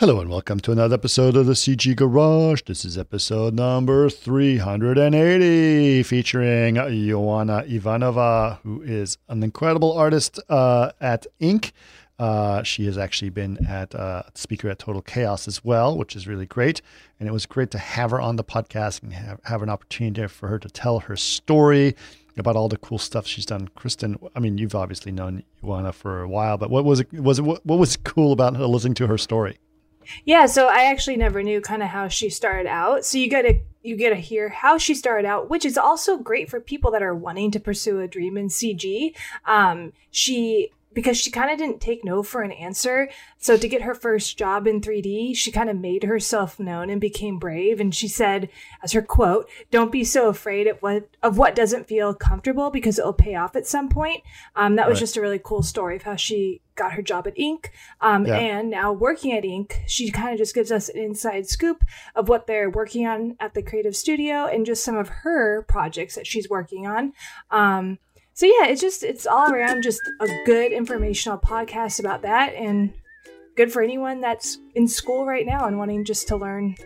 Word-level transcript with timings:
Hello 0.00 0.20
and 0.20 0.30
welcome 0.30 0.60
to 0.60 0.70
another 0.70 0.94
episode 0.94 1.34
of 1.34 1.46
the 1.46 1.54
CG 1.54 1.96
Garage. 1.96 2.62
This 2.66 2.84
is 2.84 2.96
episode 2.96 3.54
number 3.54 4.08
380 4.08 6.04
featuring 6.04 6.76
Joanna 6.76 7.64
Ivanova, 7.66 8.60
who 8.62 8.80
is 8.82 9.18
an 9.28 9.42
incredible 9.42 9.92
artist 9.98 10.38
uh, 10.48 10.92
at 11.00 11.26
Ink. 11.40 11.72
Uh, 12.16 12.62
she 12.62 12.86
has 12.86 12.96
actually 12.96 13.30
been 13.30 13.66
at 13.66 13.92
uh, 13.92 14.22
speaker 14.36 14.68
at 14.68 14.78
Total 14.78 15.02
Chaos 15.02 15.48
as 15.48 15.64
well, 15.64 15.98
which 15.98 16.14
is 16.14 16.28
really 16.28 16.46
great. 16.46 16.80
And 17.18 17.28
it 17.28 17.32
was 17.32 17.44
great 17.44 17.72
to 17.72 17.78
have 17.78 18.12
her 18.12 18.20
on 18.20 18.36
the 18.36 18.44
podcast 18.44 19.02
and 19.02 19.12
have, 19.14 19.40
have 19.46 19.62
an 19.62 19.68
opportunity 19.68 20.28
for 20.28 20.46
her 20.46 20.60
to 20.60 20.68
tell 20.68 21.00
her 21.00 21.16
story 21.16 21.96
about 22.36 22.54
all 22.54 22.68
the 22.68 22.78
cool 22.78 22.98
stuff 22.98 23.26
she's 23.26 23.46
done. 23.46 23.66
Kristen, 23.74 24.16
I 24.36 24.38
mean, 24.38 24.58
you've 24.58 24.76
obviously 24.76 25.10
known 25.10 25.42
Joanna 25.60 25.92
for 25.92 26.22
a 26.22 26.28
while, 26.28 26.56
but 26.56 26.70
what 26.70 26.84
was 26.84 27.00
it? 27.00 27.12
Was 27.12 27.40
it 27.40 27.42
what, 27.42 27.66
what 27.66 27.80
was 27.80 27.96
cool 27.96 28.30
about 28.30 28.52
listening 28.52 28.94
to 28.94 29.08
her 29.08 29.18
story? 29.18 29.58
Yeah, 30.24 30.46
so 30.46 30.68
I 30.68 30.84
actually 30.84 31.16
never 31.16 31.42
knew 31.42 31.60
kind 31.60 31.82
of 31.82 31.88
how 31.88 32.08
she 32.08 32.30
started 32.30 32.68
out. 32.68 33.04
So 33.04 33.18
you 33.18 33.28
get 33.28 33.42
to 33.42 33.60
you 33.82 33.96
get 33.96 34.10
to 34.10 34.16
hear 34.16 34.48
how 34.48 34.76
she 34.76 34.94
started 34.94 35.26
out, 35.26 35.48
which 35.48 35.64
is 35.64 35.78
also 35.78 36.18
great 36.18 36.50
for 36.50 36.60
people 36.60 36.90
that 36.90 37.02
are 37.02 37.14
wanting 37.14 37.50
to 37.52 37.60
pursue 37.60 38.00
a 38.00 38.08
dream 38.08 38.36
in 38.36 38.48
CG. 38.48 39.14
Um, 39.46 39.92
she 40.10 40.70
because 40.98 41.16
she 41.16 41.30
kind 41.30 41.48
of 41.48 41.58
didn't 41.58 41.80
take 41.80 42.04
no 42.04 42.24
for 42.24 42.42
an 42.42 42.50
answer. 42.50 43.08
So 43.36 43.56
to 43.56 43.68
get 43.68 43.82
her 43.82 43.94
first 43.94 44.36
job 44.36 44.66
in 44.66 44.80
3D, 44.80 45.36
she 45.36 45.52
kind 45.52 45.70
of 45.70 45.76
made 45.76 46.02
herself 46.02 46.58
known 46.58 46.90
and 46.90 47.00
became 47.00 47.38
brave. 47.38 47.78
And 47.78 47.94
she 47.94 48.08
said, 48.08 48.48
as 48.82 48.90
her 48.90 49.02
quote, 49.02 49.48
"Don't 49.70 49.92
be 49.92 50.02
so 50.02 50.28
afraid 50.28 50.66
of 50.66 50.82
what 50.82 51.08
of 51.22 51.38
what 51.38 51.54
doesn't 51.54 51.86
feel 51.86 52.14
comfortable 52.14 52.70
because 52.70 52.98
it 52.98 53.04
will 53.04 53.12
pay 53.12 53.36
off 53.36 53.54
at 53.54 53.64
some 53.64 53.88
point." 53.88 54.24
Um, 54.56 54.74
that 54.74 54.88
was 54.88 54.96
right. 54.96 55.02
just 55.02 55.16
a 55.16 55.20
really 55.20 55.38
cool 55.38 55.62
story 55.62 55.94
of 55.94 56.02
how 56.02 56.16
she 56.16 56.62
got 56.74 56.94
her 56.94 57.02
job 57.02 57.28
at 57.28 57.38
Ink. 57.38 57.70
Um, 58.00 58.26
yeah. 58.26 58.36
And 58.36 58.68
now 58.68 58.92
working 58.92 59.32
at 59.32 59.44
Ink, 59.44 59.82
she 59.86 60.10
kind 60.10 60.32
of 60.32 60.38
just 60.38 60.54
gives 60.54 60.72
us 60.72 60.88
an 60.88 60.98
inside 60.98 61.48
scoop 61.48 61.84
of 62.16 62.28
what 62.28 62.48
they're 62.48 62.70
working 62.70 63.06
on 63.06 63.36
at 63.38 63.54
the 63.54 63.62
creative 63.62 63.94
studio 63.94 64.46
and 64.46 64.66
just 64.66 64.84
some 64.84 64.96
of 64.96 65.08
her 65.08 65.62
projects 65.68 66.16
that 66.16 66.26
she's 66.26 66.48
working 66.48 66.88
on. 66.88 67.12
Um, 67.52 67.98
so 68.38 68.46
yeah, 68.46 68.66
it's 68.66 68.80
just 68.80 69.02
it's 69.02 69.26
all 69.26 69.50
around 69.50 69.82
just 69.82 70.00
a 70.20 70.28
good 70.46 70.70
informational 70.70 71.38
podcast 71.38 71.98
about 71.98 72.22
that 72.22 72.54
and 72.54 72.92
good 73.56 73.72
for 73.72 73.82
anyone 73.82 74.20
that's 74.20 74.58
in 74.76 74.86
school 74.86 75.26
right 75.26 75.44
now 75.44 75.66
and 75.66 75.76
wanting 75.76 76.04
just 76.04 76.28
to 76.28 76.36
learn 76.36 76.76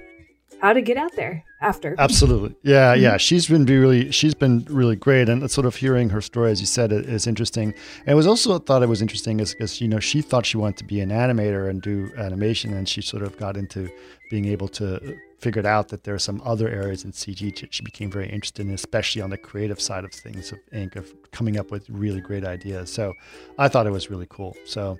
how 0.62 0.73
to 0.73 0.80
get 0.80 0.97
out 0.97 1.14
there 1.14 1.45
after. 1.61 1.95
Absolutely. 1.98 2.56
Yeah, 2.62 2.95
mm-hmm. 2.95 3.03
yeah. 3.03 3.17
She's 3.19 3.48
been 3.48 3.67
really 3.67 4.11
she's 4.12 4.33
been 4.33 4.64
really 4.70 4.97
great 4.97 5.28
and 5.28 5.50
sort 5.50 5.67
of 5.67 5.77
hearing 5.77 6.08
her 6.08 6.23
story 6.23 6.50
as 6.50 6.58
you 6.58 6.67
said 6.67 6.91
is 6.91 7.27
interesting. 7.27 7.75
And 8.06 8.08
it 8.08 8.14
was 8.14 8.27
also 8.27 8.58
thought 8.58 8.83
it 8.83 8.89
was 8.89 9.03
interesting 9.03 9.39
is 9.39 9.53
because 9.53 9.78
you 9.78 9.89
know 9.89 10.00
she 10.00 10.23
thought 10.23 10.47
she 10.47 10.56
wanted 10.56 10.78
to 10.78 10.84
be 10.84 11.00
an 11.00 11.11
animator 11.11 11.69
and 11.69 11.83
do 11.83 12.11
animation 12.17 12.73
and 12.73 12.89
she 12.89 13.03
sort 13.03 13.25
of 13.25 13.36
got 13.36 13.58
into 13.58 13.91
being 14.30 14.47
able 14.47 14.69
to 14.69 15.19
figured 15.43 15.67
out 15.67 15.89
that 15.89 16.05
there 16.05 16.15
are 16.15 16.21
some 16.21 16.41
other 16.45 16.69
areas 16.69 17.05
in 17.05 17.11
CG 17.11 17.61
that 17.61 17.75
she 17.75 17.83
became 17.83 18.11
very 18.11 18.29
interested 18.29 18.65
in, 18.65 18.73
especially 18.73 19.21
on 19.21 19.31
the 19.31 19.37
creative 19.37 19.81
side 19.81 20.05
of 20.05 20.12
things 20.12 20.53
of 20.53 20.61
Ink, 20.73 20.95
of 20.95 21.12
coming 21.33 21.59
up 21.59 21.73
with 21.73 21.91
really 21.91 22.21
great 22.21 22.45
ideas. 22.45 22.93
So 22.93 23.12
I 23.59 23.67
thought 23.67 23.87
it 23.87 23.91
was 23.91 24.09
really 24.09 24.29
cool. 24.31 24.57
So 24.65 24.98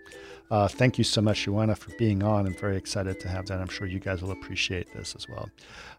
uh, 0.51 0.67
thank 0.67 0.98
you 0.98 1.05
so 1.05 1.23
much, 1.23 1.45
Joanna, 1.45 1.77
for 1.77 1.93
being 1.97 2.25
on. 2.25 2.47
I'm 2.47 2.55
very 2.55 2.77
excited 2.77 3.20
to 3.20 3.29
have 3.29 3.47
that. 3.47 3.61
I'm 3.61 3.69
sure 3.69 3.87
you 3.87 4.01
guys 4.01 4.20
will 4.20 4.33
appreciate 4.33 4.93
this 4.93 5.15
as 5.15 5.29
well. 5.29 5.48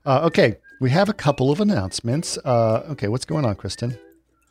Uh, 0.05 0.25
okay, 0.25 0.57
we 0.81 0.89
have 0.89 1.07
a 1.07 1.13
couple 1.13 1.49
of 1.49 1.61
announcements. 1.61 2.37
Uh, 2.43 2.83
okay, 2.89 3.07
what's 3.07 3.25
going 3.25 3.45
on, 3.45 3.55
Kristen? 3.55 3.97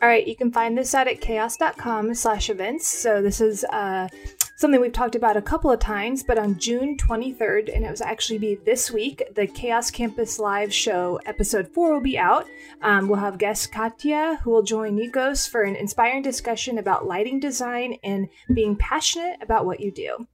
All 0.03 0.09
right, 0.09 0.27
you 0.27 0.35
can 0.35 0.51
find 0.51 0.77
this 0.77 0.97
out 0.97 1.07
at 1.07 1.21
chaos.com 1.21 2.13
slash 2.15 2.51
events. 2.51 2.89
So 2.89 3.23
this 3.23 3.41
is 3.41 3.63
uh, 3.63 4.09
something 4.57 4.81
we've 4.81 4.93
talked 4.93 5.15
about 5.15 5.37
a 5.37 5.43
couple 5.43 5.71
of 5.71 5.79
times, 5.79 6.25
but 6.25 6.39
on 6.39 6.59
June 6.59 6.97
23rd, 6.97 7.73
and 7.73 7.85
it 7.85 7.91
was 7.91 8.01
actually 8.01 8.39
be 8.39 8.57
this 8.57 8.91
week, 8.91 9.23
the 9.37 9.47
Chaos 9.47 9.93
Campus 9.93 10.41
Live 10.41 10.75
show 10.75 11.21
episode 11.25 11.69
4 11.69 11.93
will 11.93 12.01
be 12.01 12.19
out. 12.19 12.49
Um, 12.83 13.09
we'll 13.09 13.21
have 13.21 13.39
guest 13.39 13.71
Katya, 13.71 14.41
who 14.43 14.51
will 14.51 14.65
join 14.65 14.99
Nikos 14.99 15.49
for 15.49 15.63
an 15.63 15.77
inspiring 15.77 16.23
discussion 16.23 16.79
about 16.79 17.07
lighting 17.07 17.39
design 17.39 17.97
and 18.03 18.29
being 18.53 18.75
passionate 18.75 19.37
about 19.41 19.67
what 19.67 19.79
you 19.79 19.93
do. 19.93 20.27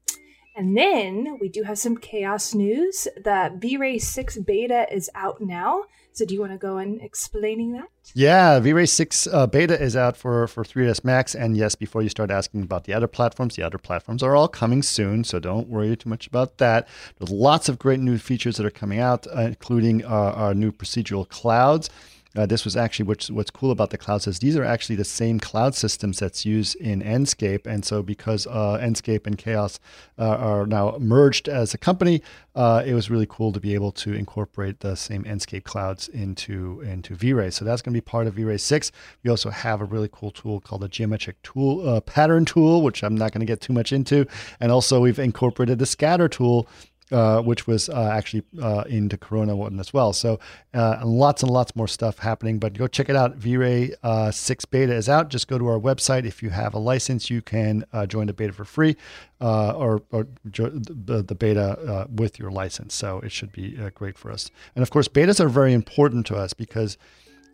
And 0.56 0.78
then 0.78 1.36
we 1.42 1.50
do 1.50 1.62
have 1.64 1.78
some 1.78 1.98
chaos 1.98 2.54
news. 2.54 3.06
The 3.16 3.52
V-Ray 3.54 3.98
6 3.98 4.38
beta 4.38 4.86
is 4.90 5.10
out 5.14 5.42
now. 5.42 5.84
So 6.18 6.24
do 6.24 6.34
you 6.34 6.40
want 6.40 6.50
to 6.50 6.58
go 6.58 6.78
in 6.78 7.00
explaining 7.00 7.74
that? 7.74 7.86
Yeah, 8.12 8.58
V-Ray 8.58 8.86
6 8.86 9.28
uh, 9.28 9.46
beta 9.46 9.80
is 9.80 9.94
out 9.94 10.16
for, 10.16 10.48
for 10.48 10.64
3ds 10.64 11.04
Max. 11.04 11.32
And 11.32 11.56
yes, 11.56 11.76
before 11.76 12.02
you 12.02 12.08
start 12.08 12.32
asking 12.32 12.64
about 12.64 12.82
the 12.82 12.92
other 12.92 13.06
platforms, 13.06 13.54
the 13.54 13.62
other 13.62 13.78
platforms 13.78 14.20
are 14.24 14.34
all 14.34 14.48
coming 14.48 14.82
soon. 14.82 15.22
So 15.22 15.38
don't 15.38 15.68
worry 15.68 15.94
too 15.94 16.08
much 16.08 16.26
about 16.26 16.58
that. 16.58 16.88
There's 17.18 17.30
lots 17.30 17.68
of 17.68 17.78
great 17.78 18.00
new 18.00 18.18
features 18.18 18.56
that 18.56 18.66
are 18.66 18.70
coming 18.70 18.98
out, 18.98 19.28
uh, 19.28 19.42
including 19.42 20.04
uh, 20.04 20.08
our 20.08 20.54
new 20.54 20.72
procedural 20.72 21.28
clouds. 21.28 21.88
Uh, 22.36 22.46
this 22.46 22.64
was 22.64 22.76
actually 22.76 23.06
what's 23.06 23.30
what's 23.30 23.50
cool 23.50 23.70
about 23.70 23.90
the 23.90 23.98
clouds 23.98 24.26
is 24.26 24.38
these 24.38 24.56
are 24.56 24.64
actually 24.64 24.96
the 24.96 25.04
same 25.04 25.40
cloud 25.40 25.74
systems 25.74 26.18
that's 26.18 26.44
used 26.44 26.76
in 26.76 27.02
Enscape, 27.02 27.66
and 27.66 27.84
so 27.84 28.02
because 28.02 28.46
uh, 28.46 28.78
Enscape 28.80 29.26
and 29.26 29.38
Chaos 29.38 29.80
uh, 30.18 30.36
are 30.36 30.66
now 30.66 30.96
merged 30.98 31.48
as 31.48 31.74
a 31.74 31.78
company, 31.78 32.22
uh, 32.54 32.82
it 32.84 32.94
was 32.94 33.10
really 33.10 33.26
cool 33.26 33.52
to 33.52 33.60
be 33.60 33.74
able 33.74 33.92
to 33.92 34.12
incorporate 34.12 34.80
the 34.80 34.94
same 34.94 35.24
Enscape 35.24 35.64
clouds 35.64 36.08
into 36.08 36.80
into 36.82 37.14
V-Ray. 37.14 37.50
So 37.50 37.64
that's 37.64 37.82
going 37.82 37.94
to 37.94 37.96
be 37.96 38.04
part 38.04 38.26
of 38.26 38.34
V-Ray 38.34 38.58
six. 38.58 38.92
We 39.24 39.30
also 39.30 39.50
have 39.50 39.80
a 39.80 39.84
really 39.84 40.10
cool 40.12 40.30
tool 40.30 40.60
called 40.60 40.82
the 40.82 40.88
geometric 40.88 41.40
tool 41.42 41.88
uh, 41.88 42.00
pattern 42.00 42.44
tool, 42.44 42.82
which 42.82 43.02
I'm 43.02 43.14
not 43.14 43.32
going 43.32 43.40
to 43.40 43.46
get 43.46 43.60
too 43.60 43.72
much 43.72 43.92
into, 43.92 44.26
and 44.60 44.70
also 44.70 45.00
we've 45.00 45.18
incorporated 45.18 45.78
the 45.78 45.86
scatter 45.86 46.28
tool 46.28 46.68
uh, 47.10 47.40
which 47.40 47.66
was 47.66 47.88
uh, 47.88 48.10
actually 48.12 48.42
uh, 48.60 48.84
into 48.88 49.16
Corona 49.16 49.56
one 49.56 49.80
as 49.80 49.92
well. 49.92 50.12
So 50.12 50.38
uh, 50.74 51.00
lots 51.04 51.42
and 51.42 51.50
lots 51.50 51.74
more 51.74 51.88
stuff 51.88 52.18
happening. 52.18 52.58
But 52.58 52.74
go 52.74 52.86
check 52.86 53.08
it 53.08 53.16
out. 53.16 53.36
V-Ray 53.36 53.94
uh, 54.02 54.30
6 54.30 54.64
beta 54.66 54.94
is 54.94 55.08
out. 55.08 55.30
Just 55.30 55.48
go 55.48 55.58
to 55.58 55.66
our 55.68 55.78
website. 55.78 56.24
If 56.24 56.42
you 56.42 56.50
have 56.50 56.74
a 56.74 56.78
license, 56.78 57.30
you 57.30 57.40
can 57.42 57.84
join 58.08 58.26
the 58.26 58.32
beta 58.32 58.52
for 58.52 58.64
free 58.64 58.96
or, 59.40 60.02
or 60.10 60.26
jo- 60.50 60.70
the, 60.70 61.22
the, 61.22 61.34
beta 61.34 62.06
with 62.14 62.38
your 62.38 62.50
license. 62.50 62.94
So 62.94 63.20
it 63.20 63.32
should 63.32 63.52
be 63.52 63.70
great 63.94 64.18
for 64.18 64.30
us. 64.30 64.50
And 64.74 64.82
of 64.82 64.90
course, 64.90 65.08
betas 65.08 65.40
are 65.40 65.48
very 65.48 65.72
important 65.72 66.26
to 66.26 66.36
us 66.36 66.52
because– 66.52 66.98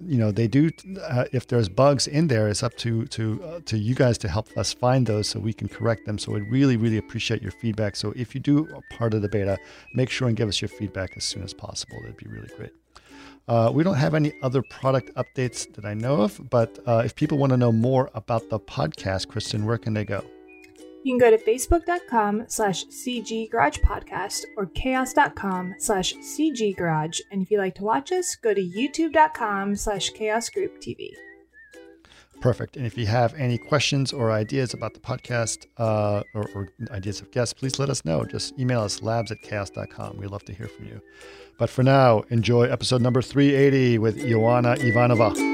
you 0.07 0.19
know 0.19 0.31
they 0.31 0.49
do 0.49 0.71
uh, 1.03 1.25
if 1.33 1.47
there's 1.47 1.69
bugs 1.69 2.07
in 2.07 2.29
there 2.29 2.49
it's 2.49 2.63
up 2.63 2.77
to 2.77 3.07
to 3.07 3.43
uh, 3.45 3.61
to 3.65 3.79
you 3.79 3.95
guys 3.95 4.19
to 4.19 4.29
help 4.29 4.49
us 4.57 4.73
find 4.73 5.07
those 5.07 5.29
so 5.29 5.41
we 5.41 5.53
can 5.53 5.69
correct 5.69 6.07
them. 6.07 6.19
So 6.19 6.33
we 6.33 6.41
really 6.41 6.77
really 6.77 6.99
appreciate 6.99 7.43
your 7.43 7.53
feedback. 7.53 7.97
So 7.97 8.13
if 8.17 8.35
you 8.35 8.41
do 8.41 8.69
a 8.75 8.95
part 8.95 9.15
of 9.15 9.23
the 9.23 9.29
beta 9.29 9.59
make 9.95 10.11
sure 10.11 10.29
and 10.29 10.37
give 10.37 10.49
us 10.49 10.61
your 10.61 10.69
feedback 10.69 11.17
as 11.17 11.25
soon 11.25 11.43
as 11.43 11.53
possible. 11.55 11.99
That'd 12.01 12.17
be 12.17 12.29
really 12.29 12.51
great. 12.57 12.73
Uh, 13.47 13.71
we 13.75 13.83
don't 13.83 13.97
have 13.97 14.15
any 14.15 14.33
other 14.43 14.63
product 14.63 15.15
updates 15.17 15.73
that 15.75 15.85
I 15.85 15.93
know 15.93 16.23
of, 16.23 16.41
but 16.49 16.79
uh, 16.87 17.03
if 17.05 17.15
people 17.15 17.37
want 17.37 17.51
to 17.51 17.59
know 17.59 17.73
more 17.73 18.11
about 18.15 18.49
the 18.49 18.59
podcast, 18.59 19.29
Kristen, 19.29 19.67
where 19.67 19.77
can 19.77 19.93
they 19.93 20.05
go? 20.05 20.25
You 21.05 21.13
can 21.13 21.19
go 21.19 21.31
to 21.31 21.39
facebook.com 21.39 22.45
slash 22.49 22.87
cggaragepodcast 22.87 24.45
or 24.57 24.67
chaos.com 24.67 25.75
slash 25.79 26.15
cggarage. 26.15 27.21
And 27.31 27.43
if 27.43 27.51
you'd 27.51 27.59
like 27.59 27.75
to 27.77 27.85
watch 27.85 28.11
us, 28.11 28.35
go 28.37 28.55
to 28.55 28.61
youtube.com 28.61 29.77
slash 29.77 30.11
chaosgrouptv. 30.13 31.11
Perfect. 32.41 32.77
And 32.77 32.87
if 32.87 32.97
you 32.99 33.07
have 33.07 33.35
any 33.35 33.59
questions 33.59 34.13
or 34.13 34.33
ideas 34.33 34.75
about 34.75 34.95
the 34.95 35.01
podcast 35.01 35.67
uh, 35.79 36.23
or, 36.35 36.49
or, 36.55 36.69
ideas 36.91 37.21
of 37.21 37.31
guests, 37.31 37.53
please 37.55 37.79
let 37.79 37.91
us 37.91 38.05
know. 38.05 38.25
Just 38.25 38.59
email 38.59 38.81
us 38.81 39.03
labs 39.03 39.31
at 39.31 39.41
chaos.com. 39.43 40.17
We'd 40.19 40.31
love 40.31 40.45
to 40.47 40.55
hear 40.55 40.69
from 40.69 40.87
you. 40.87 41.01
But 41.59 41.71
for 41.71 41.83
now, 41.83 42.25
enjoy 42.31 42.65
episode 42.65 43.03
number 43.03 43.23
380 43.23 43.99
with 43.99 44.19
Joanna 44.19 44.75
Ivanova. 44.77 45.54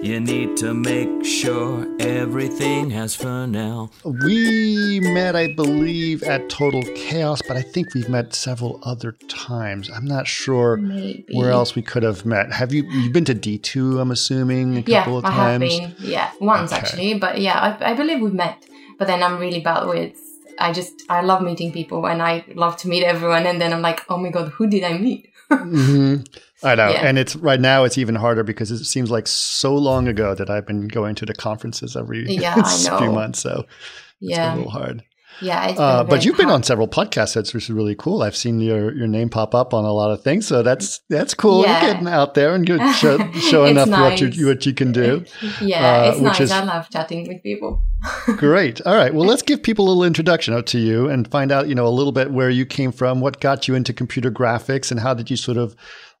You 0.00 0.20
need 0.20 0.56
to 0.58 0.74
make 0.74 1.24
sure 1.24 1.84
everything 1.98 2.90
has 2.90 3.16
Fresnel. 3.16 3.92
We 4.04 5.00
met, 5.00 5.34
I 5.34 5.52
believe, 5.52 6.22
at 6.22 6.48
Total 6.48 6.84
Chaos, 6.94 7.42
but 7.42 7.56
I 7.56 7.62
think 7.62 7.94
we've 7.94 8.08
met 8.08 8.32
several 8.32 8.78
other 8.84 9.12
times. 9.26 9.90
I'm 9.90 10.04
not 10.04 10.28
sure 10.28 10.76
Maybe. 10.76 11.26
where 11.32 11.50
else 11.50 11.74
we 11.74 11.82
could 11.82 12.04
have 12.04 12.24
met. 12.24 12.52
Have 12.52 12.72
you 12.72 12.84
you've 12.84 13.12
been 13.12 13.24
to 13.24 13.34
D2, 13.34 14.00
I'm 14.00 14.12
assuming, 14.12 14.78
a 14.78 14.80
yeah, 14.82 15.00
couple 15.00 15.18
of 15.18 15.24
times? 15.24 15.64
I 15.64 15.80
have 15.80 15.98
been, 15.98 16.10
yeah, 16.10 16.30
once 16.40 16.72
okay. 16.72 16.80
actually. 16.80 17.14
But 17.18 17.40
yeah, 17.40 17.76
I, 17.80 17.90
I 17.90 17.94
believe 17.94 18.20
we've 18.20 18.32
met. 18.32 18.64
But 19.00 19.08
then 19.08 19.22
I'm 19.24 19.38
really 19.38 19.60
bad 19.60 19.88
with 19.88 20.16
I 20.60 20.72
just 20.72 21.02
I 21.08 21.22
love 21.22 21.42
meeting 21.42 21.72
people 21.72 22.06
and 22.06 22.22
I 22.22 22.44
love 22.54 22.76
to 22.78 22.88
meet 22.88 23.04
everyone. 23.04 23.46
And 23.46 23.60
then 23.60 23.72
I'm 23.72 23.82
like, 23.82 24.04
oh 24.08 24.16
my 24.16 24.30
god, 24.30 24.48
who 24.50 24.66
did 24.68 24.84
I 24.84 24.96
meet? 24.98 25.27
Mm-hmm. 25.50 26.22
I 26.66 26.74
know, 26.74 26.90
Yeah. 26.90 27.06
and 27.06 27.18
it's 27.18 27.36
right 27.36 27.60
now. 27.60 27.84
It's 27.84 27.98
even 27.98 28.14
harder 28.14 28.42
because 28.42 28.70
it 28.70 28.84
seems 28.84 29.10
like 29.10 29.26
so 29.26 29.74
long 29.76 30.08
ago 30.08 30.34
that 30.34 30.50
I've 30.50 30.66
been 30.66 30.88
going 30.88 31.14
to 31.16 31.26
the 31.26 31.34
conferences 31.34 31.96
every 31.96 32.26
Yeah, 32.28 32.62
few 32.98 33.12
months. 33.12 33.40
So 33.40 33.64
it's 34.20 34.38
a 34.38 34.54
little 34.56 34.70
hard. 34.70 35.04
Yeah. 35.40 35.68
It's 35.68 35.78
Uh, 35.80 36.04
but 36.04 36.24
you've 36.24 36.36
been 36.36 36.50
on 36.50 36.62
several 36.62 36.88
podcasts, 36.88 37.34
that's 37.34 37.54
which 37.54 37.64
is 37.64 37.70
really 37.70 37.94
cool. 37.94 38.22
I've 38.22 38.36
seen 38.36 38.60
your 38.60 38.94
your 38.94 39.06
name 39.06 39.28
pop 39.28 39.54
up 39.54 39.72
on 39.74 39.84
a 39.84 39.92
lot 39.92 40.10
of 40.10 40.22
things, 40.22 40.46
so 40.46 40.62
that's 40.62 41.00
that's 41.08 41.34
cool. 41.34 41.62
Yeah. 41.62 41.80
You're 41.82 41.92
getting 41.92 42.08
out 42.08 42.34
there 42.34 42.54
and 42.54 42.68
you're 42.68 42.92
show, 42.94 43.18
showing 43.32 43.78
up 43.78 43.88
what 43.88 44.20
you 44.20 44.46
what 44.46 44.66
you 44.66 44.74
can 44.74 44.92
do. 44.92 45.24
Yeah, 45.60 46.02
uh, 46.02 46.10
it's 46.12 46.20
nice. 46.20 46.40
is- 46.40 46.50
I 46.50 46.62
love 46.64 46.88
chatting 46.90 47.26
with 47.28 47.42
people. 47.42 47.82
Great. 48.36 48.80
All 48.82 48.94
right. 48.94 49.12
Well, 49.12 49.26
let's 49.26 49.42
give 49.42 49.62
people 49.62 49.86
a 49.86 49.88
little 49.88 50.04
introduction 50.04 50.62
to 50.62 50.78
you 50.78 51.08
and 51.08 51.28
find 51.28 51.50
out, 51.50 51.68
you 51.68 51.74
know, 51.74 51.86
a 51.86 51.90
little 51.90 52.12
bit 52.12 52.30
where 52.30 52.48
you 52.50 52.64
came 52.64 52.92
from, 52.92 53.20
what 53.20 53.40
got 53.40 53.66
you 53.66 53.74
into 53.74 53.92
computer 53.92 54.30
graphics, 54.30 54.90
and 54.92 55.00
how 55.00 55.14
did 55.14 55.30
you 55.30 55.36
sort 55.36 55.56
of 55.56 55.74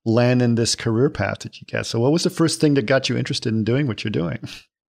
land 0.04 0.42
in 0.42 0.54
this 0.56 0.74
career 0.74 1.10
path 1.10 1.40
that 1.40 1.60
you 1.60 1.66
get. 1.66 1.86
So, 1.86 2.00
what 2.00 2.12
was 2.12 2.24
the 2.24 2.30
first 2.30 2.60
thing 2.60 2.74
that 2.74 2.86
got 2.86 3.08
you 3.08 3.16
interested 3.16 3.52
in 3.52 3.64
doing 3.64 3.86
what 3.86 4.02
you're 4.04 4.10
doing? 4.10 4.38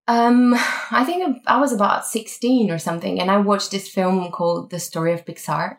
Um, 0.09 0.55
I 0.89 1.03
think 1.05 1.37
I 1.45 1.59
was 1.59 1.71
about 1.71 2.03
16 2.03 2.71
or 2.71 2.79
something, 2.79 3.21
and 3.21 3.29
I 3.29 3.37
watched 3.37 3.69
this 3.69 3.87
film 3.87 4.31
called 4.31 4.71
The 4.71 4.79
Story 4.79 5.13
of 5.13 5.23
Pixar. 5.23 5.77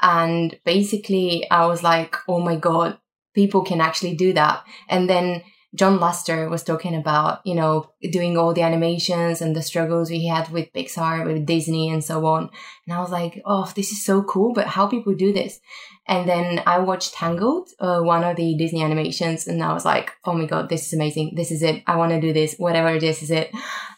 And 0.00 0.56
basically, 0.64 1.50
I 1.50 1.66
was 1.66 1.82
like, 1.82 2.14
oh 2.28 2.38
my 2.38 2.54
God, 2.54 2.98
people 3.34 3.62
can 3.64 3.80
actually 3.80 4.14
do 4.14 4.32
that. 4.34 4.62
And 4.88 5.10
then 5.10 5.42
John 5.74 5.98
Lasseter 5.98 6.48
was 6.48 6.62
talking 6.62 6.94
about, 6.94 7.44
you 7.44 7.56
know, 7.56 7.90
doing 8.12 8.38
all 8.38 8.54
the 8.54 8.62
animations 8.62 9.42
and 9.42 9.56
the 9.56 9.62
struggles 9.62 10.10
we 10.10 10.26
had 10.26 10.48
with 10.50 10.72
Pixar, 10.72 11.26
with 11.26 11.44
Disney, 11.44 11.90
and 11.90 12.04
so 12.04 12.24
on. 12.26 12.50
And 12.86 12.94
I 12.94 13.00
was 13.00 13.10
like, 13.10 13.42
oh, 13.44 13.68
this 13.74 13.90
is 13.90 14.04
so 14.04 14.22
cool, 14.22 14.52
but 14.52 14.68
how 14.68 14.86
people 14.86 15.14
do 15.14 15.32
this? 15.32 15.58
And 16.06 16.28
then 16.28 16.62
I 16.66 16.78
watched 16.78 17.14
Tangled, 17.14 17.68
uh, 17.78 18.00
one 18.00 18.24
of 18.24 18.36
the 18.36 18.56
Disney 18.56 18.82
animations, 18.82 19.46
and 19.46 19.62
I 19.62 19.72
was 19.72 19.84
like, 19.84 20.12
oh 20.24 20.32
my 20.34 20.46
god, 20.46 20.68
this 20.68 20.86
is 20.86 20.92
amazing. 20.92 21.34
This 21.36 21.50
is 21.50 21.62
it. 21.62 21.82
I 21.86 21.96
want 21.96 22.10
to 22.12 22.20
do 22.20 22.32
this. 22.32 22.56
Whatever 22.58 22.98
this 22.98 23.22
is 23.22 23.30
it. 23.30 23.50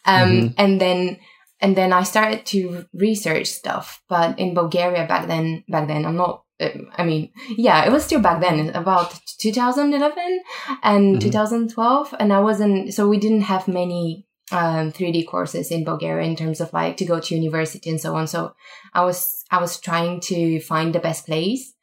Um, 0.05 0.29
Mhm. 0.29 0.53
and 0.57 0.79
then 0.81 1.17
and 1.61 1.75
then 1.75 1.93
I 1.93 2.03
started 2.03 2.45
to 2.47 2.85
research 2.93 3.47
stuff. 3.47 4.01
But 4.09 4.37
in 4.37 4.53
Bulgaria 4.53 5.07
back 5.07 5.27
then, 5.27 5.63
back 5.67 5.87
then, 5.87 6.05
I'm 6.05 6.15
not. 6.17 6.43
uh, 6.61 6.69
I 6.97 7.03
mean, 7.03 7.31
yeah, 7.57 7.85
it 7.85 7.91
was 7.91 8.05
still 8.05 8.21
back 8.21 8.39
then, 8.39 8.69
about 8.69 9.09
2011 9.39 10.39
and 10.83 11.15
Mhm. 11.17 11.21
2012, 11.21 12.13
and 12.19 12.31
I 12.31 12.39
wasn't. 12.39 12.93
So 12.93 13.07
we 13.09 13.17
didn't 13.17 13.41
have 13.53 13.67
many 13.67 14.25
um, 14.51 14.91
3D 14.91 15.23
courses 15.25 15.71
in 15.71 15.83
Bulgaria 15.83 16.27
in 16.27 16.35
terms 16.35 16.61
of 16.61 16.71
like 16.71 16.97
to 16.97 17.05
go 17.05 17.19
to 17.19 17.35
university 17.35 17.89
and 17.89 17.99
so 17.99 18.15
on. 18.15 18.27
So 18.27 18.53
I 18.93 19.03
was 19.03 19.43
I 19.49 19.57
was 19.59 19.79
trying 19.79 20.19
to 20.31 20.59
find 20.61 20.93
the 20.93 20.99
best 21.07 21.25
place. 21.25 21.73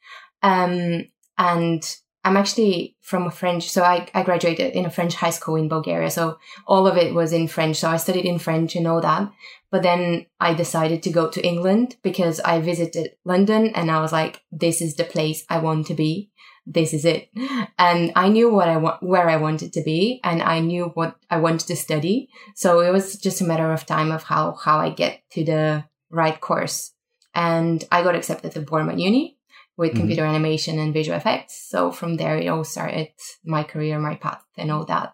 Um, 0.43 1.07
and 1.37 1.97
I'm 2.25 2.37
actually 2.37 2.95
from 3.01 3.27
a 3.27 3.31
French, 3.31 3.69
so 3.69 3.83
I, 3.83 4.07
I 4.13 4.23
graduated 4.23 4.73
in 4.75 4.85
a 4.85 4.89
French 4.89 5.15
high 5.15 5.29
school 5.31 5.55
in 5.55 5.67
Bulgaria. 5.67 6.09
So 6.09 6.37
all 6.65 6.87
of 6.87 6.95
it 6.95 7.13
was 7.13 7.33
in 7.33 7.47
French. 7.47 7.77
So 7.77 7.89
I 7.89 7.97
studied 7.97 8.25
in 8.25 8.39
French 8.39 8.75
and 8.75 8.87
all 8.87 9.01
that. 9.01 9.29
But 9.71 9.83
then 9.83 10.27
I 10.39 10.53
decided 10.53 11.03
to 11.03 11.11
go 11.11 11.29
to 11.29 11.45
England 11.45 11.97
because 12.01 12.39
I 12.39 12.61
visited 12.61 13.15
London 13.25 13.71
and 13.75 13.91
I 13.91 13.99
was 13.99 14.13
like, 14.13 14.41
this 14.51 14.81
is 14.81 14.95
the 14.95 15.03
place 15.03 15.43
I 15.49 15.59
want 15.59 15.87
to 15.87 15.95
be. 15.95 16.29
This 16.65 16.93
is 16.93 17.03
it. 17.03 17.29
And 17.77 18.13
I 18.15 18.29
knew 18.29 18.49
what 18.49 18.69
I 18.69 18.77
want, 18.77 19.03
where 19.03 19.29
I 19.29 19.35
wanted 19.35 19.73
to 19.73 19.83
be 19.83 20.21
and 20.23 20.41
I 20.41 20.59
knew 20.59 20.91
what 20.93 21.17
I 21.29 21.37
wanted 21.39 21.67
to 21.67 21.75
study. 21.75 22.29
So 22.55 22.79
it 22.79 22.91
was 22.91 23.17
just 23.17 23.41
a 23.41 23.45
matter 23.45 23.73
of 23.73 23.85
time 23.85 24.11
of 24.11 24.23
how, 24.23 24.53
how 24.53 24.77
I 24.77 24.91
get 24.91 25.23
to 25.31 25.43
the 25.43 25.83
right 26.09 26.39
course. 26.39 26.93
And 27.35 27.83
I 27.91 28.03
got 28.03 28.15
accepted 28.15 28.53
to 28.53 28.61
Bournemouth 28.61 28.99
Uni 28.99 29.39
with 29.77 29.93
Mhm. 29.93 29.97
computer 29.97 30.25
animation 30.25 30.79
and 30.79 30.93
visual 30.93 31.17
effects. 31.17 31.67
So 31.69 31.91
from 31.91 32.15
there, 32.17 32.37
it 32.37 32.47
all 32.47 32.63
started 32.63 33.09
my 33.45 33.63
career, 33.63 33.99
my 33.99 34.15
path, 34.15 34.43
and 34.57 34.71
all 34.71 34.85
that. 34.85 35.13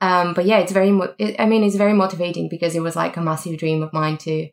Um, 0.00 0.34
but 0.34 0.46
yeah, 0.46 0.58
it's 0.58 0.72
very. 0.72 0.90
Mo- 0.90 1.14
it, 1.18 1.36
I 1.38 1.46
mean, 1.46 1.62
it's 1.62 1.76
very 1.76 1.92
motivating 1.92 2.48
because 2.48 2.74
it 2.74 2.82
was 2.82 2.96
like 2.96 3.16
a 3.16 3.22
massive 3.22 3.56
dream 3.58 3.82
of 3.82 3.92
mine 3.92 4.16
to 4.18 4.48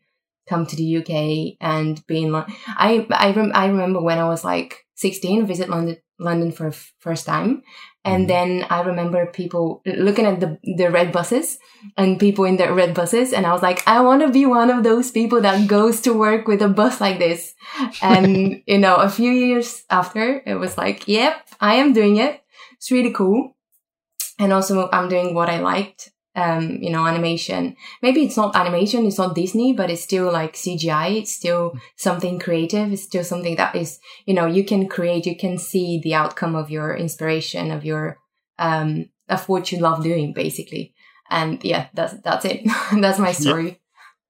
come 0.48 0.66
to 0.66 0.76
the 0.76 0.84
UK 0.98 1.58
and 1.60 2.06
be 2.08 2.24
in. 2.24 2.32
Lon- 2.32 2.52
I 2.68 3.08
I 3.12 3.32
rem- 3.32 3.52
I 3.56 3.66
remember 3.68 4.02
when 4.02 4.20
I 4.20 4.28
was 4.28 4.44
like 4.44 4.86
sixteen, 4.96 5.46
visit 5.48 5.70
London 5.70 5.98
London 6.20 6.52
for 6.52 6.68
f- 6.68 6.94
first 7.00 7.26
time, 7.26 7.64
and 8.04 8.26
Mhm. 8.26 8.28
then 8.28 8.66
I 8.70 8.82
remember 8.84 9.26
people 9.32 9.82
looking 9.86 10.26
at 10.26 10.40
the 10.40 10.60
the 10.64 10.90
red 10.92 11.12
buses 11.12 11.58
and 11.98 12.20
people 12.20 12.46
in 12.46 12.58
the 12.58 12.72
red 12.74 12.94
buses, 12.94 13.34
and 13.34 13.46
I 13.46 13.52
was 13.54 13.64
like, 13.64 13.82
I 13.88 14.02
want 14.02 14.22
to 14.22 14.30
be 14.30 14.46
one 14.46 14.70
of 14.70 14.84
those 14.84 15.12
people 15.12 15.42
that 15.42 15.68
goes 15.68 16.02
to 16.02 16.12
work 16.14 16.48
with 16.48 16.62
a 16.62 16.68
bus 16.70 17.00
like 17.02 17.20
this. 17.20 17.56
And 18.02 18.62
you 18.68 18.78
know, 18.78 18.96
a 18.96 19.10
few 19.10 19.32
years 19.32 19.84
after, 19.90 20.44
it 20.46 20.56
was 20.56 20.78
like, 20.78 21.08
yep, 21.08 21.36
I 21.62 21.76
am 21.76 21.94
doing 21.94 22.18
it. 22.18 22.42
It's 22.76 22.92
really 22.92 23.12
cool. 23.14 23.56
And 24.40 24.54
also, 24.54 24.90
I'm 24.92 25.10
doing 25.10 25.34
what 25.36 25.50
I 25.50 25.60
liked. 25.60 26.12
Um, 26.36 26.78
you 26.82 26.92
know, 26.92 27.06
animation. 27.06 27.76
Maybe 28.02 28.24
it's 28.24 28.38
not 28.38 28.56
animation, 28.56 29.06
it's 29.06 29.18
not 29.18 29.36
Disney, 29.36 29.74
but 29.74 29.90
it's 29.90 30.04
still 30.04 30.32
like 30.32 30.54
CGI. 30.54 31.18
It's 31.18 31.34
still 31.36 31.74
something 31.98 32.40
creative. 32.40 32.94
It's 32.94 33.02
still 33.04 33.24
something 33.24 33.56
that 33.58 33.76
is, 33.76 34.00
you 34.26 34.36
know, 34.36 34.46
you 34.46 34.64
can 34.64 34.88
create, 34.88 35.26
you 35.26 35.36
can 35.36 35.58
see 35.58 36.00
the 36.02 36.14
outcome 36.14 36.56
of 36.56 36.70
your 36.70 36.96
inspiration, 36.96 37.72
of 37.72 37.84
your, 37.84 38.20
um, 38.60 39.10
of 39.28 39.50
what 39.50 39.72
you 39.72 39.80
love 39.80 40.04
doing, 40.04 40.32
basically. 40.32 40.94
And 41.30 41.64
yeah, 41.66 41.88
that's, 41.94 42.14
that's 42.22 42.46
it. 42.46 42.62
that's 42.94 43.20
my 43.20 43.32
story. 43.32 43.79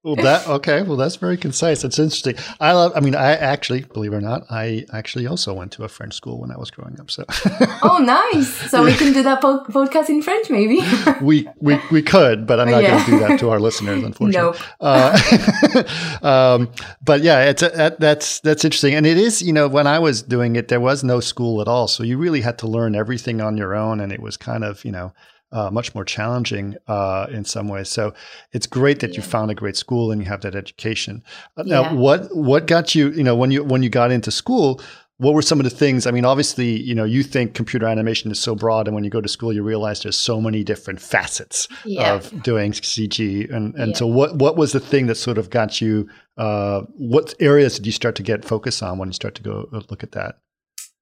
Well, 0.02 0.16
that 0.16 0.48
okay. 0.48 0.80
Well, 0.80 0.96
that's 0.96 1.16
very 1.16 1.36
concise. 1.36 1.82
That's 1.82 1.98
interesting. 1.98 2.34
I 2.58 2.72
love. 2.72 2.92
I 2.96 3.00
mean, 3.00 3.14
I 3.14 3.32
actually, 3.32 3.82
believe 3.82 4.14
it 4.14 4.16
or 4.16 4.20
not, 4.22 4.44
I 4.50 4.86
actually 4.94 5.26
also 5.26 5.52
went 5.52 5.72
to 5.72 5.84
a 5.84 5.88
French 5.88 6.14
school 6.14 6.40
when 6.40 6.50
I 6.50 6.56
was 6.56 6.70
growing 6.70 6.98
up. 6.98 7.10
So 7.10 7.24
Oh, 7.82 7.98
nice. 8.02 8.48
So 8.70 8.82
we 8.82 8.94
can 8.94 9.12
do 9.12 9.22
that 9.24 9.42
po- 9.42 9.64
podcast 9.64 10.08
in 10.08 10.22
French, 10.22 10.48
maybe. 10.48 10.80
we 11.20 11.46
we 11.60 11.78
we 11.92 12.00
could, 12.00 12.46
but 12.46 12.58
I'm 12.60 12.70
not 12.70 12.82
Yeah. 12.82 12.92
going 12.92 13.04
to 13.04 13.10
do 13.10 13.18
that 13.18 13.38
to 13.40 13.50
our 13.50 13.60
listeners, 13.60 14.02
unfortunately. 14.10 14.58
nope. 14.58 14.66
Uh, 14.80 15.82
um, 16.22 16.70
but 17.04 17.20
yeah, 17.22 17.44
it's 17.50 17.62
a, 17.62 17.68
that, 17.70 18.00
that's 18.00 18.40
that's 18.40 18.64
interesting, 18.64 18.94
and 18.94 19.06
it 19.06 19.18
is. 19.18 19.42
You 19.42 19.52
know, 19.52 19.68
when 19.68 19.86
I 19.86 19.98
was 19.98 20.22
doing 20.22 20.56
it, 20.56 20.68
there 20.68 20.80
was 20.80 21.04
no 21.04 21.20
school 21.20 21.60
at 21.60 21.68
all, 21.68 21.88
so 21.88 22.02
you 22.04 22.16
really 22.18 22.40
had 22.40 22.58
to 22.60 22.66
learn 22.66 22.94
everything 22.94 23.40
on 23.40 23.56
your 23.56 23.74
own, 23.74 24.00
and 24.00 24.12
it 24.12 24.20
was 24.20 24.36
kind 24.36 24.64
of 24.64 24.84
you 24.84 24.92
know. 24.92 25.12
Uh, 25.52 25.68
much 25.68 25.94
more 25.96 26.04
challenging 26.04 26.76
uh, 26.86 27.26
in 27.32 27.44
some 27.44 27.66
ways. 27.66 27.88
So 27.88 28.14
it's 28.52 28.68
great 28.68 29.00
that 29.00 29.16
you 29.16 29.22
found 29.22 29.50
a 29.50 29.54
great 29.54 29.76
school 29.76 30.12
and 30.12 30.22
you 30.22 30.28
have 30.28 30.42
that 30.42 30.54
education. 30.54 31.24
Uh, 31.56 31.64
Now, 31.66 31.82
Yeah. 31.82 31.92
what 31.94 32.20
what 32.36 32.68
got 32.68 32.94
you? 32.94 33.10
You 33.10 33.24
know, 33.24 33.34
when 33.34 33.50
you 33.50 33.64
when 33.64 33.82
you 33.82 33.90
got 33.90 34.12
into 34.12 34.30
school, 34.30 34.80
what 35.18 35.34
were 35.34 35.42
some 35.42 35.58
of 35.58 35.64
the 35.64 35.76
things? 35.84 36.06
I 36.06 36.12
mean, 36.12 36.24
obviously, 36.24 36.80
you 36.80 36.94
know, 36.94 37.02
you 37.16 37.22
think 37.24 37.54
computer 37.54 37.86
animation 37.88 38.30
is 38.30 38.38
so 38.38 38.54
broad, 38.54 38.86
and 38.86 38.94
when 38.94 39.02
you 39.04 39.10
go 39.10 39.20
to 39.20 39.28
school, 39.28 39.52
you 39.52 39.64
realize 39.64 40.00
there's 40.04 40.16
so 40.16 40.40
many 40.40 40.62
different 40.62 41.00
facets 41.00 41.68
Yeah. 41.84 42.14
of 42.14 42.42
doing 42.44 42.72
CG. 42.72 43.48
And 43.50 43.74
and 43.74 43.88
Yeah. 43.90 43.98
so, 43.98 44.06
what 44.06 44.36
what 44.36 44.56
was 44.56 44.70
the 44.70 44.80
thing 44.80 45.08
that 45.08 45.16
sort 45.16 45.36
of 45.38 45.50
got 45.50 45.80
you? 45.80 46.06
Uh, 46.38 46.82
what 47.14 47.34
areas 47.40 47.74
did 47.76 47.86
you 47.86 47.92
start 47.92 48.14
to 48.16 48.22
get 48.22 48.44
focus 48.44 48.82
on 48.82 48.98
when 48.98 49.08
you 49.08 49.14
start 49.14 49.34
to 49.34 49.42
go 49.42 49.68
uh, 49.72 49.80
look 49.90 50.02
at 50.04 50.12
that? 50.12 50.32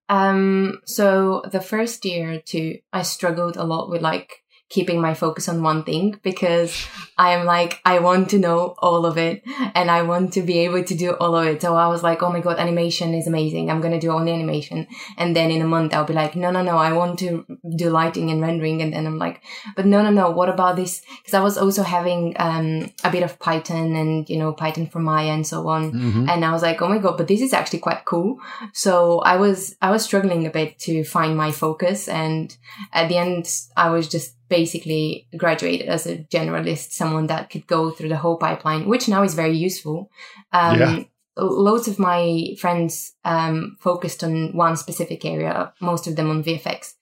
Um, 0.09 0.81
so 0.85 1.43
the 1.50 1.61
first 1.61 2.05
year 2.05 2.33
or 2.33 2.41
two, 2.41 2.79
I 2.93 3.03
struggled 3.03 3.57
a 3.57 3.65
lot 3.65 3.91
with 3.91 4.03
like 4.03 4.45
keeping 4.68 5.00
my 5.00 5.14
focus 5.14 5.48
on 5.48 5.62
one 5.62 5.82
thing 5.82 6.18
because 6.22 6.87
I 7.16 7.30
am 7.30 7.46
like, 7.46 7.80
I 7.87 8.00
want 8.00 8.28
to 8.30 8.38
know 8.38 8.75
all 8.78 9.06
of 9.06 9.16
it 9.16 9.42
and 9.75 9.90
I 9.90 10.02
want 10.02 10.34
to 10.34 10.42
be 10.42 10.58
able 10.58 10.84
to 10.84 10.94
do 10.94 11.12
all 11.12 11.34
of 11.37 11.46
it. 11.46 11.62
So 11.62 11.75
I 11.75 11.88
was 11.88 12.02
like, 12.02 12.22
oh 12.22 12.30
my 12.30 12.40
God, 12.40 12.58
animation 12.58 13.14
is 13.14 13.26
amazing. 13.26 13.70
I'm 13.70 13.80
going 13.80 13.94
to 13.94 13.98
do 13.98 14.10
only 14.10 14.32
animation. 14.32 14.87
And 15.16 15.34
then 15.34 15.50
in 15.50 15.62
a 15.62 15.66
month, 15.66 15.94
I'll 15.94 16.04
be 16.04 16.12
like, 16.12 16.37
no, 16.37 16.50
no, 16.50 16.62
no, 16.62 16.76
I 16.76 16.92
want 16.92 17.18
to 17.20 17.46
do 17.76 17.88
lighting 17.88 18.30
and 18.30 18.42
rendering. 18.42 18.82
And 18.82 18.92
then 18.92 19.06
I'm 19.06 19.18
like, 19.18 19.42
but 19.75 19.87
no, 19.87 20.02
no, 20.02 20.10
no, 20.10 20.30
what 20.30 20.50
about 20.50 20.76
this? 20.76 21.02
Cause 21.25 21.34
I 21.34 21.40
was 21.40 21.56
also 21.56 21.82
having, 21.82 22.37
um, 22.38 22.92
a 23.04 23.10
bit 23.10 23.22
of 23.22 23.38
Python 23.38 23.96
and, 23.96 24.28
you 24.28 24.37
know, 24.37 24.52
Python 24.52 24.87
for 24.87 25.00
Maya 25.00 25.30
and 25.30 25.46
so 25.46 25.66
on. 25.66 25.92
Mm-hmm. 25.92 26.28
And 26.28 26.44
I 26.44 26.52
was 26.52 26.62
like, 26.62 26.82
oh 26.82 26.88
my 26.88 26.98
God, 26.98 27.16
but 27.16 27.28
this 27.28 27.40
is 27.40 27.54
actually 27.54 27.78
quite 27.78 28.04
cool. 28.04 28.38
So 28.75 29.20
I 29.20 29.37
was, 29.37 29.76
I 29.80 29.90
was 29.90 30.04
struggling 30.04 30.46
a 30.46 30.50
bit 30.50 30.78
to 30.80 31.04
find 31.04 31.37
my 31.38 31.52
focus. 31.52 32.06
And 32.06 32.54
at 32.92 33.08
the 33.08 33.16
end, 33.16 33.50
I 33.76 33.90
was 33.90 34.08
just 34.08 34.38
basically 34.49 35.28
graduated 35.37 35.88
as 35.88 36.07
a 36.07 36.19
generalist, 36.19 36.93
someone 36.93 37.26
that 37.26 37.50
could 37.50 37.67
go 37.67 37.90
through 37.90 38.09
the 38.09 38.17
whole 38.17 38.37
pipeline, 38.37 38.88
which 38.88 39.09
now 39.09 39.23
is 39.23 39.35
very 39.35 39.57
useful. 39.57 40.11
Um, 40.52 40.78
Yeah. 40.78 41.05
Loads 41.40 41.87
of 41.87 42.00
my 42.00 42.57
friends 42.59 43.14
um, 43.25 43.76
focused 43.78 44.25
on 44.25 44.57
one 44.57 44.76
specific 44.76 45.25
area, 45.25 45.73
most 45.81 46.09
of 46.09 46.17
them 46.17 46.31
on 46.31 46.43
VFX. 46.43 46.95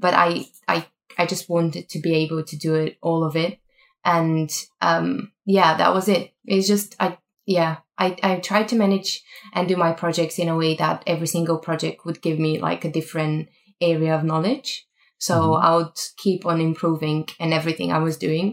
But 0.00 0.14
I, 0.14 0.46
I, 0.66 0.86
I 1.16 1.26
just 1.26 1.48
wanted 1.48 1.88
to 1.90 2.00
be 2.00 2.14
able 2.16 2.42
to 2.42 2.56
do 2.56 2.74
it, 2.74 2.98
all 3.00 3.22
of 3.22 3.36
it. 3.36 3.60
And 4.04 4.50
um, 4.80 5.30
yeah, 5.46 5.76
that 5.76 5.94
was 5.94 6.08
it. 6.08 6.32
It's 6.44 6.66
just, 6.66 6.96
I, 6.98 7.18
yeah, 7.46 7.76
I, 7.96 8.16
I 8.22 8.36
tried 8.40 8.66
to 8.68 8.76
manage 8.76 9.22
and 9.52 9.68
do 9.68 9.76
my 9.76 9.92
projects 9.92 10.40
in 10.40 10.48
a 10.48 10.56
way 10.56 10.74
that 10.74 11.04
every 11.06 11.28
single 11.28 11.58
project 11.58 12.04
would 12.04 12.20
give 12.20 12.40
me 12.40 12.58
like 12.58 12.84
a 12.84 12.90
different 12.90 13.48
area 13.80 14.12
of 14.14 14.24
knowledge. 14.24 14.88
So 15.26 15.34
Mhm. 15.36 15.62
I 15.66 15.70
would 15.76 15.98
keep 16.24 16.40
on 16.50 16.60
improving 16.70 17.20
and 17.40 17.50
everything 17.52 17.90
I 17.92 18.00
was 18.06 18.16
doing. 18.26 18.48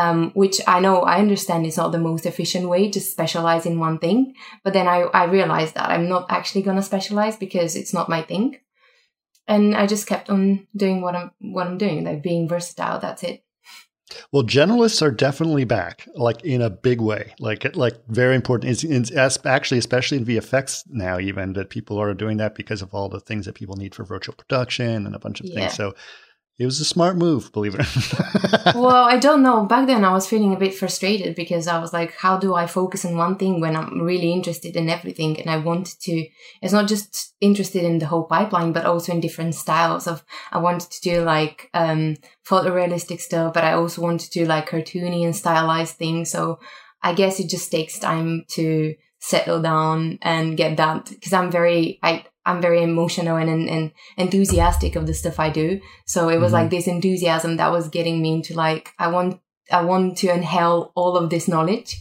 Um, 0.00 0.18
which 0.42 0.58
I 0.74 0.78
know 0.84 0.96
I 1.12 1.18
understand 1.24 1.66
is 1.66 1.76
not 1.76 1.90
the 1.92 2.06
most 2.08 2.24
efficient 2.24 2.66
way 2.72 2.82
to 2.90 3.00
specialize 3.00 3.64
in 3.70 3.80
one 3.86 3.98
thing. 3.98 4.18
But 4.64 4.72
then 4.72 4.86
I, 4.94 4.98
I 5.20 5.24
realized 5.24 5.74
that 5.74 5.90
I'm 5.90 6.06
not 6.14 6.24
actually 6.36 6.62
going 6.66 6.76
to 6.80 6.90
specialize 6.92 7.36
because 7.44 7.72
it's 7.80 7.94
not 7.98 8.08
my 8.14 8.22
thing. 8.30 8.46
And 9.48 9.74
I 9.80 9.86
just 9.86 10.06
kept 10.06 10.30
on 10.30 10.66
doing 10.76 10.98
what 11.02 11.16
I'm, 11.16 11.30
what 11.54 11.66
I'm 11.66 11.78
doing, 11.78 12.04
like 12.04 12.22
being 12.22 12.48
versatile. 12.48 13.00
That's 13.00 13.24
it. 13.30 13.42
Well, 14.32 14.42
generalists 14.42 15.02
are 15.02 15.10
definitely 15.10 15.64
back, 15.64 16.06
like 16.14 16.42
in 16.44 16.62
a 16.62 16.70
big 16.70 17.00
way, 17.00 17.34
like 17.38 17.76
like 17.76 17.94
very 18.08 18.34
important. 18.34 18.72
It's, 18.72 18.84
it's 18.84 19.38
actually, 19.44 19.78
especially 19.78 20.18
in 20.18 20.24
VFX 20.24 20.84
now, 20.88 21.18
even 21.18 21.52
that 21.54 21.70
people 21.70 21.98
are 22.00 22.14
doing 22.14 22.36
that 22.38 22.54
because 22.54 22.82
of 22.82 22.94
all 22.94 23.08
the 23.08 23.20
things 23.20 23.46
that 23.46 23.54
people 23.54 23.76
need 23.76 23.94
for 23.94 24.04
virtual 24.04 24.34
production 24.34 25.06
and 25.06 25.14
a 25.14 25.18
bunch 25.18 25.40
of 25.40 25.46
yeah. 25.46 25.54
things. 25.54 25.74
So 25.74 25.94
it 26.60 26.66
was 26.66 26.78
a 26.78 26.84
smart 26.84 27.16
move, 27.16 27.50
believe 27.52 27.74
it. 27.74 28.74
well, 28.74 29.08
I 29.08 29.18
don't 29.18 29.42
know. 29.42 29.64
Back 29.64 29.86
then, 29.86 30.04
I 30.04 30.12
was 30.12 30.26
feeling 30.26 30.52
a 30.52 30.58
bit 30.58 30.74
frustrated 30.74 31.34
because 31.34 31.66
I 31.66 31.78
was 31.78 31.94
like, 31.94 32.14
how 32.18 32.36
do 32.36 32.54
I 32.54 32.66
focus 32.66 33.06
on 33.06 33.16
one 33.16 33.36
thing 33.38 33.62
when 33.62 33.74
I'm 33.74 34.02
really 34.02 34.30
interested 34.30 34.76
in 34.76 34.90
everything? 34.90 35.40
And 35.40 35.48
I 35.48 35.56
wanted 35.56 35.98
to, 36.02 36.28
it's 36.60 36.74
not 36.74 36.86
just 36.86 37.34
interested 37.40 37.82
in 37.82 37.98
the 37.98 38.04
whole 38.04 38.24
pipeline, 38.24 38.74
but 38.74 38.84
also 38.84 39.10
in 39.10 39.20
different 39.20 39.54
styles 39.54 40.06
of, 40.06 40.22
I 40.52 40.58
wanted 40.58 40.90
to 40.90 41.00
do 41.00 41.22
like, 41.22 41.70
um, 41.72 42.18
photorealistic 42.46 43.22
stuff, 43.22 43.54
but 43.54 43.64
I 43.64 43.72
also 43.72 44.02
wanted 44.02 44.30
to 44.30 44.40
do 44.40 44.44
like 44.44 44.68
cartoony 44.68 45.24
and 45.24 45.34
stylized 45.34 45.96
things. 45.96 46.30
So 46.30 46.60
I 47.02 47.14
guess 47.14 47.40
it 47.40 47.48
just 47.48 47.70
takes 47.70 47.98
time 47.98 48.44
to 48.48 48.94
settle 49.18 49.62
down 49.62 50.18
and 50.20 50.58
get 50.58 50.76
that 50.76 51.08
because 51.08 51.32
I'm 51.32 51.50
very, 51.50 51.98
I, 52.02 52.26
I'm 52.46 52.62
very 52.62 52.82
emotional 52.82 53.36
and, 53.36 53.68
and, 53.68 53.92
enthusiastic 54.16 54.96
of 54.96 55.06
the 55.06 55.14
stuff 55.14 55.38
I 55.38 55.50
do. 55.50 55.80
So 56.06 56.28
it 56.28 56.38
was 56.38 56.52
mm-hmm. 56.52 56.62
like 56.62 56.70
this 56.70 56.86
enthusiasm 56.86 57.56
that 57.56 57.70
was 57.70 57.88
getting 57.88 58.22
me 58.22 58.34
into 58.34 58.54
like, 58.54 58.92
I 58.98 59.08
want, 59.08 59.40
I 59.70 59.82
want 59.82 60.18
to 60.18 60.32
inhale 60.32 60.92
all 60.94 61.16
of 61.16 61.30
this 61.30 61.48
knowledge. 61.48 62.00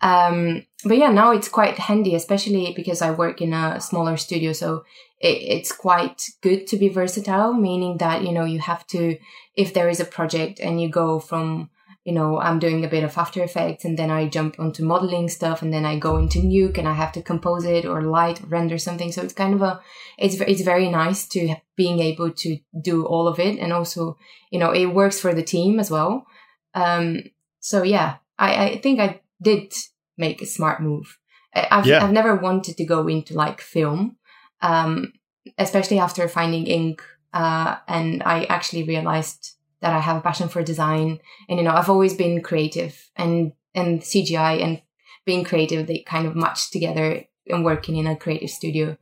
Um, 0.00 0.66
but 0.84 0.98
yeah, 0.98 1.10
now 1.10 1.32
it's 1.32 1.48
quite 1.48 1.78
handy, 1.78 2.14
especially 2.14 2.72
because 2.74 3.02
I 3.02 3.10
work 3.10 3.40
in 3.40 3.52
a 3.52 3.80
smaller 3.80 4.16
studio. 4.16 4.52
So 4.52 4.84
it, 5.20 5.38
it's 5.42 5.72
quite 5.72 6.28
good 6.42 6.66
to 6.68 6.76
be 6.76 6.88
versatile, 6.88 7.52
meaning 7.52 7.98
that, 7.98 8.22
you 8.22 8.32
know, 8.32 8.44
you 8.44 8.60
have 8.60 8.86
to, 8.88 9.16
if 9.56 9.72
there 9.74 9.88
is 9.88 10.00
a 10.00 10.04
project 10.04 10.60
and 10.60 10.80
you 10.80 10.88
go 10.88 11.18
from 11.18 11.70
you 12.04 12.12
know, 12.12 12.38
I'm 12.38 12.58
doing 12.58 12.84
a 12.84 12.88
bit 12.88 13.02
of 13.02 13.16
After 13.16 13.42
Effects 13.42 13.86
and 13.86 13.98
then 13.98 14.10
I 14.10 14.28
jump 14.28 14.60
onto 14.60 14.84
modeling 14.84 15.28
stuff 15.30 15.62
and 15.62 15.72
then 15.72 15.86
I 15.86 15.98
go 15.98 16.18
into 16.18 16.38
Nuke 16.38 16.76
and 16.76 16.86
I 16.86 16.92
have 16.92 17.12
to 17.12 17.22
compose 17.22 17.64
it 17.64 17.86
or 17.86 18.02
light 18.02 18.42
or 18.42 18.46
render 18.46 18.76
something. 18.76 19.10
So 19.10 19.22
it's 19.22 19.32
kind 19.32 19.54
of 19.54 19.62
a, 19.62 19.80
it's, 20.18 20.38
it's 20.42 20.60
very 20.60 20.90
nice 20.90 21.26
to 21.28 21.54
being 21.76 22.00
able 22.00 22.30
to 22.30 22.58
do 22.78 23.06
all 23.06 23.26
of 23.26 23.40
it. 23.40 23.58
And 23.58 23.72
also, 23.72 24.18
you 24.50 24.58
know, 24.58 24.70
it 24.70 24.86
works 24.86 25.18
for 25.18 25.32
the 25.32 25.42
team 25.42 25.80
as 25.80 25.90
well. 25.90 26.26
Um, 26.74 27.22
so 27.60 27.82
yeah, 27.82 28.16
I, 28.38 28.66
I 28.66 28.78
think 28.80 29.00
I 29.00 29.22
did 29.40 29.72
make 30.18 30.42
a 30.42 30.46
smart 30.46 30.82
move. 30.82 31.18
I've, 31.54 31.86
yeah. 31.86 32.04
I've 32.04 32.12
never 32.12 32.36
wanted 32.36 32.76
to 32.76 32.84
go 32.84 33.08
into 33.08 33.32
like 33.32 33.62
film, 33.62 34.16
um, 34.60 35.14
especially 35.56 36.00
after 36.00 36.28
finding 36.28 36.66
ink. 36.66 37.02
Uh, 37.32 37.76
and 37.88 38.22
I 38.24 38.44
actually 38.44 38.82
realized 38.82 39.53
that 39.84 39.92
I 39.92 40.00
have 40.00 40.16
a 40.16 40.20
passion 40.22 40.48
for 40.48 40.62
design. 40.62 41.20
And, 41.46 41.58
you 41.58 41.64
know, 41.64 41.74
I've 41.74 41.90
always 41.90 42.14
been 42.14 42.40
creative 42.40 43.10
and, 43.16 43.52
and 43.74 44.00
CGI 44.00 44.62
and 44.62 44.80
being 45.26 45.44
creative, 45.44 45.86
they 45.86 45.98
kind 45.98 46.26
of 46.26 46.34
match 46.34 46.70
together 46.70 47.24
and 47.48 47.66
working 47.66 47.96
in 47.96 48.06
a 48.06 48.16
creative 48.16 48.48
studio. 48.48 48.96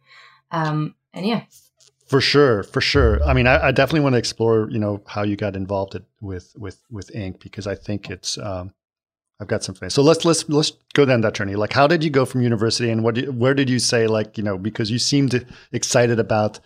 Um, 0.50 0.96
and 1.14 1.24
yeah. 1.24 1.42
For 2.08 2.20
sure, 2.20 2.64
for 2.64 2.80
sure. 2.80 3.22
I 3.22 3.32
mean, 3.32 3.46
I, 3.46 3.68
I, 3.68 3.70
definitely 3.70 4.00
want 4.00 4.14
to 4.14 4.18
explore, 4.18 4.68
you 4.72 4.80
know, 4.80 5.02
how 5.06 5.22
you 5.22 5.36
got 5.36 5.54
involved 5.54 5.96
with 6.20 6.52
with 6.56 6.82
with 6.90 7.14
ink 7.14 7.40
because 7.40 7.66
I 7.66 7.74
think 7.74 8.10
it's. 8.10 8.36
Um, 8.36 8.74
I've 9.40 9.48
got 9.48 9.64
some 9.64 9.74
things. 9.74 9.94
So 9.94 10.02
let's 10.02 10.24
let's 10.24 10.48
let's 10.48 10.72
go 10.94 11.04
down 11.04 11.22
that 11.22 11.34
journey. 11.34 11.56
Like, 11.56 11.72
how 11.72 11.86
did 11.86 12.04
you 12.04 12.10
go 12.10 12.24
from 12.24 12.42
university, 12.42 12.90
and 12.90 13.02
what? 13.02 13.14
Did, 13.14 13.40
where 13.40 13.54
did 13.54 13.70
you 13.70 13.78
say, 13.78 14.06
like, 14.06 14.36
you 14.36 14.44
know, 14.44 14.58
because 14.58 14.90
you 14.90 14.98
seemed 14.98 15.46
excited 15.72 16.20
about 16.20 16.60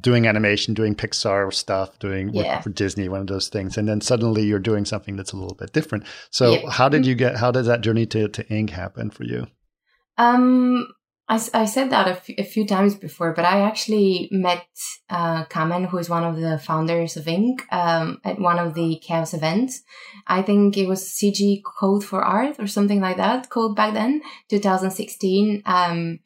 doing 0.00 0.26
animation, 0.26 0.74
doing 0.74 0.94
Pixar 0.94 1.52
stuff, 1.52 1.98
doing 1.98 2.30
yeah. 2.32 2.60
for 2.60 2.70
Disney, 2.70 3.08
one 3.08 3.20
of 3.20 3.26
those 3.26 3.48
things, 3.48 3.76
and 3.76 3.88
then 3.88 4.00
suddenly 4.00 4.44
you're 4.44 4.58
doing 4.58 4.84
something 4.84 5.16
that's 5.16 5.32
a 5.32 5.36
little 5.36 5.54
bit 5.54 5.72
different. 5.72 6.04
So, 6.30 6.52
yeah. 6.52 6.70
how 6.70 6.88
did 6.88 7.06
you 7.06 7.14
get? 7.14 7.36
How 7.36 7.50
did 7.50 7.64
that 7.66 7.80
journey 7.80 8.06
to 8.06 8.28
to 8.28 8.48
ink 8.48 8.70
happen 8.70 9.10
for 9.10 9.24
you? 9.24 9.46
Um, 10.16 10.86
I, 11.28 11.36
I 11.54 11.64
said 11.64 11.90
that 11.90 12.06
a, 12.06 12.10
f- 12.10 12.30
a 12.38 12.44
few 12.44 12.66
times 12.66 12.94
before, 12.94 13.32
but 13.32 13.46
I 13.46 13.60
actually 13.60 14.28
met 14.30 14.66
uh, 15.08 15.44
Kamen, 15.46 15.88
who 15.88 15.98
is 15.98 16.10
one 16.10 16.22
of 16.22 16.36
the 16.36 16.58
founders 16.58 17.16
of 17.16 17.26
Ink, 17.26 17.64
um, 17.72 18.20
at 18.24 18.38
one 18.38 18.58
of 18.58 18.74
the 18.74 19.00
Chaos 19.02 19.32
events. 19.32 19.82
I 20.26 20.42
think 20.42 20.76
it 20.76 20.86
was 20.86 21.02
CG 21.02 21.62
Code 21.64 22.04
for 22.04 22.22
Art 22.22 22.56
or 22.58 22.66
something 22.66 23.00
like 23.00 23.16
that, 23.16 23.48
called 23.48 23.74
back 23.74 23.94
then, 23.94 24.20
2016. 24.50 25.62
Um, 25.64 26.20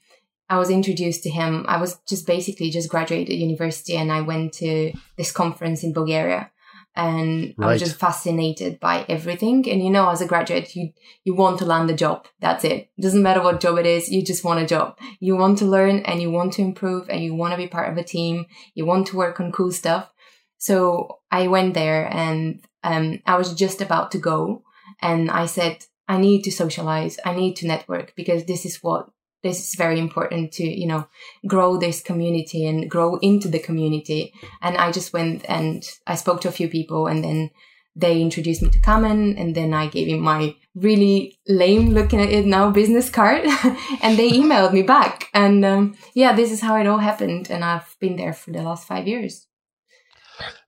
I 0.50 0.58
was 0.58 0.70
introduced 0.70 1.22
to 1.24 1.30
him. 1.30 1.64
I 1.68 1.78
was 1.80 1.98
just 2.08 2.26
basically 2.26 2.70
just 2.70 2.88
graduated 2.88 3.38
university 3.38 3.96
and 3.96 4.10
I 4.10 4.22
went 4.22 4.54
to 4.54 4.92
this 5.16 5.30
conference 5.30 5.84
in 5.84 5.92
Bulgaria 5.92 6.50
and 6.98 7.54
right. 7.56 7.68
I 7.68 7.72
was 7.72 7.80
just 7.80 7.96
fascinated 7.96 8.80
by 8.80 9.06
everything. 9.08 9.68
And 9.70 9.82
you 9.82 9.90
know, 9.90 10.08
as 10.08 10.20
a 10.20 10.26
graduate, 10.26 10.74
you, 10.74 10.90
you 11.22 11.34
want 11.34 11.58
to 11.58 11.64
land 11.64 11.88
a 11.90 11.94
job. 11.94 12.26
That's 12.40 12.64
it. 12.64 12.90
Doesn't 13.00 13.22
matter 13.22 13.42
what 13.42 13.60
job 13.60 13.78
it 13.78 13.86
is. 13.86 14.10
You 14.10 14.24
just 14.24 14.44
want 14.44 14.60
a 14.60 14.66
job. 14.66 14.98
You 15.20 15.36
want 15.36 15.58
to 15.58 15.64
learn 15.64 16.00
and 16.00 16.20
you 16.20 16.30
want 16.30 16.54
to 16.54 16.62
improve 16.62 17.08
and 17.08 17.22
you 17.22 17.34
want 17.34 17.52
to 17.52 17.56
be 17.56 17.68
part 17.68 17.90
of 17.90 17.98
a 17.98 18.02
team. 18.02 18.46
You 18.74 18.84
want 18.84 19.06
to 19.08 19.16
work 19.16 19.38
on 19.38 19.52
cool 19.52 19.70
stuff. 19.70 20.12
So 20.58 21.20
I 21.30 21.46
went 21.46 21.74
there 21.74 22.12
and, 22.12 22.60
um, 22.82 23.20
I 23.26 23.36
was 23.36 23.54
just 23.54 23.80
about 23.80 24.10
to 24.12 24.18
go 24.18 24.62
and 25.00 25.30
I 25.30 25.46
said, 25.46 25.84
I 26.08 26.16
need 26.18 26.42
to 26.44 26.50
socialize. 26.50 27.18
I 27.24 27.34
need 27.34 27.54
to 27.56 27.66
network 27.66 28.14
because 28.16 28.44
this 28.44 28.64
is 28.64 28.82
what 28.82 29.10
this 29.42 29.68
is 29.68 29.74
very 29.74 29.98
important 29.98 30.52
to 30.52 30.64
you 30.64 30.86
know 30.86 31.06
grow 31.46 31.76
this 31.76 32.00
community 32.00 32.66
and 32.66 32.90
grow 32.90 33.16
into 33.16 33.48
the 33.48 33.58
community 33.58 34.32
and 34.62 34.76
i 34.76 34.90
just 34.90 35.12
went 35.12 35.44
and 35.48 35.88
i 36.06 36.14
spoke 36.14 36.40
to 36.40 36.48
a 36.48 36.52
few 36.52 36.68
people 36.68 37.06
and 37.06 37.22
then 37.24 37.50
they 37.98 38.22
introduced 38.22 38.62
me 38.62 38.70
to 38.70 38.78
Kamen 38.78 39.34
and 39.40 39.56
then 39.56 39.74
I 39.74 39.88
gave 39.88 40.06
him 40.06 40.20
my 40.20 40.54
really 40.76 41.36
lame 41.48 41.90
looking 41.90 42.20
at 42.20 42.30
it 42.30 42.46
now 42.46 42.70
business 42.70 43.10
card 43.10 43.44
and 44.02 44.16
they 44.16 44.30
emailed 44.30 44.72
me 44.72 44.82
back 44.82 45.28
and 45.34 45.64
um, 45.64 45.96
yeah 46.14 46.32
this 46.32 46.52
is 46.52 46.60
how 46.60 46.76
it 46.76 46.86
all 46.86 46.98
happened 46.98 47.50
and 47.50 47.64
I've 47.64 47.96
been 47.98 48.14
there 48.14 48.32
for 48.32 48.52
the 48.52 48.62
last 48.62 48.86
five 48.86 49.08
years. 49.08 49.48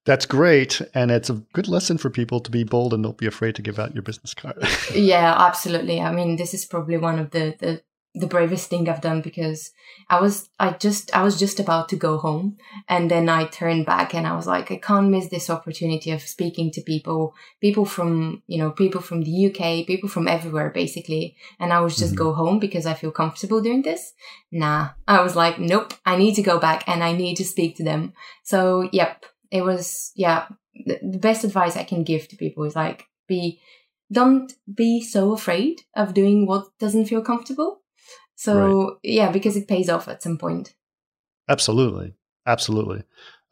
That's 0.07 0.27
great. 0.27 0.81
And 0.95 1.11
it's 1.11 1.31
a 1.31 1.35
good 1.53 1.69
lesson 1.69 1.99
for 1.99 2.11
people 2.11 2.41
to 2.41 2.51
be 2.51 2.65
bold 2.65 2.95
and 2.95 3.03
don't 3.03 3.19
be 3.19 3.27
afraid 3.27 3.55
to 3.57 3.63
give 3.63 3.79
out 3.79 3.95
your 3.95 4.03
business 4.03 4.35
card. 4.35 4.57
yeah, 4.95 5.35
absolutely. 5.39 6.01
I 6.01 6.11
mean, 6.11 6.37
this 6.37 6.55
is 6.55 6.65
probably 6.65 6.97
one 6.97 7.19
of 7.19 7.31
the, 7.31 7.55
the 7.59 7.83
the 8.15 8.27
bravest 8.27 8.69
thing 8.69 8.89
I've 8.89 9.01
done 9.01 9.21
because 9.21 9.71
I 10.09 10.21
was 10.21 10.49
I 10.59 10.73
just 10.73 11.15
I 11.15 11.23
was 11.23 11.39
just 11.39 11.61
about 11.61 11.89
to 11.91 11.97
go 11.97 12.19
home. 12.19 12.57
And 12.89 13.11
then 13.11 13.29
I 13.29 13.45
turned 13.45 13.87
back 13.87 14.15
and 14.15 14.27
I 14.27 14.35
was 14.35 14.49
like 14.49 14.71
I 14.73 14.77
can't 14.77 15.11
miss 15.11 15.29
this 15.29 15.49
opportunity 15.49 16.11
of 16.11 16.23
speaking 16.23 16.73
to 16.73 16.81
people 16.81 17.35
people 17.61 17.85
from 17.85 18.43
you 18.49 18.59
know 18.59 18.73
people 18.73 19.01
from 19.01 19.23
the 19.23 19.47
UK 19.47 19.87
people 19.87 20.09
from 20.09 20.27
everywhere 20.27 20.71
basically. 20.71 21.37
And 21.61 21.73
I 21.73 21.81
was 21.81 21.97
just 21.97 22.15
mm-hmm. 22.15 22.25
go 22.25 22.33
home 22.33 22.59
because 22.59 22.85
I 22.85 22.95
feel 22.95 23.13
comfortable 23.13 23.61
doing 23.61 23.83
this. 23.83 24.13
Nah 24.51 24.91
I 25.07 25.21
was 25.23 25.37
like 25.37 25.61
nope 25.61 25.95
I 26.05 26.17
need 26.17 26.35
to 26.35 26.43
go 26.43 26.59
back 26.59 26.89
and 26.89 27.05
I 27.05 27.13
need 27.13 27.37
to 27.37 27.45
speak 27.45 27.77
to 27.77 27.85
them. 27.85 28.13
So 28.43 28.89
yep 28.93 29.25
it 29.53 29.63
was 29.63 30.11
yeah 30.17 30.49
the, 30.75 30.99
the 31.01 31.19
best 31.19 31.45
advice 31.45 31.77
I 31.77 31.85
can 31.85 32.03
give 32.03 32.27
to 32.29 32.37
people 32.37 32.65
is 32.65 32.75
like 32.75 33.05
be 33.29 33.61
don't 34.13 34.53
be 34.75 35.01
so 35.01 35.33
afraid 35.33 35.83
of 35.95 36.15
doing 36.15 36.45
what 36.45 36.77
doesn't 36.81 37.07
feel 37.07 37.23
comfortable 37.23 37.80
so 38.41 38.85
right. 38.85 38.97
yeah, 39.03 39.31
because 39.31 39.55
it 39.55 39.69
pays 39.69 39.91
off 39.91 40.09
at 40.09 40.23
some 40.23 40.39
point. 40.39 40.75
Absolutely. 41.47 42.15
Absolutely. 42.47 43.03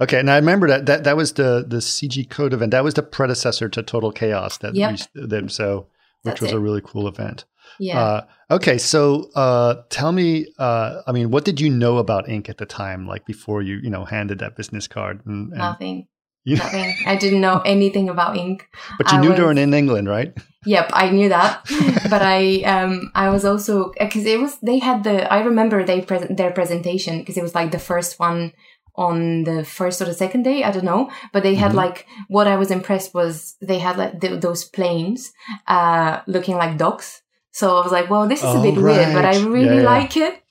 Okay, 0.00 0.18
and 0.18 0.30
I 0.30 0.36
remember 0.36 0.66
that 0.68 0.86
that 0.86 1.04
that 1.04 1.16
was 1.16 1.34
the 1.34 1.62
the 1.66 1.76
CG 1.78 2.30
Code 2.30 2.54
event. 2.54 2.70
That 2.70 2.84
was 2.84 2.94
the 2.94 3.02
predecessor 3.02 3.68
to 3.68 3.82
Total 3.82 4.10
Chaos. 4.10 4.56
That 4.58 4.74
yep. 4.74 4.98
them 5.12 5.50
so 5.50 5.88
which 6.22 6.32
That's 6.32 6.40
was 6.40 6.52
it. 6.52 6.56
a 6.56 6.58
really 6.58 6.80
cool 6.82 7.06
event. 7.06 7.44
Yeah. 7.78 8.00
Uh, 8.00 8.26
okay, 8.50 8.78
so 8.78 9.30
uh, 9.34 9.82
tell 9.90 10.10
me, 10.10 10.46
uh, 10.58 11.02
I 11.06 11.12
mean, 11.12 11.30
what 11.30 11.44
did 11.44 11.60
you 11.60 11.68
know 11.68 11.98
about 11.98 12.28
Ink 12.28 12.48
at 12.48 12.56
the 12.56 12.64
time, 12.64 13.06
like 13.06 13.26
before 13.26 13.60
you 13.60 13.76
you 13.82 13.90
know 13.90 14.06
handed 14.06 14.38
that 14.38 14.56
business 14.56 14.88
card? 14.88 15.20
And, 15.26 15.50
and 15.50 15.58
Nothing. 15.58 16.08
Nothing. 16.56 16.94
I 17.06 17.16
didn't 17.16 17.40
know 17.40 17.60
anything 17.64 18.08
about 18.08 18.36
ink. 18.36 18.68
But 18.96 19.10
you 19.12 19.18
I 19.18 19.20
knew 19.20 19.28
was, 19.30 19.38
they 19.38 19.44
were 19.44 19.52
in 19.52 19.74
England, 19.74 20.08
right? 20.08 20.32
Yep, 20.64 20.90
I 20.92 21.10
knew 21.10 21.28
that. 21.28 21.64
but 22.10 22.22
I 22.22 22.62
um 22.62 23.10
I 23.14 23.30
was 23.30 23.44
also 23.44 23.92
because 23.98 24.24
it 24.24 24.40
was 24.40 24.58
they 24.60 24.78
had 24.78 25.04
the 25.04 25.32
I 25.32 25.40
remember 25.40 25.84
they 25.84 26.00
present 26.00 26.36
their 26.36 26.50
presentation 26.50 27.18
because 27.18 27.36
it 27.36 27.42
was 27.42 27.54
like 27.54 27.70
the 27.70 27.78
first 27.78 28.18
one 28.18 28.52
on 28.98 29.44
the 29.44 29.64
first 29.64 30.02
or 30.02 30.06
the 30.06 30.12
second 30.12 30.42
day 30.42 30.64
i 30.64 30.72
don't 30.72 30.84
know 30.84 31.08
but 31.32 31.44
they 31.44 31.54
had 31.54 31.68
mm-hmm. 31.68 31.86
like 31.86 32.06
what 32.26 32.48
i 32.48 32.56
was 32.56 32.72
impressed 32.72 33.14
was 33.14 33.56
they 33.62 33.78
had 33.78 33.96
like 33.96 34.20
the, 34.20 34.36
those 34.36 34.64
planes 34.64 35.32
uh 35.68 36.20
looking 36.26 36.56
like 36.56 36.76
dogs 36.76 37.22
so 37.52 37.76
i 37.76 37.82
was 37.82 37.92
like 37.92 38.10
well 38.10 38.26
this 38.26 38.40
is 38.40 38.46
oh, 38.46 38.58
a 38.58 38.62
bit 38.62 38.76
right. 38.76 38.96
weird 38.96 39.14
but 39.14 39.24
i 39.24 39.38
really 39.46 39.76
yeah, 39.76 39.82
yeah. 39.82 39.92
like 39.98 40.16
it 40.16 40.42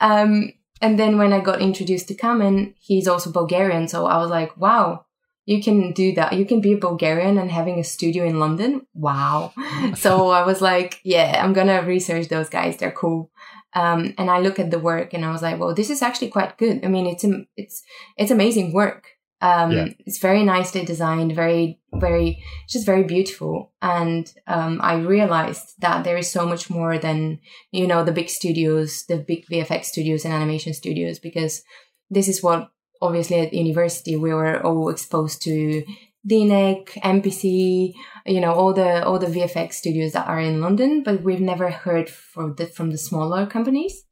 um 0.00 0.52
and 0.80 0.98
then 0.98 1.16
when 1.16 1.32
i 1.32 1.38
got 1.38 1.62
introduced 1.62 2.08
to 2.08 2.14
kamen 2.14 2.74
he's 2.80 3.06
also 3.06 3.30
bulgarian 3.30 3.86
so 3.86 4.06
i 4.06 4.18
was 4.18 4.30
like 4.30 4.54
wow 4.56 5.04
you 5.44 5.62
can 5.62 5.92
do 5.92 6.14
that. 6.14 6.34
You 6.34 6.44
can 6.44 6.60
be 6.60 6.74
a 6.74 6.78
Bulgarian 6.78 7.38
and 7.38 7.50
having 7.50 7.78
a 7.78 7.84
studio 7.84 8.24
in 8.24 8.38
London. 8.38 8.86
Wow. 8.94 9.52
so 9.96 10.30
I 10.30 10.46
was 10.46 10.60
like, 10.60 11.00
yeah, 11.02 11.40
I'm 11.42 11.52
going 11.52 11.66
to 11.66 11.78
research 11.78 12.28
those 12.28 12.48
guys. 12.48 12.76
They're 12.76 12.92
cool. 12.92 13.30
Um, 13.74 14.14
and 14.18 14.30
I 14.30 14.38
look 14.38 14.58
at 14.58 14.70
the 14.70 14.78
work 14.78 15.14
and 15.14 15.24
I 15.24 15.32
was 15.32 15.42
like, 15.42 15.58
well, 15.58 15.74
this 15.74 15.90
is 15.90 16.02
actually 16.02 16.28
quite 16.28 16.58
good. 16.58 16.84
I 16.84 16.88
mean, 16.88 17.06
it's, 17.06 17.24
it's, 17.56 17.82
it's 18.16 18.30
amazing 18.30 18.72
work. 18.72 19.08
Um, 19.40 19.72
yeah. 19.72 19.88
it's 20.06 20.18
very 20.18 20.44
nicely 20.44 20.84
designed, 20.84 21.34
very, 21.34 21.80
very, 21.92 22.44
just 22.68 22.86
very 22.86 23.02
beautiful. 23.02 23.72
And, 23.82 24.32
um, 24.46 24.78
I 24.80 24.94
realized 24.94 25.80
that 25.80 26.04
there 26.04 26.16
is 26.16 26.30
so 26.30 26.46
much 26.46 26.70
more 26.70 26.96
than, 26.96 27.40
you 27.72 27.88
know, 27.88 28.04
the 28.04 28.12
big 28.12 28.28
studios, 28.28 29.04
the 29.06 29.16
big 29.16 29.46
VFX 29.46 29.86
studios 29.86 30.24
and 30.24 30.32
animation 30.32 30.74
studios, 30.74 31.18
because 31.18 31.64
this 32.08 32.28
is 32.28 32.40
what 32.40 32.70
obviously 33.02 33.40
at 33.40 33.52
university 33.52 34.16
we 34.16 34.32
were 34.32 34.64
all 34.64 34.88
exposed 34.88 35.42
to 35.42 35.84
DNEG, 36.28 36.88
MPC, 37.02 37.94
you 38.26 38.40
know, 38.40 38.52
all 38.52 38.72
the 38.72 39.04
all 39.04 39.18
the 39.18 39.26
VFX 39.26 39.74
studios 39.74 40.12
that 40.12 40.28
are 40.28 40.40
in 40.40 40.60
London, 40.60 41.02
but 41.02 41.22
we've 41.22 41.40
never 41.40 41.70
heard 41.70 42.08
from 42.08 42.54
the 42.54 42.66
from 42.66 42.90
the 42.90 42.98
smaller 42.98 43.44
companies. 43.46 44.04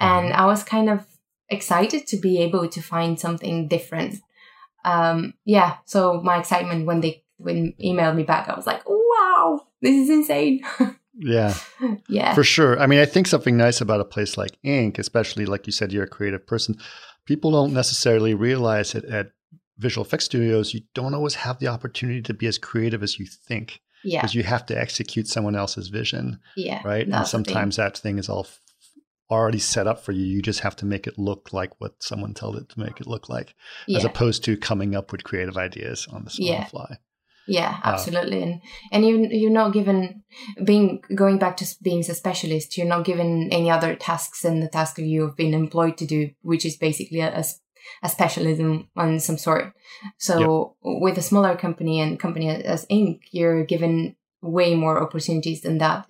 And 0.00 0.30
mm-hmm. 0.30 0.40
I 0.40 0.46
was 0.46 0.62
kind 0.62 0.88
of 0.88 1.04
excited 1.48 2.06
to 2.08 2.16
be 2.16 2.38
able 2.38 2.68
to 2.68 2.80
find 2.80 3.18
something 3.18 3.66
different. 3.66 4.20
Um, 4.84 5.34
yeah, 5.44 5.78
so 5.84 6.20
my 6.22 6.38
excitement 6.38 6.86
when 6.86 7.00
they 7.00 7.24
when 7.38 7.74
emailed 7.82 8.16
me 8.16 8.22
back, 8.22 8.48
I 8.48 8.54
was 8.54 8.66
like, 8.66 8.82
wow, 8.88 9.66
this 9.82 9.94
is 9.94 10.10
insane. 10.10 10.62
Yeah. 11.20 11.54
yeah. 12.08 12.32
For 12.32 12.44
sure. 12.44 12.78
I 12.78 12.86
mean, 12.86 13.00
I 13.00 13.04
think 13.04 13.26
something 13.26 13.56
nice 13.56 13.80
about 13.80 14.00
a 14.00 14.04
place 14.04 14.38
like 14.38 14.56
Ink, 14.62 15.00
especially 15.00 15.46
like 15.46 15.66
you 15.66 15.72
said, 15.72 15.92
you're 15.92 16.04
a 16.04 16.08
creative 16.08 16.46
person 16.46 16.78
people 17.28 17.50
don't 17.50 17.74
necessarily 17.74 18.32
realize 18.32 18.92
that 18.92 19.04
at 19.04 19.32
visual 19.76 20.04
effects 20.04 20.24
studios, 20.24 20.72
you 20.72 20.80
don't 20.94 21.12
always 21.12 21.34
have 21.34 21.58
the 21.58 21.68
opportunity 21.68 22.22
to 22.22 22.32
be 22.32 22.46
as 22.46 22.56
creative 22.56 23.02
as 23.02 23.18
you 23.18 23.26
think. 23.26 23.80
Yeah. 24.02 24.20
Because 24.20 24.34
you 24.34 24.44
have 24.44 24.64
to 24.66 24.80
execute 24.80 25.28
someone 25.28 25.54
else's 25.54 25.88
vision. 25.88 26.40
Yeah. 26.56 26.80
Right. 26.82 27.06
And 27.06 27.26
sometimes 27.26 27.76
that 27.76 27.98
thing 27.98 28.18
is 28.18 28.30
all 28.30 28.46
f- 28.48 28.60
already 29.30 29.58
set 29.58 29.86
up 29.86 30.02
for 30.02 30.12
you. 30.12 30.24
You 30.24 30.40
just 30.40 30.60
have 30.60 30.74
to 30.76 30.86
make 30.86 31.06
it 31.06 31.18
look 31.18 31.52
like 31.52 31.78
what 31.80 32.02
someone 32.02 32.32
told 32.32 32.56
it 32.56 32.70
to 32.70 32.80
make 32.80 32.98
it 32.98 33.06
look 33.06 33.28
like, 33.28 33.54
yeah. 33.86 33.98
as 33.98 34.04
opposed 34.06 34.42
to 34.44 34.56
coming 34.56 34.96
up 34.96 35.12
with 35.12 35.24
creative 35.24 35.58
ideas 35.58 36.08
on 36.10 36.24
the, 36.24 36.34
yeah. 36.38 36.64
fly. 36.64 36.96
Yeah, 37.48 37.80
uh, 37.82 37.88
absolutely. 37.88 38.42
And 38.42 38.60
and 38.92 39.06
you 39.06 39.26
you're 39.30 39.50
not 39.50 39.72
given 39.72 40.22
being 40.62 41.02
going 41.14 41.38
back 41.38 41.56
to 41.58 41.66
being 41.82 42.00
a 42.00 42.14
specialist. 42.14 42.76
You're 42.76 42.86
not 42.86 43.04
given 43.04 43.48
any 43.50 43.70
other 43.70 43.96
tasks 43.96 44.42
than 44.42 44.60
the 44.60 44.68
task 44.68 44.98
you've 44.98 45.36
been 45.36 45.54
employed 45.54 45.96
to 45.98 46.06
do, 46.06 46.30
which 46.42 46.66
is 46.66 46.76
basically 46.76 47.20
a, 47.20 47.44
a 48.02 48.08
specialism 48.08 48.88
on 48.96 49.18
some 49.18 49.38
sort. 49.38 49.72
So 50.18 50.76
yep. 50.84 51.00
with 51.00 51.18
a 51.18 51.22
smaller 51.22 51.56
company 51.56 52.00
and 52.00 52.20
company 52.20 52.48
as 52.50 52.86
Ink, 52.90 53.22
you're 53.30 53.64
given 53.64 54.14
way 54.40 54.74
more 54.74 55.02
opportunities 55.02 55.62
than 55.62 55.78
that. 55.78 56.08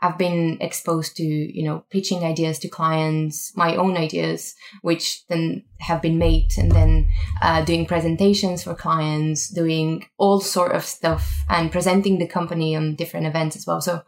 I've 0.00 0.18
been 0.18 0.58
exposed 0.60 1.16
to, 1.16 1.24
you 1.24 1.62
know, 1.62 1.84
pitching 1.90 2.24
ideas 2.24 2.58
to 2.60 2.68
clients, 2.68 3.56
my 3.56 3.76
own 3.76 3.96
ideas, 3.96 4.54
which 4.82 5.26
then 5.28 5.64
have 5.78 6.02
been 6.02 6.18
made 6.18 6.50
and 6.58 6.72
then 6.72 7.08
uh, 7.42 7.64
doing 7.64 7.86
presentations 7.86 8.64
for 8.64 8.74
clients, 8.74 9.48
doing 9.48 10.06
all 10.18 10.40
sort 10.40 10.72
of 10.72 10.84
stuff 10.84 11.44
and 11.48 11.70
presenting 11.70 12.18
the 12.18 12.26
company 12.26 12.74
on 12.74 12.96
different 12.96 13.26
events 13.26 13.56
as 13.56 13.66
well. 13.66 13.80
So 13.80 14.02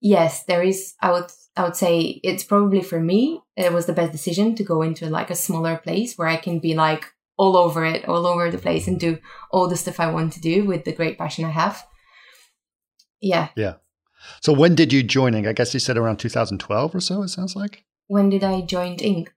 yes, 0.00 0.44
there 0.44 0.62
is, 0.62 0.94
I 1.00 1.12
would, 1.12 1.30
I 1.56 1.64
would 1.64 1.76
say 1.76 2.20
it's 2.22 2.44
probably 2.44 2.82
for 2.82 3.00
me, 3.00 3.40
it 3.56 3.72
was 3.72 3.86
the 3.86 3.92
best 3.92 4.12
decision 4.12 4.54
to 4.56 4.64
go 4.64 4.82
into 4.82 5.08
like 5.08 5.30
a 5.30 5.34
smaller 5.36 5.76
place 5.76 6.18
where 6.18 6.28
I 6.28 6.36
can 6.36 6.58
be 6.58 6.74
like 6.74 7.06
all 7.36 7.56
over 7.56 7.84
it, 7.84 8.06
all 8.06 8.26
over 8.26 8.50
the 8.50 8.58
place 8.58 8.86
and 8.86 9.00
do 9.00 9.18
all 9.50 9.68
the 9.68 9.76
stuff 9.76 10.00
I 10.00 10.10
want 10.10 10.34
to 10.34 10.40
do 10.40 10.64
with 10.64 10.84
the 10.84 10.92
great 10.92 11.16
passion 11.16 11.44
I 11.44 11.50
have. 11.50 11.86
Yeah. 13.20 13.48
Yeah. 13.56 13.74
So 14.42 14.52
when 14.52 14.74
did 14.74 14.92
you 14.92 15.02
join 15.02 15.34
Ink? 15.34 15.46
I 15.46 15.52
guess 15.52 15.72
you 15.74 15.80
said 15.80 15.96
around 15.96 16.18
2012 16.18 16.94
or 16.94 17.00
so, 17.00 17.22
it 17.22 17.28
sounds 17.28 17.56
like. 17.56 17.84
When 18.08 18.28
did 18.28 18.44
I 18.44 18.60
join 18.62 18.94
Ink? 18.96 19.32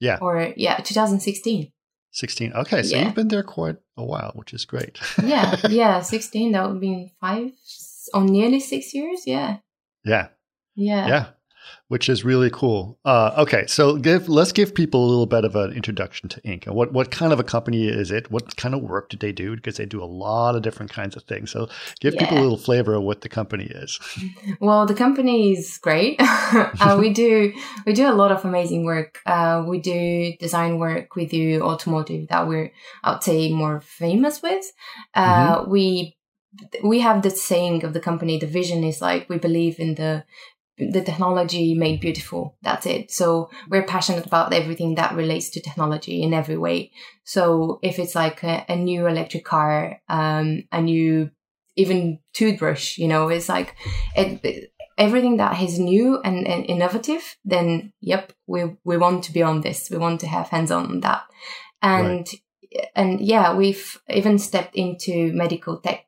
Yeah. 0.00 0.18
Or, 0.20 0.52
yeah, 0.56 0.76
2016. 0.76 1.72
16. 2.12 2.52
Okay. 2.52 2.82
So 2.82 2.96
yeah. 2.96 3.04
you've 3.04 3.14
been 3.14 3.28
there 3.28 3.42
quite 3.42 3.76
a 3.96 4.04
while, 4.04 4.32
which 4.34 4.52
is 4.52 4.64
great. 4.64 4.98
yeah. 5.22 5.56
Yeah. 5.68 6.00
16. 6.02 6.52
That 6.52 6.68
would 6.68 6.80
be 6.80 7.12
five, 7.20 7.52
or 8.12 8.20
oh, 8.20 8.24
nearly 8.24 8.60
six 8.60 8.92
years. 8.94 9.26
Yeah. 9.26 9.58
Yeah. 10.04 10.28
Yeah. 10.74 11.06
Yeah 11.08 11.26
which 11.88 12.08
is 12.08 12.24
really 12.24 12.50
cool. 12.50 12.98
Uh, 13.04 13.32
okay, 13.38 13.64
so 13.66 13.96
give 13.96 14.28
let's 14.28 14.50
give 14.50 14.74
people 14.74 15.04
a 15.04 15.08
little 15.08 15.26
bit 15.26 15.44
of 15.44 15.54
an 15.54 15.72
introduction 15.72 16.28
to 16.28 16.42
Ink. 16.42 16.64
What 16.66 16.92
what 16.92 17.10
kind 17.10 17.32
of 17.32 17.38
a 17.38 17.44
company 17.44 17.88
is 17.88 18.10
it? 18.10 18.30
What 18.30 18.56
kind 18.56 18.74
of 18.74 18.82
work 18.82 19.08
do 19.08 19.16
they 19.16 19.32
do? 19.32 19.54
Because 19.54 19.76
they 19.76 19.86
do 19.86 20.02
a 20.02 20.06
lot 20.06 20.56
of 20.56 20.62
different 20.62 20.92
kinds 20.92 21.16
of 21.16 21.22
things. 21.24 21.52
So 21.52 21.68
give 22.00 22.14
yeah. 22.14 22.20
people 22.20 22.38
a 22.38 22.42
little 22.42 22.58
flavor 22.58 22.94
of 22.94 23.02
what 23.02 23.20
the 23.20 23.28
company 23.28 23.64
is. 23.64 23.98
Well, 24.60 24.86
the 24.86 24.94
company 24.94 25.52
is 25.52 25.78
great. 25.78 26.16
uh, 26.20 26.96
we 26.98 27.10
do 27.10 27.52
we 27.84 27.92
do 27.92 28.08
a 28.08 28.14
lot 28.14 28.32
of 28.32 28.44
amazing 28.44 28.84
work. 28.84 29.20
Uh, 29.26 29.64
we 29.66 29.80
do 29.80 30.32
design 30.38 30.78
work. 30.78 31.14
We 31.14 31.26
do 31.26 31.60
automotive 31.62 32.28
that 32.28 32.48
we're 32.48 32.72
I'd 33.04 33.22
say 33.22 33.52
more 33.52 33.80
famous 33.80 34.42
with. 34.42 34.64
Uh, 35.14 35.58
mm-hmm. 35.58 35.70
We 35.70 36.16
we 36.82 37.00
have 37.00 37.22
the 37.22 37.30
saying 37.30 37.84
of 37.84 37.92
the 37.92 38.00
company 38.00 38.38
the 38.38 38.46
vision 38.46 38.82
is 38.84 39.00
like 39.00 39.28
we 39.28 39.38
believe 39.38 39.78
in 39.78 39.94
the 39.94 40.24
the 40.78 41.02
technology 41.02 41.74
made 41.74 42.00
beautiful. 42.00 42.56
That's 42.62 42.86
it. 42.86 43.10
So 43.10 43.50
we're 43.68 43.86
passionate 43.86 44.26
about 44.26 44.52
everything 44.52 44.96
that 44.96 45.14
relates 45.14 45.50
to 45.50 45.60
technology 45.60 46.22
in 46.22 46.34
every 46.34 46.58
way. 46.58 46.92
So 47.24 47.78
if 47.82 47.98
it's 47.98 48.14
like 48.14 48.42
a, 48.42 48.64
a 48.68 48.76
new 48.76 49.06
electric 49.06 49.44
car, 49.44 50.00
um, 50.08 50.64
a 50.70 50.82
new 50.82 51.30
even 51.76 52.18
toothbrush, 52.32 52.98
you 52.98 53.08
know, 53.08 53.28
it's 53.28 53.48
like 53.48 53.74
it, 54.16 54.70
everything 54.98 55.38
that 55.38 55.60
is 55.60 55.78
new 55.78 56.20
and, 56.22 56.46
and, 56.46 56.64
innovative. 56.66 57.36
Then, 57.44 57.92
yep, 58.00 58.32
we 58.46 58.76
we 58.84 58.96
want 58.96 59.24
to 59.24 59.32
be 59.32 59.42
on 59.42 59.60
this. 59.60 59.90
We 59.90 59.98
want 59.98 60.20
to 60.20 60.26
have 60.26 60.48
hands 60.48 60.70
on 60.70 61.00
that, 61.00 61.24
and 61.82 62.26
right. 62.26 62.88
and 62.94 63.20
yeah, 63.20 63.54
we've 63.54 64.00
even 64.08 64.38
stepped 64.38 64.74
into 64.74 65.32
medical 65.32 65.78
tech 65.78 66.06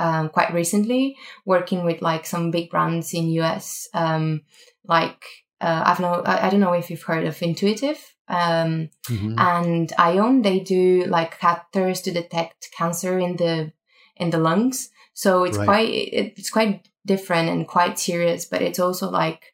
um, 0.00 0.30
quite 0.30 0.54
recently, 0.54 1.16
working 1.44 1.84
with 1.84 2.00
like 2.00 2.24
some 2.24 2.50
big 2.50 2.70
brands 2.70 3.12
in 3.12 3.28
US, 3.42 3.86
um, 3.92 4.40
like 4.84 5.22
uh, 5.60 5.82
I've 5.84 6.00
no, 6.00 6.22
I, 6.24 6.46
I, 6.46 6.50
don't 6.50 6.60
know 6.60 6.72
if 6.72 6.88
you've 6.88 7.02
heard 7.02 7.26
of 7.26 7.40
Intuitive 7.42 8.14
um, 8.26 8.88
mm-hmm. 9.06 9.38
and 9.38 9.92
Ion. 9.98 10.40
They 10.40 10.60
do 10.60 11.04
like 11.04 11.38
catheters 11.38 12.02
to 12.04 12.12
detect 12.12 12.70
cancer 12.76 13.18
in 13.18 13.36
the 13.36 13.72
in 14.16 14.30
the 14.30 14.38
lungs. 14.38 14.88
So 15.12 15.44
it's 15.44 15.58
right. 15.58 15.66
quite 15.66 15.88
it's 15.90 16.50
quite 16.50 16.88
different 17.04 17.50
and 17.50 17.68
quite 17.68 17.98
serious, 17.98 18.46
but 18.46 18.62
it's 18.62 18.78
also 18.78 19.10
like 19.10 19.52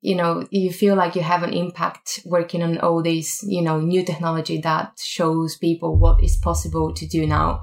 you 0.00 0.14
know 0.14 0.48
you 0.50 0.72
feel 0.72 0.96
like 0.96 1.14
you 1.14 1.22
have 1.22 1.42
an 1.42 1.52
impact 1.52 2.20
working 2.24 2.62
on 2.62 2.78
all 2.78 3.02
these 3.02 3.44
you 3.46 3.60
know 3.60 3.78
new 3.78 4.02
technology 4.02 4.58
that 4.62 4.98
shows 4.98 5.58
people 5.58 5.96
what 5.96 6.24
is 6.24 6.38
possible 6.38 6.94
to 6.94 7.06
do 7.06 7.26
now 7.26 7.62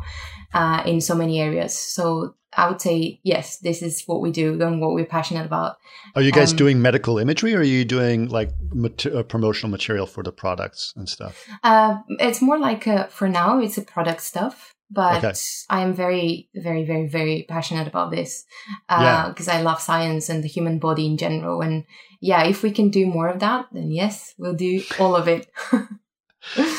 uh, 0.53 0.83
in 0.85 1.01
so 1.01 1.15
many 1.15 1.39
areas. 1.39 1.77
So 1.77 2.35
I 2.53 2.67
would 2.67 2.81
say 2.81 3.19
yes, 3.23 3.57
this 3.59 3.81
is 3.81 4.03
what 4.05 4.21
we 4.21 4.31
do 4.31 4.61
and 4.61 4.81
what 4.81 4.93
we're 4.93 5.05
passionate 5.05 5.45
about. 5.45 5.77
Are 6.15 6.21
you 6.21 6.31
guys 6.31 6.51
um, 6.51 6.57
doing 6.57 6.81
medical 6.81 7.19
imagery, 7.19 7.53
or 7.53 7.59
are 7.59 7.63
you 7.63 7.85
doing 7.85 8.27
like 8.27 8.51
mat- 8.73 9.05
uh, 9.05 9.23
promotional 9.23 9.69
material 9.69 10.07
for 10.07 10.23
the 10.23 10.31
products 10.31 10.93
and 10.95 11.07
stuff? 11.07 11.45
Uh, 11.63 11.97
it's 12.19 12.41
more 12.41 12.57
like 12.57 12.87
a, 12.87 13.07
for 13.07 13.29
now, 13.29 13.59
it's 13.59 13.77
a 13.77 13.81
product 13.81 14.21
stuff. 14.21 14.73
But 14.91 15.23
okay. 15.23 15.33
I 15.69 15.81
am 15.81 15.93
very, 15.93 16.49
very, 16.55 16.83
very, 16.83 17.07
very 17.07 17.45
passionate 17.47 17.87
about 17.87 18.09
this 18.09 18.43
because 18.87 19.47
uh, 19.47 19.51
yeah. 19.51 19.59
I 19.59 19.61
love 19.61 19.79
science 19.79 20.29
and 20.29 20.43
the 20.43 20.47
human 20.47 20.79
body 20.79 21.05
in 21.05 21.15
general. 21.15 21.61
And 21.61 21.85
yeah, 22.21 22.43
if 22.45 22.63
we 22.63 22.71
can 22.71 22.89
do 22.89 23.05
more 23.05 23.27
of 23.27 23.39
that, 23.39 23.67
then 23.71 23.91
yes, 23.91 24.33
we'll 24.39 24.55
do 24.55 24.81
all 24.99 25.15
of 25.15 25.27
it. 25.27 25.47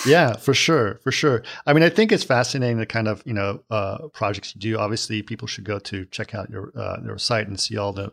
yeah, 0.06 0.34
for 0.34 0.54
sure, 0.54 1.00
for 1.02 1.12
sure. 1.12 1.42
I 1.66 1.72
mean, 1.72 1.82
I 1.82 1.90
think 1.90 2.12
it's 2.12 2.24
fascinating 2.24 2.78
the 2.78 2.86
kind 2.86 3.08
of 3.08 3.22
you 3.26 3.34
know 3.34 3.62
uh, 3.70 4.08
projects 4.08 4.54
you 4.54 4.60
do. 4.60 4.78
Obviously, 4.78 5.22
people 5.22 5.46
should 5.46 5.64
go 5.64 5.78
to 5.80 6.06
check 6.06 6.34
out 6.34 6.50
your 6.50 6.72
uh, 6.76 6.98
your 7.04 7.18
site 7.18 7.46
and 7.46 7.58
see 7.58 7.76
all 7.76 7.92
the 7.92 8.12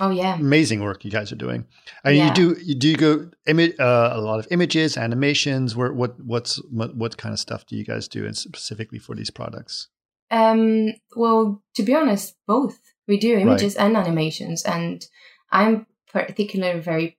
oh 0.00 0.10
yeah 0.10 0.36
amazing 0.36 0.80
work 0.80 1.04
you 1.04 1.10
guys 1.10 1.30
are 1.30 1.36
doing. 1.36 1.66
And 2.04 2.16
yeah. 2.16 2.28
you 2.28 2.34
do 2.34 2.56
you 2.62 2.74
do 2.74 2.88
you 2.88 2.96
go 2.96 3.30
imi- 3.46 3.78
uh, 3.78 4.10
a 4.14 4.20
lot 4.20 4.38
of 4.38 4.48
images, 4.50 4.96
animations. 4.96 5.76
Where 5.76 5.92
what 5.92 6.18
what's 6.20 6.56
what, 6.70 6.96
what 6.96 7.16
kind 7.16 7.32
of 7.32 7.38
stuff 7.38 7.66
do 7.66 7.76
you 7.76 7.84
guys 7.84 8.08
do, 8.08 8.24
and 8.24 8.36
specifically 8.36 8.98
for 8.98 9.14
these 9.14 9.30
products? 9.30 9.88
Um, 10.30 10.92
well, 11.16 11.62
to 11.74 11.82
be 11.82 11.94
honest, 11.94 12.34
both 12.46 12.78
we 13.06 13.18
do 13.18 13.38
images 13.38 13.76
right. 13.76 13.86
and 13.86 13.96
animations, 13.96 14.62
and 14.64 15.04
I'm 15.50 15.86
particularly 16.10 16.80
very 16.80 17.17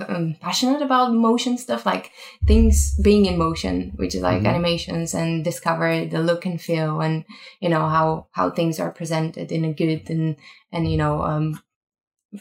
um, 0.00 0.36
passionate 0.40 0.82
about 0.82 1.14
motion 1.14 1.56
stuff, 1.56 1.86
like 1.86 2.10
things 2.46 2.96
being 3.00 3.26
in 3.26 3.38
motion, 3.38 3.92
which 3.96 4.14
is 4.14 4.22
like 4.22 4.38
mm-hmm. 4.38 4.46
animations 4.46 5.14
and 5.14 5.44
discover 5.44 6.04
the 6.04 6.20
look 6.20 6.46
and 6.46 6.60
feel 6.60 7.00
and, 7.00 7.24
you 7.60 7.68
know, 7.68 7.88
how, 7.88 8.26
how 8.32 8.50
things 8.50 8.80
are 8.80 8.90
presented 8.90 9.52
in 9.52 9.64
a 9.64 9.72
good 9.72 10.10
and, 10.10 10.36
and, 10.72 10.90
you 10.90 10.96
know, 10.96 11.22
um, 11.22 11.62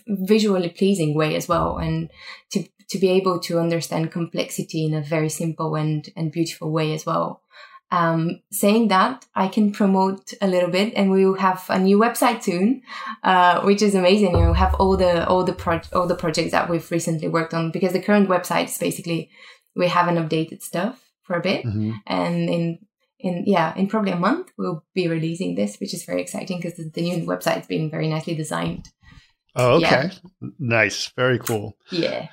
visually 0.07 0.69
pleasing 0.69 1.13
way 1.13 1.35
as 1.35 1.47
well. 1.47 1.77
And 1.77 2.09
to, 2.51 2.63
to 2.89 2.97
be 2.97 3.09
able 3.09 3.39
to 3.41 3.59
understand 3.59 4.11
complexity 4.11 4.85
in 4.85 4.93
a 4.93 5.01
very 5.01 5.29
simple 5.29 5.75
and, 5.75 6.07
and 6.15 6.31
beautiful 6.31 6.71
way 6.71 6.93
as 6.93 7.05
well. 7.05 7.41
Um, 7.97 8.21
saying 8.51 8.87
that, 8.87 9.25
I 9.35 9.47
can 9.55 9.71
promote 9.71 10.33
a 10.41 10.47
little 10.47 10.71
bit, 10.77 10.93
and 10.95 11.11
we 11.11 11.25
will 11.25 11.37
have 11.47 11.61
a 11.69 11.77
new 11.77 11.97
website 11.99 12.41
soon, 12.43 12.81
uh, 13.23 13.61
which 13.67 13.81
is 13.87 13.93
amazing. 13.95 14.33
Know, 14.33 14.53
have 14.53 14.73
all 14.79 14.97
the 14.97 15.13
all 15.27 15.43
the 15.43 15.53
pro- 15.63 15.89
all 15.97 16.07
the 16.07 16.15
projects 16.23 16.51
that 16.51 16.69
we've 16.69 16.89
recently 16.91 17.27
worked 17.27 17.53
on 17.53 17.71
because 17.71 17.93
the 17.93 18.01
current 18.07 18.29
website 18.29 18.65
is 18.71 18.77
basically 18.79 19.29
we 19.75 19.87
haven't 19.87 20.17
updated 20.17 20.61
stuff 20.63 20.95
for 21.25 21.35
a 21.37 21.41
bit, 21.49 21.63
Mhm. 21.65 21.93
and 22.07 22.49
in 22.49 22.63
in 23.19 23.43
yeah 23.45 23.69
in 23.79 23.87
probably 23.87 24.11
a 24.11 24.23
month 24.27 24.45
we'll 24.57 24.83
be 24.95 25.07
releasing 25.07 25.53
this, 25.55 25.77
which 25.79 25.93
is 25.93 26.03
very 26.05 26.21
exciting 26.21 26.57
because 26.57 26.75
the, 26.77 26.89
the 26.95 27.01
new 27.01 27.17
website's 27.27 27.67
been 27.67 27.91
very 27.91 28.07
nicely 28.09 28.35
designed. 28.35 28.85
Oh, 29.55 29.77
Yeah. 29.77 29.87
okay. 30.05 30.17
Nice. 30.57 31.11
Very 31.15 31.37
cool. 31.37 31.77
Yeah, 31.91 32.27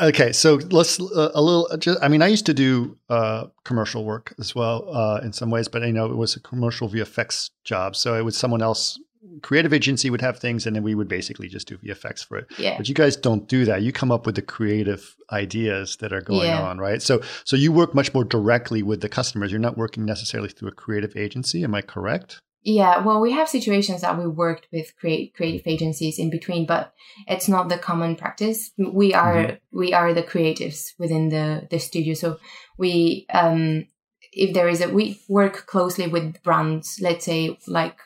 Okay, 0.00 0.32
so 0.32 0.56
let's 0.70 0.98
uh, 1.00 1.30
a 1.34 1.40
little. 1.40 1.68
Just, 1.78 1.98
I 2.02 2.08
mean, 2.08 2.20
I 2.22 2.26
used 2.26 2.46
to 2.46 2.54
do 2.54 2.98
uh, 3.08 3.46
commercial 3.64 4.04
work 4.04 4.34
as 4.38 4.54
well 4.54 4.88
uh, 4.94 5.20
in 5.22 5.32
some 5.32 5.50
ways, 5.50 5.68
but 5.68 5.82
you 5.82 5.92
know, 5.92 6.06
it 6.06 6.16
was 6.16 6.34
a 6.34 6.40
commercial 6.40 6.88
VFX 6.88 7.50
job, 7.62 7.94
so 7.94 8.14
it 8.14 8.22
was 8.22 8.36
someone 8.36 8.62
else. 8.62 8.98
Creative 9.40 9.72
agency 9.72 10.10
would 10.10 10.20
have 10.20 10.38
things, 10.38 10.66
and 10.66 10.76
then 10.76 10.82
we 10.82 10.94
would 10.94 11.08
basically 11.08 11.48
just 11.48 11.66
do 11.66 11.78
VFX 11.78 12.24
for 12.26 12.36
it. 12.38 12.46
yeah, 12.58 12.76
But 12.76 12.88
you 12.88 12.94
guys 12.94 13.16
don't 13.16 13.48
do 13.48 13.64
that. 13.64 13.80
You 13.82 13.90
come 13.90 14.12
up 14.12 14.26
with 14.26 14.34
the 14.34 14.42
creative 14.42 15.16
ideas 15.32 15.96
that 15.96 16.12
are 16.12 16.20
going 16.20 16.48
Yeah. 16.48 16.62
on, 16.62 16.78
right? 16.78 17.00
So, 17.00 17.22
so 17.44 17.56
you 17.56 17.72
work 17.72 17.94
much 17.94 18.12
more 18.12 18.24
directly 18.24 18.82
with 18.82 19.00
the 19.00 19.08
customers. 19.08 19.50
You're 19.50 19.60
not 19.60 19.78
working 19.78 20.04
necessarily 20.04 20.50
through 20.50 20.68
a 20.68 20.72
creative 20.72 21.16
agency. 21.16 21.64
Am 21.64 21.74
I 21.74 21.80
correct? 21.80 22.38
Yeah, 22.66 23.04
well, 23.04 23.20
we 23.20 23.32
have 23.32 23.48
situations 23.50 24.00
that 24.00 24.18
we 24.18 24.26
worked 24.26 24.68
with 24.72 24.96
create 24.96 25.34
creative 25.34 25.66
agencies 25.66 26.18
in 26.18 26.30
between, 26.30 26.64
but 26.64 26.94
it's 27.28 27.46
not 27.46 27.68
the 27.68 27.76
common 27.76 28.16
practice. 28.16 28.70
We 28.78 29.12
are 29.12 29.58
we 29.70 29.92
are 29.92 30.14
the 30.14 30.22
creatives 30.22 30.92
within 30.98 31.28
the 31.28 31.68
the 31.70 31.78
studio, 31.78 32.14
so 32.14 32.38
we 32.78 33.26
um 33.34 33.86
if 34.32 34.54
there 34.54 34.68
is 34.68 34.80
a 34.80 34.88
we 34.88 35.20
work 35.28 35.66
closely 35.66 36.06
with 36.06 36.42
brands, 36.42 36.98
let's 37.02 37.26
say 37.26 37.58
like 37.68 37.98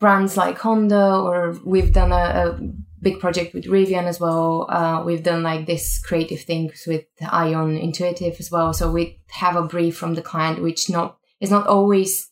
brands 0.00 0.36
like 0.36 0.58
Honda, 0.58 1.14
or 1.14 1.56
we've 1.64 1.92
done 1.92 2.10
a, 2.10 2.16
a 2.16 2.60
big 3.00 3.20
project 3.20 3.54
with 3.54 3.66
Rivian 3.66 4.06
as 4.06 4.18
well. 4.18 4.66
Uh, 4.68 5.04
we've 5.04 5.22
done 5.22 5.44
like 5.44 5.66
this 5.66 6.00
creative 6.00 6.40
things 6.40 6.82
with 6.84 7.04
Ion 7.20 7.76
Intuitive 7.76 8.36
as 8.40 8.50
well. 8.50 8.72
So 8.72 8.90
we 8.90 9.20
have 9.28 9.54
a 9.54 9.62
brief 9.62 9.96
from 9.96 10.14
the 10.14 10.22
client, 10.22 10.62
which 10.62 10.90
not 10.90 11.18
is 11.40 11.52
not 11.52 11.68
always 11.68 12.28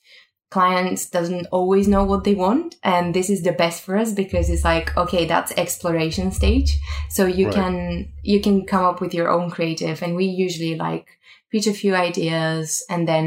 clients 0.54 1.10
doesn't 1.10 1.46
always 1.50 1.86
know 1.88 2.04
what 2.04 2.22
they 2.22 2.36
want 2.46 2.76
and 2.84 3.12
this 3.12 3.28
is 3.28 3.42
the 3.42 3.58
best 3.62 3.82
for 3.82 3.94
us 4.02 4.12
because 4.12 4.46
it's 4.48 4.62
like 4.72 4.96
okay 4.96 5.24
that's 5.26 5.52
exploration 5.64 6.30
stage. 6.30 6.70
So 7.16 7.22
you 7.38 7.46
Right. 7.46 7.54
can 7.58 7.76
you 8.22 8.38
can 8.46 8.56
come 8.72 8.84
up 8.90 9.00
with 9.00 9.12
your 9.18 9.28
own 9.36 9.50
creative 9.56 9.98
and 10.04 10.14
we 10.14 10.26
usually 10.46 10.76
like 10.88 11.06
pitch 11.50 11.66
a 11.66 11.80
few 11.82 11.92
ideas 12.08 12.84
and 12.88 13.02
then 13.10 13.26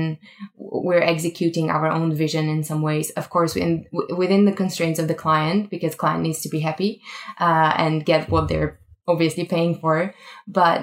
we're 0.55 1.07
executing 1.13 1.69
our 1.69 1.87
own 1.97 2.09
vision 2.23 2.45
in 2.55 2.63
some 2.63 2.81
ways. 2.89 3.07
Of 3.21 3.29
course 3.29 3.53
in, 3.57 3.85
within 4.21 4.45
the 4.45 4.57
constraints 4.61 4.99
of 4.99 5.07
the 5.07 5.21
client 5.23 5.69
because 5.69 5.95
client 5.95 6.23
needs 6.23 6.41
to 6.43 6.49
be 6.55 6.61
happy 6.69 7.01
uh, 7.39 7.71
and 7.83 8.05
get 8.11 8.29
what 8.29 8.47
they're 8.47 8.73
obviously 9.05 9.45
paying 9.45 9.73
for. 9.81 10.13
But 10.59 10.79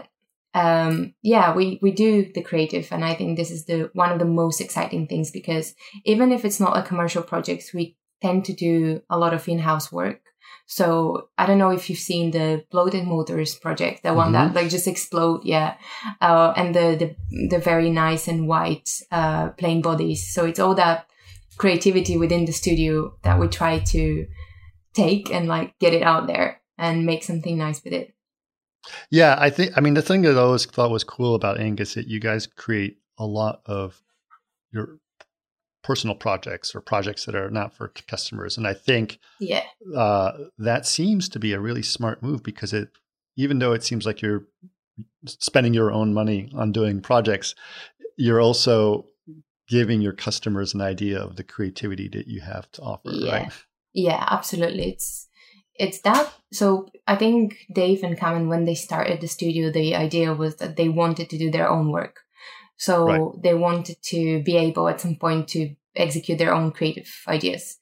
um 0.54 1.12
yeah 1.22 1.54
we 1.54 1.78
we 1.82 1.90
do 1.90 2.30
the 2.32 2.42
creative 2.42 2.86
and 2.92 3.04
i 3.04 3.12
think 3.12 3.36
this 3.36 3.50
is 3.50 3.66
the 3.66 3.90
one 3.92 4.12
of 4.12 4.18
the 4.20 4.24
most 4.24 4.60
exciting 4.60 5.06
things 5.06 5.30
because 5.30 5.74
even 6.04 6.30
if 6.30 6.44
it's 6.44 6.60
not 6.60 6.76
a 6.76 6.82
commercial 6.82 7.22
project 7.22 7.70
we 7.74 7.96
tend 8.24 8.44
to 8.46 8.54
do 8.54 9.02
a 9.10 9.18
lot 9.18 9.34
of 9.34 9.46
in-house 9.48 9.92
work. 9.92 10.20
So 10.66 11.28
i 11.36 11.44
don't 11.46 11.58
know 11.58 11.70
if 11.70 11.90
you've 11.90 11.98
seen 12.10 12.30
the 12.30 12.64
bloated 12.70 13.04
motors 13.04 13.54
project 13.54 14.02
the 14.02 14.14
one 14.14 14.32
that 14.32 14.54
like 14.54 14.70
just 14.70 14.88
explode 14.88 15.40
yeah 15.44 15.76
uh, 16.22 16.54
and 16.56 16.74
the, 16.74 16.86
the 17.00 17.48
the 17.48 17.58
very 17.58 17.90
nice 17.90 18.28
and 18.28 18.48
white 18.48 18.88
uh 19.10 19.50
plain 19.60 19.82
bodies. 19.82 20.32
So 20.34 20.46
it's 20.46 20.60
all 20.60 20.74
that 20.76 21.06
creativity 21.58 22.16
within 22.16 22.46
the 22.46 22.52
studio 22.52 23.14
that 23.24 23.38
we 23.38 23.46
try 23.48 23.80
to 23.94 24.26
take 24.94 25.30
and 25.34 25.46
like 25.48 25.78
get 25.78 25.92
it 25.92 26.02
out 26.02 26.26
there 26.26 26.62
and 26.78 27.04
make 27.04 27.24
something 27.24 27.58
nice 27.58 27.84
with 27.84 27.92
it 27.92 28.13
Yeah, 29.10 29.36
I 29.38 29.50
think. 29.50 29.72
I 29.76 29.80
mean, 29.80 29.94
the 29.94 30.02
thing 30.02 30.22
that 30.22 30.36
I 30.36 30.40
always 30.40 30.66
thought 30.66 30.90
was 30.90 31.04
cool 31.04 31.34
about 31.34 31.60
Ink 31.60 31.80
is 31.80 31.94
that 31.94 32.06
you 32.08 32.20
guys 32.20 32.46
create 32.46 32.98
a 33.18 33.26
lot 33.26 33.60
of 33.66 34.02
your 34.72 34.98
personal 35.82 36.16
projects 36.16 36.74
or 36.74 36.80
projects 36.80 37.26
that 37.26 37.34
are 37.34 37.50
not 37.50 37.74
for 37.74 37.88
customers, 38.08 38.56
and 38.56 38.66
I 38.66 38.74
think 38.74 39.18
yeah 39.38 39.64
uh, 39.94 40.32
that 40.58 40.86
seems 40.86 41.28
to 41.30 41.38
be 41.38 41.52
a 41.52 41.60
really 41.60 41.82
smart 41.82 42.22
move 42.22 42.42
because 42.42 42.72
it, 42.72 42.88
even 43.36 43.58
though 43.58 43.72
it 43.72 43.84
seems 43.84 44.06
like 44.06 44.22
you're 44.22 44.44
spending 45.26 45.74
your 45.74 45.90
own 45.92 46.14
money 46.14 46.50
on 46.54 46.72
doing 46.72 47.00
projects, 47.00 47.54
you're 48.16 48.40
also 48.40 49.06
giving 49.68 50.00
your 50.00 50.12
customers 50.12 50.74
an 50.74 50.80
idea 50.80 51.18
of 51.18 51.36
the 51.36 51.44
creativity 51.44 52.08
that 52.08 52.26
you 52.28 52.40
have 52.40 52.70
to 52.72 52.82
offer, 52.82 53.10
Yeah. 53.10 53.32
right? 53.32 53.52
Yeah, 53.92 54.24
absolutely. 54.30 54.90
It's 54.92 55.28
it's 55.74 56.00
that. 56.00 56.32
So 56.52 56.88
I 57.06 57.16
think 57.16 57.66
Dave 57.72 58.02
and 58.02 58.18
Cameron, 58.18 58.48
when 58.48 58.64
they 58.64 58.74
started 58.74 59.20
the 59.20 59.28
studio, 59.28 59.70
the 59.70 59.96
idea 59.96 60.32
was 60.32 60.56
that 60.56 60.76
they 60.76 60.88
wanted 60.88 61.30
to 61.30 61.38
do 61.38 61.50
their 61.50 61.68
own 61.68 61.90
work. 61.90 62.20
So 62.76 63.06
Right. 63.06 63.42
they 63.42 63.54
wanted 63.54 63.96
to 64.10 64.42
be 64.42 64.56
able 64.56 64.88
at 64.88 65.00
some 65.00 65.16
point 65.16 65.48
to 65.48 65.74
execute 65.96 66.38
their 66.38 66.54
own 66.54 66.72
creative 66.72 67.10
ideas. 67.28 67.78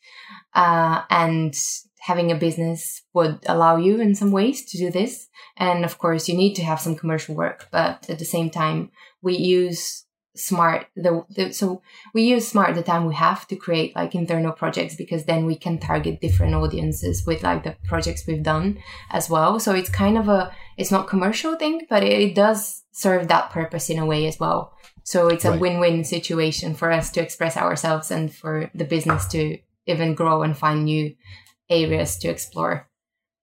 Uh, 0.54 1.02
and 1.10 1.54
having 2.00 2.32
a 2.32 2.36
business 2.36 3.02
would 3.14 3.38
allow 3.46 3.76
you 3.76 4.00
in 4.00 4.14
some 4.14 4.32
ways 4.32 4.64
to 4.66 4.78
do 4.78 4.90
this. 4.90 5.28
And 5.56 5.84
of 5.84 5.98
course, 5.98 6.28
you 6.28 6.36
need 6.36 6.54
to 6.54 6.64
have 6.64 6.80
some 6.80 6.96
commercial 6.96 7.34
work, 7.34 7.68
but 7.70 8.08
at 8.10 8.18
the 8.18 8.24
same 8.24 8.50
time, 8.50 8.90
we 9.22 9.36
use 9.36 10.04
smart 10.34 10.86
the, 10.96 11.24
the 11.36 11.52
so 11.52 11.82
we 12.14 12.22
use 12.22 12.48
smart 12.48 12.74
the 12.74 12.82
time 12.82 13.04
we 13.04 13.14
have 13.14 13.46
to 13.46 13.54
create 13.54 13.94
like 13.94 14.14
internal 14.14 14.52
projects 14.52 14.96
because 14.96 15.26
then 15.26 15.44
we 15.44 15.54
can 15.54 15.78
target 15.78 16.20
different 16.22 16.54
audiences 16.54 17.26
with 17.26 17.42
like 17.42 17.64
the 17.64 17.76
projects 17.84 18.26
we've 18.26 18.42
done 18.42 18.78
as 19.10 19.28
well 19.28 19.60
so 19.60 19.74
it's 19.74 19.90
kind 19.90 20.16
of 20.16 20.28
a 20.28 20.50
it's 20.78 20.90
not 20.90 21.06
commercial 21.06 21.54
thing 21.56 21.86
but 21.90 22.02
it, 22.02 22.12
it 22.12 22.34
does 22.34 22.82
serve 22.92 23.28
that 23.28 23.50
purpose 23.50 23.90
in 23.90 23.98
a 23.98 24.06
way 24.06 24.26
as 24.26 24.40
well 24.40 24.72
so 25.04 25.28
it's 25.28 25.44
a 25.44 25.50
Right. 25.50 25.60
win-win 25.60 26.04
situation 26.04 26.74
for 26.74 26.90
us 26.90 27.10
to 27.10 27.20
express 27.20 27.56
ourselves 27.56 28.10
and 28.10 28.34
for 28.34 28.70
the 28.74 28.84
business 28.84 29.26
to 29.28 29.58
even 29.86 30.14
grow 30.14 30.42
and 30.42 30.56
find 30.56 30.84
new 30.84 31.14
areas 31.68 32.16
to 32.18 32.28
explore 32.28 32.88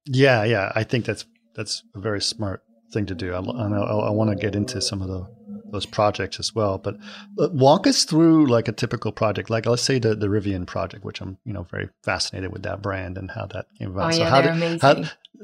Yeah, 0.06 0.44
yeah. 0.44 0.72
I 0.76 0.84
think 0.84 1.06
that's 1.06 1.26
that's 1.56 1.84
a 1.94 2.00
very 2.00 2.22
smart 2.22 2.64
thing 2.94 3.06
to 3.06 3.14
do. 3.16 3.34
I, 3.34 3.40
I, 3.40 4.08
I 4.08 4.10
want 4.10 4.32
to 4.32 4.36
get 4.36 4.56
into 4.56 4.82
some 4.82 5.02
of 5.04 5.08
the 5.08 5.28
those 5.72 5.86
projects 5.86 6.40
as 6.40 6.54
well. 6.54 6.78
But 6.78 6.98
walk 7.38 7.88
us 7.88 8.04
through 8.04 8.48
like 8.48 8.68
a 8.68 8.72
typical 8.72 9.12
project, 9.12 9.50
like 9.50 9.66
let's 9.66 9.84
say 9.84 10.00
the 10.00 10.16
the 10.16 10.28
Rivian 10.28 10.66
project, 10.66 11.04
which 11.04 11.22
I'm 11.22 11.38
you 11.46 11.54
know 11.54 11.64
very 11.64 11.90
fascinated 12.04 12.52
with 12.52 12.64
that 12.64 12.82
brand 12.82 13.18
and 13.18 13.32
how 13.32 13.46
that 13.48 13.68
came 13.78 13.92
about. 13.92 14.14
oh 14.14 14.18
so 14.18 14.24
yeah 14.24 14.30
how 14.30 14.42
did, 14.42 14.52
amazing 14.52 14.80
how, 14.80 14.94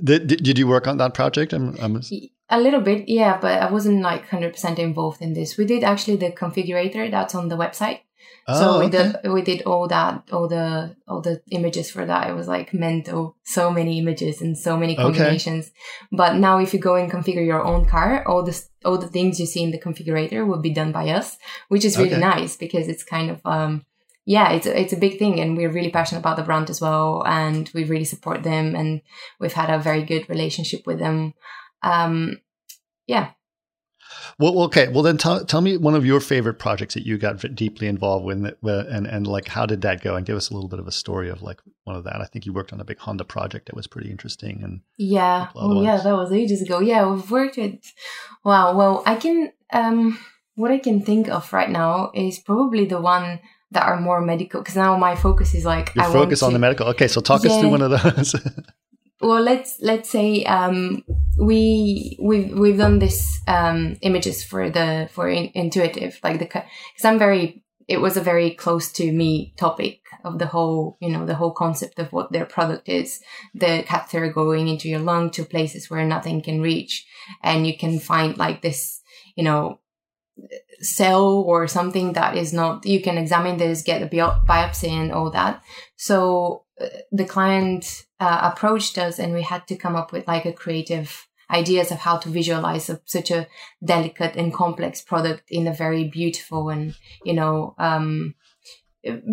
did 0.04 0.28
did 0.28 0.44
did 0.44 0.58
you 0.58 0.68
work 0.68 0.88
on 0.88 0.98
that 0.98 1.14
project? 1.14 1.54
I'm, 1.54 1.76
I'm 1.82 2.02
A 2.50 2.60
little 2.60 2.82
bit, 2.82 3.10
yeah, 3.10 3.40
but 3.40 3.60
I 3.60 3.72
wasn't 3.72 4.04
like 4.04 4.28
100% 4.30 4.78
involved 4.78 5.20
in 5.20 5.34
this. 5.34 5.58
We 5.58 5.66
did 5.66 5.84
actually 5.84 6.18
the 6.18 6.32
configurator 6.32 7.10
that's 7.10 7.34
on 7.34 7.50
the 7.50 7.58
website. 7.58 8.02
So 8.48 8.76
oh, 8.76 8.80
we 8.80 8.86
okay. 8.86 9.14
did 9.24 9.32
we 9.34 9.42
did 9.42 9.64
all 9.64 9.88
that, 9.88 10.24
all 10.32 10.48
the 10.48 10.96
all 11.08 11.22
the 11.22 11.42
images 11.50 11.90
for 11.90 12.06
that. 12.06 12.30
It 12.30 12.34
was 12.34 12.48
like 12.48 12.74
mental, 12.74 13.38
so 13.44 13.72
many 13.72 13.98
images 13.98 14.42
and 14.42 14.58
so 14.58 14.78
many 14.78 14.94
Okay. 14.94 15.04
combinations. 15.04 15.72
But 16.12 16.36
now, 16.36 16.60
if 16.60 16.74
you 16.74 16.80
go 16.80 16.96
and 16.96 17.12
configure 17.12 17.46
your 17.46 17.64
own 17.64 17.86
car, 17.86 18.24
all 18.28 18.44
the 18.44 18.60
all 18.84 19.00
the 19.00 19.08
things 19.08 19.40
you 19.40 19.48
see 19.48 19.64
in 19.64 19.72
the 19.72 19.80
configurator 19.80 20.46
will 20.46 20.60
be 20.62 20.70
done 20.74 20.92
by 20.92 21.10
us, 21.10 21.38
which 21.70 21.84
is 21.86 21.98
really 21.98 22.12
Okay. 22.12 22.20
nice 22.20 22.56
because 22.56 22.88
it's 22.88 23.04
kind 23.04 23.32
of 23.32 23.42
um 23.46 23.86
yeah, 24.28 24.52
it's 24.54 24.66
a, 24.66 24.80
it's 24.80 24.94
a 24.94 24.98
big 24.98 25.20
thing, 25.20 25.40
and 25.40 25.56
we're 25.56 25.72
really 25.72 25.92
passionate 25.92 26.20
about 26.22 26.36
the 26.38 26.44
brand 26.44 26.70
as 26.70 26.82
well, 26.82 27.24
and 27.26 27.70
we 27.74 27.84
really 27.84 28.06
support 28.06 28.44
them, 28.44 28.76
and 28.76 29.02
we've 29.40 29.54
had 29.54 29.70
a 29.70 29.78
very 29.80 30.04
good 30.04 30.28
relationship 30.30 30.88
with 30.88 30.98
them. 31.00 31.34
Um, 31.84 32.42
yeah, 33.06 33.32
Well, 34.38 34.64
okay. 34.64 34.90
Well, 34.90 35.02
then 35.02 35.18
tell, 35.18 35.46
tell 35.46 35.62
me 35.62 35.78
one 35.78 35.96
of 35.96 36.06
your 36.06 36.20
favorite 36.20 36.56
projects 36.56 36.94
that 36.96 37.06
you 37.06 37.18
got 37.18 37.40
deeply 37.56 37.88
involved 37.88 38.26
with, 38.26 38.56
and 38.64 39.08
and 39.08 39.28
like 39.28 39.48
how 39.48 39.66
did 39.66 39.82
that 39.82 40.02
go? 40.02 40.16
And 40.16 40.26
give 40.26 40.36
us 40.36 40.50
a 40.50 40.54
little 40.54 40.68
bit 40.68 40.80
of 40.80 40.88
a 40.88 40.92
story 40.92 41.30
of 41.30 41.42
like 41.42 41.62
one 41.86 41.96
of 41.96 42.04
that. 42.04 42.20
I 42.20 42.26
think 42.26 42.46
you 42.46 42.52
worked 42.52 42.74
on 42.74 42.82
a 42.82 42.84
big 42.84 43.00
Honda 43.00 43.24
project 43.24 43.68
that 43.68 43.76
was 43.76 43.88
pretty 43.88 44.12
interesting. 44.12 44.62
And 44.62 44.82
Yeah. 44.98 45.48
Oh, 45.56 45.82
yeah. 45.82 45.98
That 45.98 46.16
was 46.16 46.34
ages 46.34 46.62
ago. 46.62 46.80
Yeah, 46.80 47.10
we've 47.10 47.32
worked 47.32 47.58
with. 47.58 47.80
Wow. 48.44 48.76
Well, 48.76 49.04
I 49.06 49.16
can. 49.16 49.54
Um, 49.72 50.20
what 50.56 50.72
I 50.72 50.80
can 50.80 51.02
think 51.02 51.30
of 51.30 51.52
right 51.54 51.70
now 51.70 52.12
is 52.14 52.40
probably 52.40 52.86
the 52.86 53.00
one 53.00 53.40
that 53.72 53.84
are 53.84 54.00
more 54.00 54.22
medical 54.22 54.62
because 54.62 54.76
now 54.76 54.98
my 54.98 55.16
focus 55.16 55.54
is 55.54 55.66
like 55.66 55.94
your 55.96 56.06
I 56.06 56.12
focus 56.12 56.44
on 56.44 56.54
the 56.54 56.60
medical. 56.60 56.88
Okay, 56.90 57.08
so 57.08 57.22
talk 57.22 57.46
us 57.46 57.60
through 57.60 57.70
one 57.70 57.82
of 57.82 57.92
those. 57.92 58.36
well 59.22 59.42
let's 59.42 59.78
let's 59.82 60.10
say 60.10 60.44
um 60.46 61.04
we 61.38 62.18
we've 62.22 62.58
we've 62.58 62.78
done 62.78 63.00
this 63.00 63.40
um 63.48 63.96
images 64.02 64.44
for 64.44 64.70
the 64.70 65.10
for 65.12 65.30
in, 65.30 65.52
intuitive 65.54 66.20
like 66.24 66.40
the 66.40 66.46
because 66.46 66.66
i'm 67.04 67.20
very 67.20 67.64
it 67.88 68.02
was 68.02 68.18
a 68.18 68.22
very 68.22 68.52
close 68.52 68.92
to 68.94 69.12
me 69.12 69.54
topic 69.58 70.02
of 70.24 70.40
the 70.40 70.48
whole 70.48 70.98
you 71.00 71.10
know 71.10 71.26
the 71.26 71.36
whole 71.36 71.52
concept 71.52 72.00
of 72.00 72.12
what 72.12 72.32
their 72.32 72.46
product 72.46 72.90
is. 72.90 73.22
The 73.54 73.84
catheter 73.86 74.32
going 74.32 74.68
into 74.68 74.90
your 74.90 75.00
lung 75.00 75.30
to 75.32 75.46
places 75.46 75.90
where 75.90 76.06
nothing 76.06 76.42
can 76.42 76.62
reach 76.62 77.06
and 77.44 77.68
you 77.68 77.78
can 77.78 78.00
find 78.00 78.38
like 78.38 78.62
this 78.62 79.02
you 79.36 79.44
know 79.44 79.80
cell 80.82 81.26
or 81.48 81.68
something 81.68 82.14
that 82.14 82.36
is 82.36 82.52
not 82.52 82.86
you 82.86 83.02
can 83.02 83.18
examine 83.18 83.58
this 83.58 83.84
get 83.84 84.02
a 84.02 84.08
biopsy 84.08 84.90
and 84.90 85.12
all 85.12 85.30
that. 85.32 85.62
So 85.96 86.66
uh, 86.82 86.88
the 87.12 87.26
client 87.26 88.05
uh, 88.20 88.52
approached 88.54 88.98
us 88.98 89.20
and 89.20 89.34
we 89.34 89.42
had 89.42 89.68
to 89.68 89.76
come 89.76 89.96
up 89.96 90.12
with 90.12 90.28
like 90.28 90.46
a 90.46 90.54
creative 90.54 91.28
ideas 91.52 91.92
of 91.92 92.00
how 92.00 92.18
to 92.18 92.30
visualize 92.30 92.90
a, 92.90 93.00
such 93.06 93.30
a 93.30 93.48
delicate 93.84 94.36
and 94.36 94.54
complex 94.54 95.02
product 95.02 95.44
in 95.50 95.68
a 95.68 95.74
very 95.74 96.06
beautiful 96.06 96.70
and 96.70 96.96
you 97.24 97.34
know 97.34 97.76
um, 97.78 98.34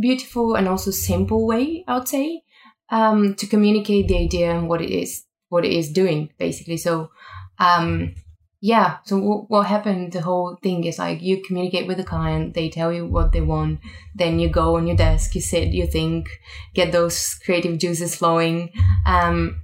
beautiful 0.00 0.54
and 0.54 0.68
also 0.68 0.90
simple 0.90 1.46
way 1.46 1.82
i 1.88 1.94
would 1.94 2.08
say 2.08 2.42
um, 2.90 3.34
to 3.36 3.46
communicate 3.46 4.06
the 4.06 4.18
idea 4.18 4.50
and 4.50 4.68
what 4.68 4.82
it 4.82 4.90
is 4.90 5.24
what 5.52 5.66
it 5.66 5.72
is 5.72 5.92
doing 5.92 6.30
basically. 6.38 6.78
So 6.78 7.10
um, 7.58 8.14
yeah 8.62 8.98
so 9.04 9.16
w- 9.16 9.44
what 9.48 9.66
happened 9.66 10.12
the 10.12 10.22
whole 10.22 10.56
thing 10.62 10.84
is 10.84 10.98
like 10.98 11.20
you 11.20 11.42
communicate 11.42 11.88
with 11.88 11.96
the 11.96 12.04
client 12.04 12.54
they 12.54 12.70
tell 12.70 12.92
you 12.92 13.04
what 13.04 13.32
they 13.32 13.40
want 13.40 13.80
then 14.14 14.38
you 14.38 14.48
go 14.48 14.76
on 14.76 14.86
your 14.86 14.96
desk 14.96 15.34
you 15.34 15.40
sit 15.40 15.68
you 15.68 15.84
think 15.84 16.28
get 16.72 16.92
those 16.92 17.34
creative 17.44 17.76
juices 17.78 18.14
flowing. 18.14 18.70
Um, 19.04 19.60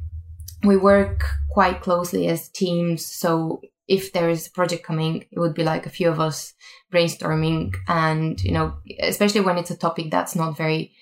we 0.64 0.76
work 0.76 1.24
quite 1.48 1.80
closely 1.80 2.26
as 2.26 2.48
teams 2.48 3.06
so 3.06 3.62
if 3.86 4.12
there 4.12 4.28
is 4.28 4.48
a 4.48 4.50
project 4.50 4.84
coming 4.84 5.24
it 5.30 5.38
would 5.38 5.54
be 5.54 5.62
like 5.62 5.86
a 5.86 5.90
few 5.90 6.10
of 6.10 6.18
us 6.18 6.54
brainstorming 6.92 7.74
and 7.86 8.42
you 8.42 8.50
know 8.50 8.74
especially 8.98 9.40
when 9.40 9.58
it's 9.58 9.70
a 9.70 9.76
topic 9.76 10.10
that's 10.10 10.34
not 10.34 10.56
very 10.56 10.92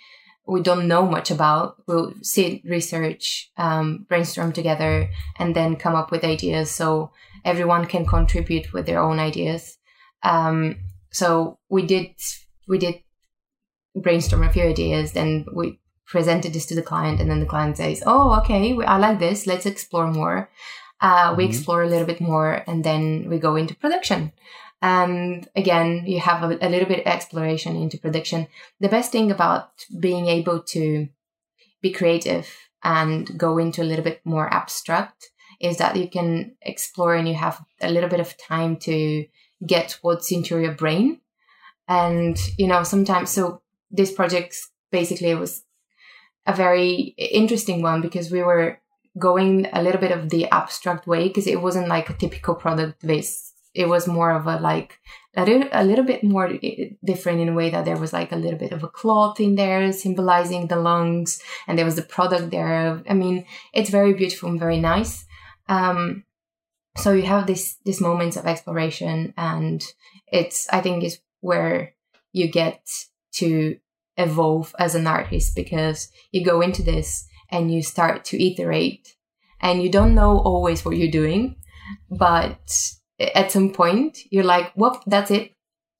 we 0.46 0.62
don't 0.62 0.86
know 0.86 1.04
much 1.06 1.30
about 1.30 1.82
we'll 1.86 2.12
sit 2.22 2.62
research 2.64 3.50
um, 3.56 4.06
brainstorm 4.08 4.52
together 4.52 5.08
and 5.38 5.56
then 5.56 5.76
come 5.76 5.94
up 5.94 6.10
with 6.10 6.24
ideas. 6.24 6.70
So 6.70 7.10
everyone 7.46 7.86
can 7.86 8.04
contribute 8.04 8.72
with 8.72 8.86
their 8.86 9.00
own 9.00 9.18
ideas. 9.18 9.78
Um, 10.22 10.76
so 11.10 11.58
we 11.70 11.86
did 11.86 12.10
we 12.68 12.78
did 12.78 12.96
brainstorm 13.94 14.42
a 14.42 14.52
few 14.52 14.64
ideas, 14.64 15.12
then 15.12 15.46
we 15.52 15.80
presented 16.06 16.52
this 16.52 16.66
to 16.66 16.74
the 16.74 16.82
client, 16.82 17.20
and 17.20 17.30
then 17.30 17.40
the 17.40 17.46
client 17.46 17.76
says, 17.76 18.02
"Oh, 18.06 18.38
okay, 18.40 18.76
I 18.84 18.98
like 18.98 19.18
this. 19.18 19.46
Let's 19.46 19.66
explore 19.66 20.10
more." 20.10 20.50
Uh, 21.00 21.34
we 21.36 21.44
mm-hmm. 21.44 21.50
explore 21.50 21.82
a 21.82 21.88
little 21.88 22.06
bit 22.06 22.20
more, 22.20 22.62
and 22.66 22.84
then 22.84 23.28
we 23.28 23.38
go 23.38 23.56
into 23.56 23.76
production. 23.76 24.32
And 24.82 25.48
again, 25.56 26.04
you 26.06 26.20
have 26.20 26.42
a, 26.42 26.58
a 26.60 26.68
little 26.68 26.88
bit 26.88 27.00
of 27.00 27.06
exploration 27.06 27.76
into 27.76 27.98
production. 27.98 28.46
The 28.80 28.88
best 28.88 29.12
thing 29.12 29.30
about 29.30 29.70
being 29.98 30.26
able 30.26 30.62
to 30.74 31.08
be 31.82 31.92
creative 31.92 32.46
and 32.82 33.38
go 33.38 33.58
into 33.58 33.82
a 33.82 33.88
little 33.90 34.04
bit 34.04 34.20
more 34.24 34.52
abstract 34.52 35.30
is 35.60 35.78
that 35.78 35.96
you 35.96 36.08
can 36.08 36.56
explore 36.62 37.14
and 37.14 37.28
you 37.28 37.34
have 37.34 37.62
a 37.80 37.90
little 37.90 38.08
bit 38.08 38.20
of 38.20 38.36
time 38.36 38.76
to 38.76 39.26
get 39.64 39.98
what's 40.02 40.32
into 40.32 40.58
your 40.58 40.74
brain. 40.74 41.20
And, 41.88 42.38
you 42.58 42.66
know, 42.66 42.82
sometimes, 42.82 43.30
so 43.30 43.62
this 43.90 44.12
project 44.12 44.56
basically 44.90 45.34
was 45.34 45.62
a 46.46 46.52
very 46.52 47.14
interesting 47.18 47.82
one 47.82 48.00
because 48.00 48.30
we 48.30 48.42
were 48.42 48.78
going 49.18 49.66
a 49.72 49.82
little 49.82 50.00
bit 50.00 50.12
of 50.12 50.28
the 50.30 50.46
abstract 50.50 51.06
way 51.06 51.28
because 51.28 51.46
it 51.46 51.62
wasn't 51.62 51.88
like 51.88 52.10
a 52.10 52.14
typical 52.14 52.54
product 52.54 53.06
base. 53.06 53.52
It 53.74 53.88
was 53.88 54.06
more 54.06 54.30
of 54.30 54.46
a 54.46 54.56
like 54.58 54.98
a 55.36 55.44
little, 55.44 55.68
a 55.72 55.84
little 55.84 56.04
bit 56.04 56.24
more 56.24 56.46
eh, 56.62 56.90
different 57.04 57.40
in 57.40 57.50
a 57.50 57.54
way 57.54 57.68
that 57.70 57.84
there 57.84 57.98
was 57.98 58.12
like 58.12 58.32
a 58.32 58.36
little 58.36 58.58
bit 58.58 58.72
of 58.72 58.82
a 58.82 58.88
cloth 58.88 59.38
in 59.38 59.54
there 59.54 59.92
symbolizing 59.92 60.66
the 60.66 60.76
lungs 60.76 61.42
and 61.66 61.78
there 61.78 61.84
was 61.84 61.96
the 61.96 62.02
product 62.02 62.50
there. 62.50 63.02
I 63.08 63.14
mean, 63.14 63.44
it's 63.74 63.90
very 63.90 64.14
beautiful 64.14 64.48
and 64.48 64.58
very 64.58 64.80
nice. 64.80 65.25
Um, 65.68 66.24
so 66.96 67.12
you 67.12 67.22
have 67.22 67.46
this 67.46 67.76
these 67.84 68.00
moments 68.00 68.36
of 68.36 68.46
exploration, 68.46 69.34
and 69.36 69.84
it's 70.28 70.66
I 70.70 70.80
think 70.80 71.04
is 71.04 71.18
where 71.40 71.94
you 72.32 72.50
get 72.50 72.88
to 73.34 73.78
evolve 74.16 74.74
as 74.78 74.94
an 74.94 75.06
artist 75.06 75.54
because 75.54 76.10
you 76.32 76.44
go 76.44 76.60
into 76.62 76.82
this 76.82 77.26
and 77.50 77.72
you 77.72 77.82
start 77.82 78.24
to 78.26 78.42
iterate, 78.42 79.14
and 79.60 79.82
you 79.82 79.90
don't 79.90 80.14
know 80.14 80.38
always 80.38 80.84
what 80.84 80.96
you're 80.96 81.10
doing, 81.10 81.56
but 82.10 82.72
at 83.18 83.52
some 83.52 83.72
point 83.72 84.18
you're 84.30 84.44
like, 84.44 84.72
"Well, 84.76 85.02
that's 85.06 85.30
it. 85.30 85.52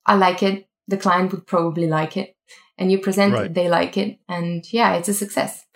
I 0.05 0.15
like 0.15 0.41
it. 0.41 0.67
The 0.87 0.97
client 0.97 1.31
would 1.31 1.45
probably 1.45 1.87
like 1.87 2.17
it." 2.17 2.35
And 2.79 2.91
you 2.91 2.99
present 2.99 3.33
right. 3.33 3.45
it, 3.45 3.53
they 3.53 3.69
like 3.69 3.97
it, 3.97 4.19
and 4.27 4.65
yeah, 4.71 4.95
it's 4.95 5.09
a 5.09 5.13
success. 5.13 5.63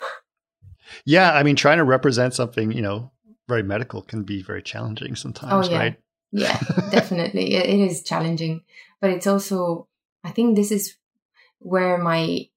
Yeah, 1.04 1.32
I 1.32 1.42
mean, 1.42 1.56
trying 1.56 1.78
to 1.78 1.84
represent 1.84 2.34
something, 2.34 2.70
you 2.70 2.82
know, 2.82 3.11
very 3.52 3.62
medical 3.62 4.00
can 4.02 4.22
be 4.22 4.42
very 4.42 4.62
challenging 4.62 5.14
sometimes, 5.14 5.68
oh, 5.68 5.70
yeah. 5.70 5.78
right? 5.78 5.96
Yeah, 6.32 6.58
definitely. 6.90 7.54
It, 7.54 7.66
it 7.66 7.80
is 7.80 8.02
challenging, 8.02 8.62
but 9.00 9.10
it's 9.10 9.26
also, 9.26 9.88
I 10.24 10.30
think 10.30 10.56
this 10.56 10.72
is 10.72 10.96
where 11.58 11.98
my 11.98 12.48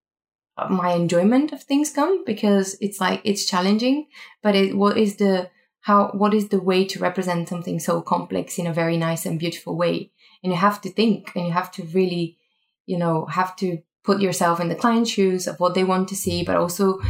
uh, 0.57 0.69
my 0.69 0.93
enjoyment 0.93 1.51
of 1.51 1.61
things 1.63 1.91
come 1.91 2.23
because 2.23 2.77
it's 2.79 3.01
like 3.01 3.19
it's 3.25 3.45
challenging, 3.45 4.07
but 4.41 4.55
it 4.55 4.77
what 4.77 4.97
is 4.97 5.17
the 5.17 5.49
how 5.81 5.99
what 6.21 6.33
is 6.33 6.47
the 6.47 6.61
way 6.61 6.85
to 6.85 6.99
represent 6.99 7.49
something 7.49 7.79
so 7.79 8.01
complex 8.01 8.57
in 8.57 8.67
a 8.67 8.73
very 8.81 8.97
nice 8.97 9.25
and 9.25 9.37
beautiful 9.37 9.75
way? 9.75 10.11
And 10.41 10.53
you 10.53 10.57
have 10.57 10.79
to 10.81 10.89
think 10.89 11.31
and 11.35 11.45
you 11.45 11.51
have 11.51 11.71
to 11.73 11.83
really, 11.97 12.37
you 12.85 12.97
know, 12.97 13.25
have 13.25 13.55
to 13.57 13.79
put 14.05 14.21
yourself 14.21 14.61
in 14.61 14.69
the 14.69 14.81
client's 14.83 15.11
shoes 15.11 15.45
of 15.47 15.59
what 15.59 15.73
they 15.73 15.83
want 15.83 16.07
to 16.09 16.15
see, 16.15 16.43
but 16.43 16.55
also 16.55 17.01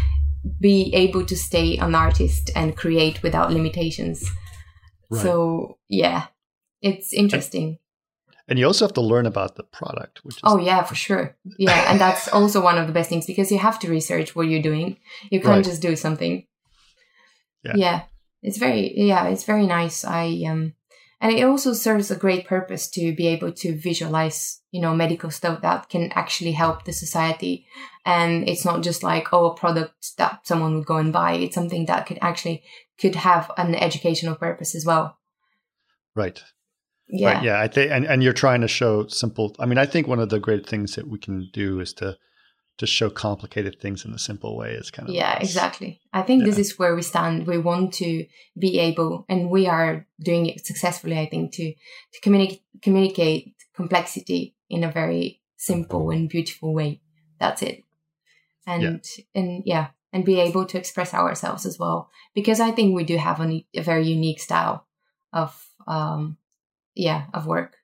be 0.59 0.93
able 0.93 1.25
to 1.25 1.35
stay 1.35 1.77
an 1.77 1.95
artist 1.95 2.51
and 2.55 2.77
create 2.77 3.23
without 3.23 3.51
limitations. 3.51 4.29
Right. 5.09 5.21
So 5.21 5.77
yeah, 5.89 6.27
it's 6.81 7.13
interesting. 7.13 7.79
And 8.47 8.59
you 8.59 8.65
also 8.67 8.85
have 8.85 8.93
to 8.93 9.01
learn 9.01 9.25
about 9.25 9.55
the 9.55 9.63
product, 9.63 10.23
which 10.23 10.35
is 10.35 10.41
oh 10.43 10.59
yeah, 10.59 10.83
for 10.83 10.93
sure, 10.93 11.35
yeah, 11.57 11.91
and 11.91 11.99
that's 11.99 12.27
also 12.33 12.61
one 12.61 12.77
of 12.77 12.85
the 12.85 12.93
best 12.93 13.09
things 13.09 13.25
because 13.25 13.51
you 13.51 13.57
have 13.57 13.79
to 13.79 13.89
research 13.89 14.35
what 14.35 14.47
you're 14.47 14.61
doing. 14.61 14.97
You 15.31 15.41
can't 15.41 15.57
right. 15.57 15.65
just 15.65 15.81
do 15.81 15.95
something. 15.95 16.45
Yeah. 17.63 17.73
yeah, 17.75 18.01
it's 18.43 18.57
very 18.57 18.93
yeah, 18.95 19.27
it's 19.27 19.45
very 19.45 19.65
nice. 19.65 20.05
I 20.05 20.43
um 20.47 20.73
and 21.19 21.31
it 21.31 21.43
also 21.43 21.73
serves 21.73 22.11
a 22.11 22.15
great 22.15 22.45
purpose 22.47 22.87
to 22.91 23.15
be 23.15 23.27
able 23.27 23.51
to 23.51 23.75
visualize 23.75 24.61
you 24.75 24.81
know 24.81 24.93
medical 24.93 25.31
stuff 25.31 25.61
that 25.61 25.87
can 25.87 26.11
actually 26.13 26.51
help 26.51 26.83
the 26.83 26.91
society. 26.91 27.65
And 28.05 28.47
it's 28.49 28.65
not 28.65 28.83
just 28.83 29.03
like 29.03 29.31
oh 29.31 29.51
a 29.51 29.55
product 29.55 30.17
that 30.17 30.45
someone 30.45 30.75
would 30.75 30.85
go 30.85 30.97
and 30.97 31.13
buy. 31.13 31.33
It's 31.33 31.55
something 31.55 31.85
that 31.85 32.05
could 32.07 32.19
actually 32.21 32.63
could 32.99 33.15
have 33.15 33.49
an 33.57 33.73
educational 33.75 34.35
purpose 34.35 34.75
as 34.75 34.85
well. 34.85 35.17
Right. 36.13 36.43
Yeah. 37.07 37.33
Right, 37.33 37.43
yeah 37.43 37.61
i 37.61 37.67
think 37.67 37.91
and, 37.91 38.03
and 38.05 38.23
you're 38.23 38.33
trying 38.33 38.61
to 38.61 38.67
show 38.67 39.05
simple 39.05 39.55
i 39.59 39.67
mean 39.67 39.77
i 39.77 39.85
think 39.85 40.07
one 40.07 40.19
of 40.19 40.29
the 40.29 40.39
great 40.39 40.67
things 40.67 40.95
that 40.95 41.07
we 41.07 41.19
can 41.19 41.51
do 41.53 41.79
is 41.79 41.93
to 41.99 42.17
to 42.79 42.87
show 42.87 43.11
complicated 43.11 43.79
things 43.79 44.03
in 44.05 44.11
a 44.11 44.17
simple 44.17 44.57
way 44.57 44.71
is 44.71 44.89
kind 44.89 45.07
of 45.07 45.13
yeah 45.13 45.33
nice. 45.33 45.43
exactly. 45.43 46.01
I 46.13 46.23
think 46.23 46.41
yeah. 46.41 46.49
this 46.49 46.57
is 46.57 46.79
where 46.79 46.95
we 46.95 47.03
stand. 47.03 47.45
We 47.45 47.59
want 47.59 47.93
to 47.95 48.25
be 48.57 48.79
able 48.79 49.25
and 49.29 49.51
we 49.51 49.67
are 49.67 50.07
doing 50.19 50.47
it 50.47 50.65
successfully 50.65 51.19
i 51.19 51.27
think 51.27 51.53
to 51.53 51.73
to 51.73 52.21
communicate 52.21 52.63
communicate 52.81 53.53
complexity 53.75 54.54
in 54.69 54.83
a 54.83 54.91
very 54.91 55.41
simple 55.57 56.11
and 56.11 56.29
beautiful 56.29 56.73
way 56.73 57.01
that's 57.39 57.61
it 57.61 57.83
and 58.67 58.81
yeah. 59.17 59.23
and 59.33 59.63
yeah 59.65 59.87
and 60.13 60.25
be 60.25 60.39
able 60.39 60.65
to 60.65 60.77
express 60.77 61.13
ourselves 61.13 61.65
as 61.65 61.79
well 61.79 62.09
because 62.33 62.59
i 62.59 62.71
think 62.71 62.95
we 62.95 63.03
do 63.03 63.17
have 63.17 63.39
a, 63.39 63.65
a 63.75 63.81
very 63.81 64.07
unique 64.07 64.39
style 64.39 64.85
of 65.33 65.67
um 65.87 66.37
yeah 66.93 67.25
of 67.33 67.45
work 67.47 67.77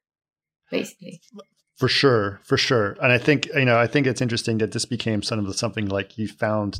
basically 0.69 1.21
for 1.81 1.87
sure, 1.87 2.39
for 2.43 2.57
sure. 2.57 2.95
And 3.01 3.11
I 3.11 3.17
think 3.17 3.47
you 3.55 3.65
know, 3.65 3.79
I 3.79 3.87
think 3.87 4.05
it's 4.05 4.21
interesting 4.21 4.59
that 4.59 4.71
this 4.71 4.85
became 4.85 5.23
sort 5.23 5.39
of 5.39 5.55
something 5.55 5.87
like 5.87 6.15
you 6.15 6.27
found. 6.27 6.79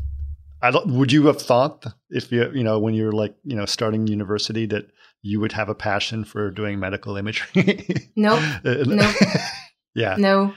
I 0.62 0.70
don't, 0.70 0.86
would 0.94 1.12
you 1.12 1.26
have 1.26 1.42
thought 1.42 1.88
if 2.12 2.32
you 2.32 2.52
you 2.54 2.64
know 2.64 2.78
when 2.78 2.94
you 2.94 3.06
were 3.06 3.12
like 3.12 3.34
you 3.44 3.56
know 3.56 3.66
starting 3.66 4.06
university 4.06 4.68
that 4.68 4.92
you 5.24 5.40
would 5.40 5.54
have 5.54 5.70
a 5.70 5.74
passion 5.74 6.24
for 6.24 6.52
doing 6.52 6.80
medical 6.80 7.18
imagery? 7.18 8.12
nope. 8.16 8.44
nope. 8.64 9.16
yeah. 9.94 10.16
No. 10.18 10.54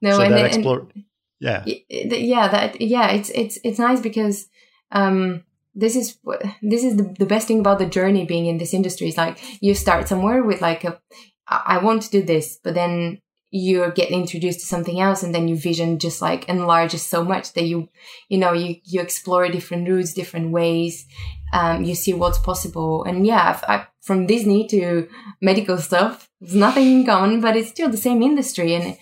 No. 0.00 0.12
So 0.12 0.22
and, 0.22 0.34
that 0.34 0.46
explore- 0.46 0.88
and, 0.94 1.04
yeah. 1.40 1.64
Yeah. 1.88 2.48
That 2.48 2.80
yeah. 2.80 3.10
It's 3.10 3.30
it's 3.30 3.58
it's 3.64 3.78
nice 3.78 4.00
because 4.00 4.48
um 4.92 5.44
this 5.74 5.94
is 5.94 6.18
this 6.62 6.82
is 6.82 6.96
the, 6.96 7.14
the 7.18 7.26
best 7.26 7.46
thing 7.46 7.60
about 7.60 7.78
the 7.78 7.86
journey 7.86 8.24
being 8.24 8.46
in 8.46 8.58
this 8.58 8.72
industry 8.72 9.08
is 9.08 9.16
like 9.16 9.38
you 9.60 9.74
start 9.74 10.08
somewhere 10.08 10.42
with 10.42 10.60
like 10.60 10.84
a 10.84 11.00
I 11.48 11.78
want 11.78 12.02
to 12.02 12.10
do 12.10 12.22
this, 12.22 12.58
but 12.62 12.74
then 12.74 13.20
you're 13.56 13.90
getting 13.90 14.20
introduced 14.20 14.60
to 14.60 14.66
something 14.66 15.00
else 15.00 15.22
and 15.22 15.34
then 15.34 15.48
your 15.48 15.56
vision 15.56 15.98
just 15.98 16.20
like 16.20 16.48
enlarges 16.48 17.02
so 17.02 17.24
much 17.24 17.52
that 17.54 17.64
you 17.64 17.88
you 18.28 18.38
know 18.38 18.52
you 18.52 18.76
you 18.84 19.00
explore 19.00 19.48
different 19.48 19.88
routes 19.88 20.12
different 20.12 20.50
ways 20.50 21.06
um, 21.52 21.84
you 21.84 21.94
see 21.94 22.12
what's 22.12 22.38
possible. 22.38 23.04
And 23.04 23.26
yeah 23.26 23.60
I, 23.66 23.74
I, 23.74 23.86
from 24.02 24.26
disney 24.26 24.66
to 24.68 25.08
medical 25.40 25.78
stuff 25.78 26.28
there's 26.40 26.54
nothing 26.54 27.00
in 27.00 27.06
common 27.06 27.40
but 27.40 27.56
it's 27.56 27.70
still 27.70 27.88
the 27.88 27.96
same 27.96 28.22
industry 28.22 28.74
and 28.74 28.96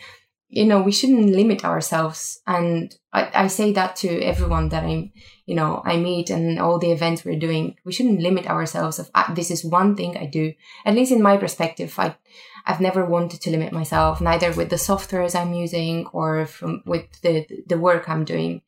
you 0.49 0.65
know 0.65 0.81
we 0.81 0.93
shouldn't 0.93 1.31
limit 1.31 1.65
ourselves. 1.65 2.41
And 2.47 2.95
I, 3.13 3.31
I 3.35 3.47
say 3.49 3.73
that 3.73 3.97
to 3.97 4.21
everyone 4.23 4.69
that 4.69 4.85
i'm 4.85 5.13
you 5.47 5.55
know 5.55 5.83
i 5.85 5.97
meet 5.97 6.31
and 6.31 6.59
all 6.59 6.79
the 6.79 6.93
events 6.93 7.25
we're 7.25 7.39
doing 7.39 7.77
we 7.85 7.93
shouldn't 7.93 8.21
limit 8.21 8.47
ourselves 8.47 8.99
of 8.99 9.11
ah, 9.15 9.33
this 9.35 9.51
is 9.51 9.65
one 9.65 9.97
thing 9.97 10.17
i 10.17 10.27
do. 10.27 10.55
At 10.87 10.95
least 10.95 11.13
in 11.13 11.23
my 11.23 11.37
perspective 11.39 11.95
i 11.99 12.17
I've 12.67 12.81
never 12.81 13.05
wanted 13.05 13.41
to 13.43 13.51
limit 13.51 13.73
myself, 13.73 14.21
neither 14.21 14.53
with 14.53 14.71
the 14.71 14.77
softwares 14.77 15.39
I'm 15.39 15.53
using 15.53 16.07
or 16.13 16.47
from 16.47 16.83
with 16.87 17.05
the 17.23 17.47
the 17.67 17.79
work 17.79 18.09
I'm 18.09 18.25
doing, 18.25 18.63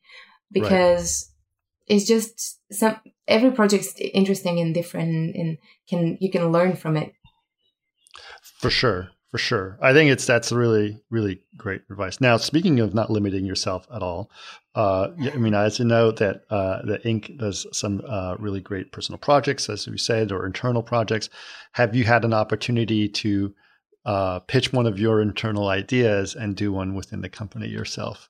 because 0.51 1.31
right. 1.89 1.95
it's 1.95 2.05
just 2.05 2.59
some 2.71 2.99
every 3.27 3.51
project's 3.51 3.95
interesting 3.99 4.59
and 4.59 4.73
different, 4.73 5.35
and 5.35 5.57
can 5.89 6.17
you 6.21 6.29
can 6.29 6.51
learn 6.51 6.75
from 6.75 6.95
it. 6.95 7.13
For 8.59 8.69
sure, 8.69 9.09
for 9.31 9.39
sure. 9.39 9.79
I 9.81 9.93
think 9.93 10.11
it's 10.11 10.27
that's 10.27 10.51
really 10.51 11.01
really 11.09 11.41
great 11.57 11.81
advice. 11.89 12.21
Now, 12.21 12.37
speaking 12.37 12.79
of 12.79 12.93
not 12.93 13.09
limiting 13.09 13.45
yourself 13.45 13.87
at 13.91 14.03
all, 14.03 14.29
uh, 14.75 15.07
I 15.19 15.37
mean, 15.37 15.55
as 15.55 15.79
you 15.79 15.85
know, 15.85 16.11
that 16.11 16.43
uh, 16.51 16.83
the 16.85 17.01
Ink 17.03 17.31
does 17.39 17.65
some 17.73 18.03
uh, 18.07 18.35
really 18.37 18.61
great 18.61 18.91
personal 18.91 19.17
projects, 19.17 19.69
as 19.69 19.87
we 19.87 19.97
said, 19.97 20.31
or 20.31 20.45
internal 20.45 20.83
projects. 20.83 21.31
Have 21.71 21.95
you 21.95 22.03
had 22.03 22.23
an 22.23 22.33
opportunity 22.33 23.09
to 23.09 23.55
uh, 24.07 24.39
pitch 24.39 24.71
one 24.71 24.87
of 24.87 24.97
your 24.97 25.21
internal 25.21 25.67
ideas 25.67 26.33
and 26.33 26.55
do 26.55 26.71
one 26.71 26.95
within 26.95 27.21
the 27.21 27.29
company 27.29 27.67
yourself? 27.67 28.29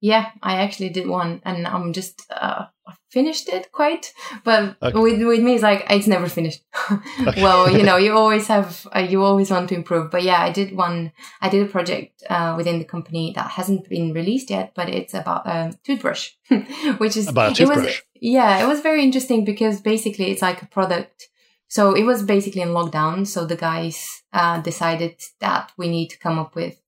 Yeah, 0.00 0.30
I 0.42 0.56
actually 0.56 0.90
did 0.90 1.06
one, 1.08 1.40
and 1.44 1.66
I'm 1.66 1.92
just 1.92 2.22
uh, 2.30 2.66
finished 3.10 3.48
it 3.48 3.72
quite. 3.72 4.12
But 4.44 4.76
okay. 4.82 4.98
with 4.98 5.22
with 5.22 5.40
me, 5.40 5.54
it's 5.54 5.62
like 5.62 5.86
it's 5.88 6.06
never 6.06 6.28
finished. 6.28 6.62
okay. 7.26 7.42
Well, 7.42 7.70
you 7.70 7.82
know, 7.82 7.96
you 8.04 8.12
always 8.12 8.46
have 8.48 8.86
uh, 8.94 8.98
you 8.98 9.22
always 9.22 9.50
want 9.50 9.68
to 9.70 9.74
improve. 9.74 10.10
But 10.10 10.22
yeah, 10.22 10.40
I 10.42 10.50
did 10.50 10.76
one. 10.76 11.12
I 11.40 11.48
did 11.48 11.66
a 11.66 11.70
project 11.70 12.22
uh, 12.28 12.54
within 12.56 12.78
the 12.78 12.84
company 12.84 13.32
that 13.36 13.50
hasn't 13.52 13.88
been 13.88 14.12
released 14.12 14.50
yet, 14.50 14.72
but 14.74 14.88
it's 14.90 15.14
about 15.14 15.46
a 15.46 15.72
toothbrush, 15.84 16.32
which 16.98 17.16
is 17.16 17.28
about 17.28 17.52
a 17.52 17.54
toothbrush. 17.54 17.78
It 17.78 17.84
was, 17.84 18.02
yeah, 18.20 18.62
it 18.62 18.66
was 18.66 18.80
very 18.80 19.02
interesting 19.02 19.44
because 19.44 19.80
basically 19.80 20.30
it's 20.30 20.42
like 20.42 20.62
a 20.62 20.66
product. 20.66 21.28
So 21.68 21.94
it 21.94 22.04
was 22.04 22.22
basically 22.22 22.62
in 22.62 22.68
lockdown. 22.68 23.26
So 23.26 23.44
the 23.44 23.56
guys 23.56 24.22
uh, 24.32 24.60
decided 24.60 25.20
that 25.40 25.72
we 25.76 25.88
need 25.88 26.08
to 26.08 26.18
come 26.18 26.38
up 26.38 26.54
with 26.54 26.80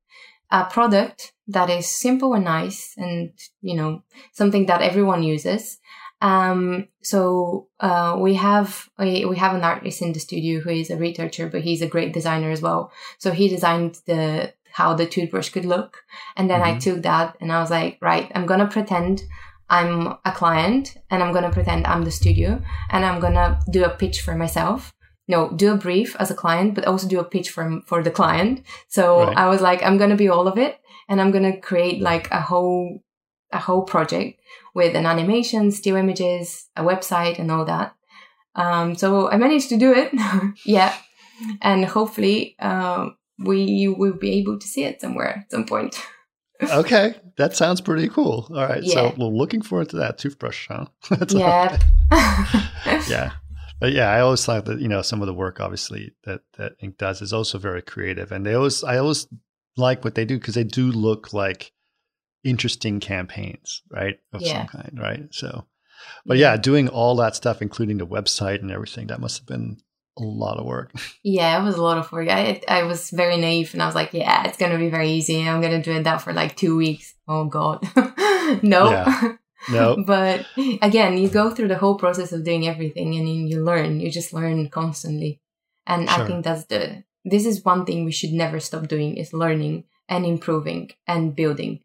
a 0.51 0.64
product 0.64 1.33
that 1.49 1.71
is 1.71 1.87
simple 1.88 2.35
and 2.35 2.45
nice 2.45 2.95
and, 2.97 3.33
you 3.61 3.75
know, 3.75 4.03
something 4.33 4.67
that 4.67 4.83
everyone 4.83 5.23
uses. 5.23 5.79
Um, 6.21 6.88
so, 7.03 7.69
uh, 7.79 8.17
we 8.19 8.35
have, 8.35 8.88
we, 8.99 9.25
we 9.25 9.37
have 9.37 9.55
an 9.55 9.62
artist 9.62 10.03
in 10.03 10.12
the 10.12 10.19
studio 10.21 10.61
who 10.61 10.71
is 10.71 10.91
a 10.91 10.97
researcher, 10.97 11.49
but 11.49 11.62
he's 11.62 11.83
a 11.83 11.87
great 11.87 12.12
designer 12.12 12.51
as 12.51 12.61
well. 12.61 12.93
So 13.19 13.31
he 13.31 13.49
designed 13.49 14.01
the, 14.07 14.53
how 14.73 14.95
the 14.95 15.07
toothbrush 15.07 15.51
could 15.51 15.64
look. 15.64 15.99
And 16.37 16.51
then 16.51 16.61
mm-hmm. 16.61 16.77
I 16.77 16.79
took 16.79 17.03
that 17.03 17.37
and 17.41 17.53
I 17.53 17.61
was 17.61 17.71
like, 17.71 17.99
right, 18.01 18.31
I'm 18.35 18.47
going 18.47 18.61
to 18.61 18.67
pretend 18.67 19.23
I'm 19.71 20.15
a 20.25 20.33
client 20.33 20.97
and 21.11 21.23
I'm 21.23 21.33
going 21.33 21.45
to 21.45 21.51
pretend 21.51 21.87
I'm 21.87 22.05
the 22.05 22.11
studio 22.11 22.63
and 22.91 23.05
I'm 23.05 23.21
going 23.21 23.35
to 23.35 23.59
do 23.71 23.85
a 23.85 23.91
pitch 23.91 24.23
for 24.23 24.35
myself 24.35 24.93
no, 25.29 25.51
do 25.51 25.73
a 25.73 25.77
brief 25.77 26.17
as 26.19 26.31
a 26.31 26.35
client, 26.35 26.75
but 26.75 26.87
also 26.87 27.07
do 27.07 27.21
a 27.21 27.25
pitch 27.25 27.51
for, 27.51 27.81
for 27.85 28.03
the 28.03 28.11
client. 28.11 28.63
So 28.89 29.25
right. 29.25 29.37
I 29.37 29.49
was 29.49 29.61
like, 29.61 29.83
I'm 29.83 29.99
going 29.99 30.11
to 30.11 30.17
be 30.17 30.31
all 30.31 30.49
of 30.49 30.57
it 30.57 30.81
and 31.09 31.21
I'm 31.21 31.31
going 31.31 31.45
to 31.53 31.61
create 31.61 32.01
like 32.01 32.31
a 32.31 32.41
whole, 32.41 33.01
a 33.53 33.59
whole 33.59 33.83
project 33.83 34.41
with 34.75 34.97
an 34.97 35.05
animation, 35.05 35.71
still 35.71 35.97
images, 35.97 36.69
a 36.77 36.83
website 36.83 37.39
and 37.39 37.51
all 37.51 37.67
that. 37.67 37.95
Um, 38.55 38.95
so 38.95 39.31
I 39.31 39.37
managed 39.37 39.69
to 39.69 39.77
do 39.77 39.93
it. 39.93 40.13
yeah. 40.65 40.97
And 41.61 41.85
hopefully, 41.85 42.57
uh, 42.59 43.11
we 43.39 43.87
will 43.87 44.15
be 44.15 44.33
able 44.33 44.59
to 44.59 44.67
see 44.67 44.83
it 44.83 45.01
somewhere 45.01 45.45
at 45.45 45.51
some 45.51 45.67
point. 45.67 46.01
okay, 46.62 47.14
that 47.37 47.55
sounds 47.55 47.81
pretty 47.81 48.09
cool. 48.09 48.47
All 48.51 48.66
right, 48.66 48.83
yeah. 48.83 48.94
so 48.94 49.14
we're 49.16 49.27
looking 49.27 49.62
forward 49.62 49.90
to 49.90 49.97
that 49.97 50.18
toothbrush, 50.18 50.68
huh? 50.68 50.87
yeah. 51.31 51.79
yeah. 53.09 53.33
But 53.81 53.92
yeah, 53.92 54.11
I 54.11 54.21
always 54.21 54.44
thought 54.44 54.64
that 54.64 54.81
you 54.81 54.88
know 54.88 55.03
some 55.03 55.21
of 55.23 55.27
the 55.27 55.35
work 55.35 55.61
obviously 55.61 56.12
that 56.25 56.40
that 56.57 56.73
Ink 56.81 56.99
does 56.99 57.23
is 57.23 57.33
also 57.33 57.59
very 57.59 57.83
creative, 57.83 58.33
and 58.33 58.44
they 58.44 58.55
always 58.55 58.83
I 58.83 58.99
always 58.99 59.27
like 59.77 60.05
what 60.05 60.14
they 60.14 60.25
do 60.25 60.38
because 60.38 60.55
they 60.55 60.64
do 60.64 60.90
look 60.90 61.33
like 61.33 61.73
interesting 62.44 63.01
campaigns, 63.01 63.83
right, 63.90 64.18
of 64.33 64.42
yeah. 64.42 64.59
some 64.59 64.66
kind, 64.66 64.99
right? 65.01 65.29
So, 65.31 65.66
but 66.27 66.38
yeah, 66.38 66.57
doing 66.57 66.88
all 66.88 67.14
that 67.16 67.37
stuff, 67.37 67.62
including 67.62 67.99
the 67.99 68.07
website 68.07 68.61
and 68.61 68.71
everything, 68.73 69.07
that 69.09 69.21
must 69.21 69.38
have 69.38 69.47
been 69.47 69.79
a 70.21 70.25
lot 70.25 70.59
of 70.59 70.67
work. 70.67 70.93
Yeah, 71.23 71.61
it 71.61 71.65
was 71.65 71.77
a 71.77 71.83
lot 71.83 71.99
of 71.99 72.11
work. 72.11 72.29
I 72.29 72.61
I 72.69 72.85
was 72.85 73.11
very 73.11 73.37
naive, 73.37 73.75
and 73.75 73.83
I 73.83 73.87
was 73.87 73.95
like, 73.95 74.15
yeah, 74.15 74.47
it's 74.47 74.57
gonna 74.57 74.79
be 74.79 74.89
very 74.89 75.11
easy. 75.11 75.47
I'm 75.47 75.61
gonna 75.61 75.83
do 75.83 75.93
it 75.93 76.05
that 76.05 76.23
for 76.23 76.33
like 76.33 76.57
two 76.57 76.77
weeks. 76.77 77.15
Oh 77.27 77.45
God, 77.45 77.87
no. 78.63 78.91
Yeah. 78.91 79.33
No. 79.71 80.03
but 80.07 80.47
again, 80.81 81.19
you 81.19 81.29
go 81.29 81.51
through 81.51 81.69
the 81.69 81.77
whole 81.77 81.97
process 81.97 82.33
of 82.33 82.45
doing 82.45 82.67
everything 82.67 83.17
and 83.17 83.51
you 83.51 83.63
learn. 83.63 84.01
You 84.01 84.09
just 84.11 84.33
learn 84.33 84.71
constantly. 84.71 85.41
And 85.85 86.09
sure. 86.09 86.23
I 86.23 86.27
think 86.27 86.45
that's 86.45 86.65
the 86.67 87.03
this 87.25 87.45
is 87.45 87.65
one 87.65 87.85
thing 87.85 88.05
we 88.05 88.13
should 88.13 88.33
never 88.33 88.61
stop 88.61 88.89
doing 88.89 89.17
is 89.17 89.33
learning 89.33 89.85
and 90.09 90.25
improving 90.25 90.91
and 91.07 91.35
building. 91.35 91.81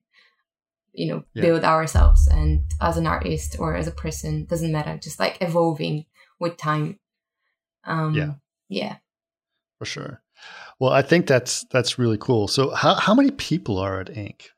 You 0.93 1.08
know, 1.08 1.24
yeah. 1.34 1.41
build 1.41 1.63
ourselves 1.63 2.28
and 2.28 2.62
as 2.80 2.98
an 2.98 3.08
artist 3.08 3.58
or 3.60 3.76
as 3.76 3.88
a 3.88 3.91
person, 3.91 4.46
doesn't 4.46 4.72
matter, 4.72 4.98
just 4.98 5.19
like 5.19 5.41
evolving 5.41 6.06
with 6.39 6.56
time. 6.58 7.00
Um 7.86 8.13
yeah. 8.15 8.34
Yeah. 8.69 8.96
For 9.80 9.86
sure. 9.86 10.22
Well, 10.80 10.91
I 10.91 11.02
think 11.02 11.28
that's 11.28 11.65
that's 11.72 12.00
really 12.00 12.17
cool. 12.17 12.48
So 12.48 12.72
how 12.72 12.96
how 12.96 13.13
many 13.13 13.32
people 13.32 13.78
are 13.78 14.00
at 14.00 14.15
Ink? 14.15 14.50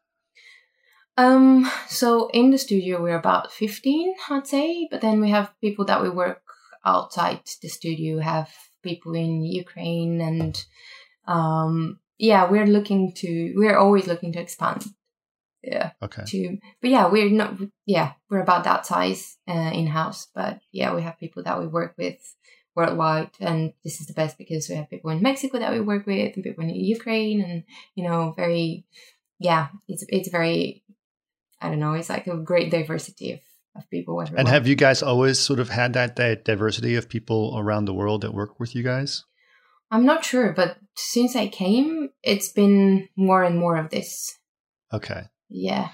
Um, 1.17 1.71
so 1.87 2.29
in 2.33 2.51
the 2.51 2.57
studio 2.57 3.01
we're 3.01 3.17
about 3.17 3.53
15, 3.53 4.15
I'd 4.29 4.47
say, 4.47 4.87
but 4.91 4.99
then 4.99 5.21
we 5.21 5.29
have 5.29 5.53
people 5.61 5.85
that 5.85 6.01
we 6.01 6.09
work 6.09 6.41
outside 6.83 7.39
the 7.61 7.69
studio, 7.69 8.19
have 8.19 8.51
people 8.83 9.15
in 9.15 9.43
Ukraine 9.43 10.21
and 10.21 10.63
um 11.27 11.99
yeah, 12.17 12.49
we're 12.49 12.67
looking 12.67 13.13
to 13.15 13.53
we're 13.55 13.77
always 13.77 14.07
looking 14.07 14.31
to 14.33 14.39
expand. 14.39 14.85
Yeah. 15.63 15.91
Okay. 16.01 16.23
To 16.25 16.57
but 16.81 16.89
yeah, 16.91 17.07
we're 17.07 17.29
not 17.29 17.57
yeah, 17.85 18.13
we're 18.29 18.41
about 18.41 18.63
that 18.65 18.85
size 18.85 19.37
uh, 19.47 19.71
in 19.73 19.87
house, 19.87 20.27
but 20.35 20.59
yeah, 20.71 20.93
we 20.93 21.01
have 21.01 21.17
people 21.19 21.43
that 21.43 21.59
we 21.59 21.67
work 21.67 21.95
with 21.97 22.19
worldwide 22.75 23.29
and 23.39 23.73
this 23.83 24.01
is 24.01 24.07
the 24.07 24.13
best 24.13 24.37
because 24.37 24.67
we 24.67 24.75
have 24.75 24.89
people 24.89 25.09
in 25.09 25.21
Mexico 25.21 25.59
that 25.59 25.71
we 25.71 25.79
work 25.79 26.05
with 26.05 26.35
and 26.35 26.43
people 26.43 26.63
in 26.63 26.69
Ukraine 26.69 27.41
and 27.41 27.63
you 27.95 28.03
know 28.03 28.33
very 28.35 28.85
yeah, 29.39 29.67
it's 29.87 30.05
it's 30.09 30.29
very 30.29 30.83
I 31.61 31.69
don't 31.69 31.79
know, 31.79 31.93
it's 31.93 32.09
like 32.09 32.27
a 32.27 32.37
great 32.37 32.69
diversity 32.69 33.33
of, 33.33 33.39
of 33.75 33.89
people. 33.89 34.21
Everywhere. 34.21 34.39
And 34.39 34.47
have 34.47 34.67
you 34.67 34.75
guys 34.75 35.01
always 35.01 35.39
sort 35.39 35.59
of 35.59 35.69
had 35.69 35.93
that, 35.93 36.15
that 36.17 36.45
diversity 36.45 36.95
of 36.95 37.09
people 37.09 37.55
around 37.57 37.85
the 37.85 37.93
world 37.93 38.21
that 38.21 38.33
work 38.33 38.59
with 38.59 38.75
you 38.75 38.83
guys? 38.83 39.23
I'm 39.89 40.05
not 40.05 40.25
sure, 40.25 40.51
but 40.53 40.77
since 40.95 41.35
I 41.35 41.47
came, 41.47 42.09
it's 42.23 42.51
been 42.51 43.07
more 43.15 43.43
and 43.43 43.57
more 43.57 43.77
of 43.77 43.89
this. 43.89 44.37
Okay. 44.91 45.23
Yeah. 45.49 45.89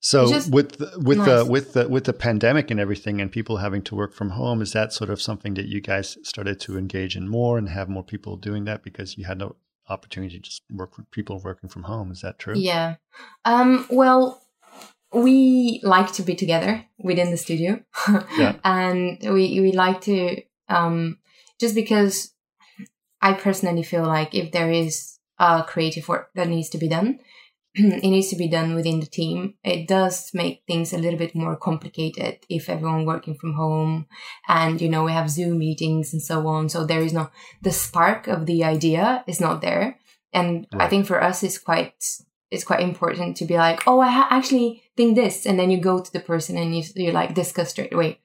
So 0.00 0.28
with 0.50 0.78
the, 0.78 0.92
with 1.04 1.18
nice. 1.18 1.26
the 1.26 1.44
with 1.50 1.72
the 1.72 1.88
with 1.88 2.04
the 2.04 2.12
pandemic 2.12 2.70
and 2.70 2.78
everything, 2.78 3.20
and 3.20 3.30
people 3.30 3.56
having 3.58 3.82
to 3.82 3.94
work 3.96 4.14
from 4.14 4.30
home, 4.30 4.62
is 4.62 4.72
that 4.72 4.92
sort 4.92 5.10
of 5.10 5.20
something 5.20 5.54
that 5.54 5.66
you 5.66 5.80
guys 5.80 6.16
started 6.22 6.60
to 6.60 6.78
engage 6.78 7.16
in 7.16 7.28
more 7.28 7.58
and 7.58 7.68
have 7.68 7.88
more 7.88 8.04
people 8.04 8.36
doing 8.36 8.64
that 8.64 8.82
because 8.82 9.18
you 9.18 9.24
had 9.24 9.38
no 9.38 9.56
opportunity 9.88 10.36
to 10.36 10.42
just 10.42 10.62
work 10.70 10.96
with 10.96 11.10
people 11.10 11.40
working 11.42 11.68
from 11.68 11.84
home? 11.84 12.10
Is 12.10 12.20
that 12.20 12.38
true? 12.38 12.54
Yeah. 12.56 12.96
Um, 13.44 13.86
well, 13.90 14.42
we 15.12 15.80
like 15.82 16.12
to 16.12 16.22
be 16.22 16.34
together 16.34 16.84
within 16.98 17.30
the 17.30 17.36
studio 17.36 17.80
yeah. 18.38 18.56
and 18.64 19.18
we 19.22 19.60
we 19.60 19.72
like 19.72 20.00
to 20.00 20.42
um 20.68 21.18
just 21.60 21.74
because 21.74 22.34
i 23.22 23.32
personally 23.32 23.82
feel 23.82 24.04
like 24.04 24.34
if 24.34 24.52
there 24.52 24.70
is 24.70 25.18
a 25.38 25.64
creative 25.66 26.08
work 26.08 26.30
that 26.34 26.48
needs 26.48 26.68
to 26.68 26.78
be 26.78 26.88
done 26.88 27.18
it 28.02 28.08
needs 28.08 28.28
to 28.28 28.36
be 28.36 28.48
done 28.48 28.74
within 28.74 29.00
the 29.00 29.06
team 29.06 29.54
it 29.62 29.86
does 29.86 30.30
make 30.32 30.62
things 30.66 30.92
a 30.92 30.98
little 30.98 31.18
bit 31.18 31.34
more 31.34 31.56
complicated 31.56 32.38
if 32.48 32.68
everyone 32.68 33.04
working 33.04 33.34
from 33.34 33.54
home 33.54 34.06
and 34.48 34.80
you 34.80 34.88
know 34.88 35.04
we 35.04 35.12
have 35.12 35.30
zoom 35.30 35.58
meetings 35.58 36.12
and 36.12 36.22
so 36.22 36.46
on 36.46 36.68
so 36.68 36.84
there 36.84 37.02
is 37.02 37.12
no 37.12 37.30
the 37.62 37.72
spark 37.72 38.26
of 38.26 38.46
the 38.46 38.64
idea 38.64 39.22
is 39.26 39.40
not 39.40 39.60
there 39.60 39.98
and 40.32 40.66
right. 40.72 40.82
i 40.82 40.88
think 40.88 41.06
for 41.06 41.22
us 41.22 41.42
it's 41.42 41.58
quite 41.58 42.02
it's 42.50 42.64
quite 42.64 42.80
important 42.80 43.36
to 43.36 43.44
be 43.44 43.56
like, 43.56 43.86
oh, 43.86 44.00
I 44.00 44.10
ha- 44.10 44.28
actually 44.30 44.82
think 44.96 45.16
this, 45.16 45.46
and 45.46 45.58
then 45.58 45.70
you 45.70 45.80
go 45.80 46.00
to 46.00 46.12
the 46.12 46.20
person 46.20 46.56
and 46.56 46.76
you 46.76 46.82
you 46.94 47.12
like 47.12 47.34
discuss 47.34 47.70
straight 47.70 47.92
away. 47.92 48.20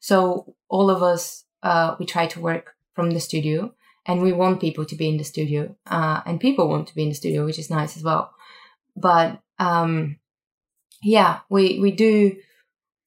So 0.00 0.54
all 0.68 0.90
of 0.90 1.02
us, 1.02 1.44
uh, 1.62 1.96
we 1.98 2.06
try 2.06 2.26
to 2.26 2.40
work 2.40 2.74
from 2.94 3.10
the 3.10 3.20
studio, 3.20 3.74
and 4.06 4.20
we 4.20 4.32
want 4.32 4.60
people 4.60 4.84
to 4.84 4.96
be 4.96 5.08
in 5.08 5.16
the 5.16 5.24
studio, 5.24 5.74
uh, 5.86 6.20
and 6.26 6.40
people 6.40 6.68
want 6.68 6.88
to 6.88 6.94
be 6.94 7.02
in 7.02 7.08
the 7.08 7.14
studio, 7.14 7.44
which 7.44 7.58
is 7.58 7.70
nice 7.70 7.96
as 7.96 8.02
well. 8.02 8.34
But 8.96 9.40
um, 9.58 10.18
yeah, 11.02 11.40
we 11.50 11.78
we 11.80 11.90
do. 11.90 12.36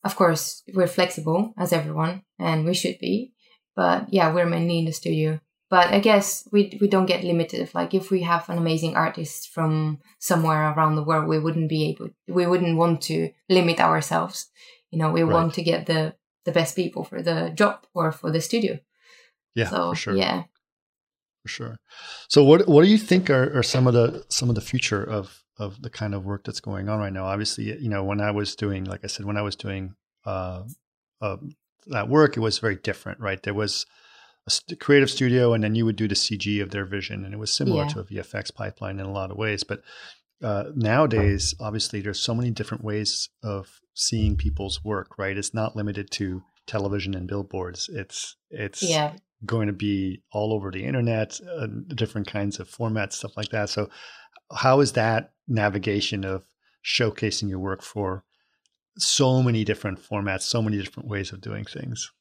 Of 0.04 0.16
course, 0.16 0.62
we're 0.74 0.88
flexible 0.88 1.54
as 1.58 1.74
everyone, 1.74 2.24
and 2.38 2.66
we 2.66 2.74
should 2.74 3.00
be. 3.00 3.34
But 3.76 4.14
yeah, 4.14 4.34
we're 4.34 4.46
mainly 4.46 4.80
in 4.80 4.86
the 4.86 4.92
studio 4.92 5.40
but 5.70 5.88
I 5.94 6.00
guess 6.00 6.48
we 6.52 6.78
we 6.80 6.88
don't 6.88 7.08
get 7.08 7.24
limited. 7.24 7.74
Like 7.74 7.94
if 7.94 8.12
we 8.12 8.22
have 8.22 8.48
an 8.50 8.58
amazing 8.58 8.96
artist 8.96 9.50
from 9.50 10.00
somewhere 10.20 10.72
around 10.72 10.96
the 10.96 11.04
world, 11.04 11.28
we 11.28 11.40
wouldn't 11.40 11.70
be 11.70 11.90
able, 11.90 12.10
we 12.28 12.46
wouldn't 12.46 12.78
want 12.78 13.02
to 13.04 13.32
limit 13.50 13.80
ourselves. 13.80 14.50
You 14.92 15.00
know, 15.00 15.12
we 15.12 15.24
right. 15.24 15.34
want 15.34 15.54
to 15.56 15.64
get 15.64 15.86
the 15.86 16.16
the 16.46 16.52
best 16.52 16.76
people 16.76 17.04
for 17.04 17.22
the 17.22 17.52
job 17.56 17.86
or 17.94 18.12
for 18.12 18.32
the 18.32 18.42
studio. 18.42 18.80
Yeah, 19.56 19.70
so, 19.70 19.90
for 19.90 19.96
sure. 19.96 20.16
Yeah. 20.16 20.44
for 21.42 21.50
sure. 21.50 21.78
So 22.30 22.44
what 22.44 22.68
what 22.68 22.84
do 22.84 22.90
you 22.90 23.00
think 23.00 23.30
are, 23.30 23.58
are 23.58 23.64
some 23.64 23.88
of 23.88 23.94
the 23.94 24.24
some 24.30 24.50
of 24.50 24.56
the 24.56 24.62
future 24.62 25.04
of 25.04 25.44
of 25.58 25.82
the 25.82 25.90
kind 25.90 26.14
of 26.14 26.26
work 26.26 26.44
that's 26.44 26.60
going 26.60 26.90
on 26.90 27.00
right 27.00 27.14
now? 27.14 27.26
Obviously, 27.26 27.66
you 27.82 27.90
know, 27.90 28.04
when 28.04 28.22
I 28.22 28.32
was 28.32 28.56
doing, 28.56 28.84
like 28.86 29.02
I 29.04 29.08
said, 29.08 29.26
when 29.26 29.38
I 29.38 29.42
was 29.42 29.56
doing 29.56 29.96
uh, 30.26 30.64
uh, 31.22 31.38
that 31.88 32.10
work, 32.10 32.36
it 32.38 32.42
was 32.42 32.60
very 32.60 32.76
different, 32.76 33.20
right? 33.20 33.42
There 33.42 33.54
was 33.54 33.86
a 34.48 34.52
st- 34.52 34.80
creative 34.80 35.10
studio, 35.10 35.54
and 35.54 35.64
then 35.64 35.76
you 35.76 35.86
would 35.86 35.96
do 35.96 36.08
the 36.08 36.16
CG 36.16 36.62
of 36.62 36.72
their 36.72 36.86
vision, 36.86 37.24
and 37.26 37.34
it 37.34 37.38
was 37.38 37.54
similar 37.54 37.84
Yeah. 37.84 37.90
to 37.90 38.00
a 38.00 38.04
VFX 38.04 38.54
pipeline 38.54 39.00
in 39.00 39.06
a 39.06 39.12
lot 39.12 39.32
of 39.32 39.38
ways. 39.38 39.64
But 39.64 39.82
uh, 40.44 40.66
nowadays, 40.76 41.56
obviously, 41.60 42.02
there's 42.02 42.20
so 42.20 42.36
many 42.36 42.52
different 42.52 42.84
ways 42.84 43.30
of 43.44 43.80
seeing 43.94 44.36
people's 44.36 44.84
work, 44.84 45.18
right? 45.18 45.38
It's 45.38 45.54
not 45.54 45.76
limited 45.76 46.12
to 46.12 46.44
television 46.68 47.14
and 47.16 47.28
billboards. 47.28 47.90
It's 47.94 48.36
it's 48.50 48.82
Yeah. 48.84 49.14
going 49.46 49.68
to 49.68 49.74
be 49.74 50.22
all 50.32 50.54
over 50.54 50.72
the 50.72 50.84
internet, 50.84 51.40
uh, 51.48 51.68
different 51.94 52.28
kinds 52.28 52.60
of 52.60 52.68
formats, 52.70 53.14
stuff 53.14 53.38
like 53.38 53.50
that. 53.50 53.70
So, 53.70 53.90
how 54.54 54.80
is 54.80 54.94
that 54.94 55.34
navigation 55.48 56.24
of 56.24 56.46
showcasing 56.84 57.50
your 57.50 57.60
work 57.60 57.82
for 57.82 58.24
so 58.98 59.42
many 59.42 59.64
different 59.64 60.00
formats, 60.00 60.44
so 60.44 60.62
many 60.62 60.78
different 60.78 61.10
ways 61.10 61.32
of 61.32 61.42
doing 61.42 61.66
things? 61.66 62.12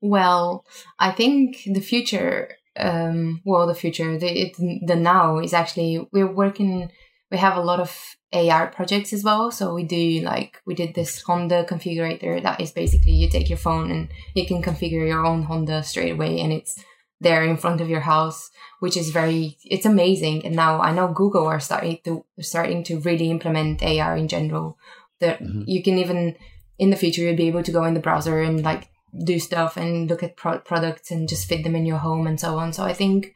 Well, 0.00 0.66
I 0.98 1.12
think 1.12 1.62
the 1.64 1.80
future, 1.80 2.56
um, 2.76 3.40
well, 3.44 3.66
the 3.66 3.74
future, 3.74 4.18
the, 4.18 4.26
it, 4.26 4.56
the 4.86 4.96
now 4.96 5.38
is 5.38 5.54
actually, 5.54 6.06
we're 6.12 6.30
working, 6.30 6.90
we 7.30 7.38
have 7.38 7.56
a 7.56 7.62
lot 7.62 7.80
of 7.80 8.16
AR 8.32 8.66
projects 8.66 9.12
as 9.12 9.24
well. 9.24 9.50
So 9.50 9.72
we 9.72 9.84
do 9.84 10.20
like, 10.20 10.60
we 10.66 10.74
did 10.74 10.94
this 10.94 11.22
Honda 11.22 11.64
configurator 11.64 12.42
that 12.42 12.60
is 12.60 12.72
basically 12.72 13.12
you 13.12 13.30
take 13.30 13.48
your 13.48 13.58
phone 13.58 13.90
and 13.90 14.08
you 14.34 14.46
can 14.46 14.62
configure 14.62 15.06
your 15.06 15.24
own 15.24 15.44
Honda 15.44 15.82
straight 15.82 16.12
away 16.12 16.40
and 16.40 16.52
it's 16.52 16.84
there 17.24 17.42
in 17.42 17.56
front 17.56 17.80
of 17.80 17.88
your 17.88 18.00
house, 18.00 18.50
which 18.78 18.96
is 18.96 19.10
very, 19.10 19.58
it's 19.64 19.86
amazing. 19.86 20.46
And 20.46 20.54
now 20.54 20.80
I 20.80 20.92
know 20.92 21.08
Google 21.08 21.46
are 21.46 21.60
starting 21.60 21.98
to, 22.04 22.24
starting 22.40 22.84
to 22.84 23.00
really 23.00 23.30
implement 23.30 23.82
AR 23.82 24.16
in 24.16 24.28
general. 24.28 24.78
That 25.20 25.42
Mhm. 25.42 25.64
you 25.66 25.82
can 25.82 25.98
even, 25.98 26.36
in 26.78 26.90
the 26.90 26.96
future, 26.96 27.22
you'll 27.22 27.36
be 27.36 27.48
able 27.48 27.62
to 27.64 27.72
go 27.72 27.84
in 27.84 27.94
the 27.94 28.00
browser 28.00 28.40
and 28.40 28.62
like 28.62 28.88
do 29.24 29.38
stuff 29.38 29.76
and 29.76 30.08
look 30.08 30.22
at 30.22 30.36
pro- 30.36 30.58
products 30.58 31.10
and 31.10 31.28
just 31.28 31.48
fit 31.48 31.64
them 31.64 31.76
in 31.76 31.86
your 31.86 31.98
home 31.98 32.26
and 32.26 32.38
so 32.38 32.58
on. 32.58 32.72
So 32.72 32.84
I 32.84 32.92
think, 32.92 33.34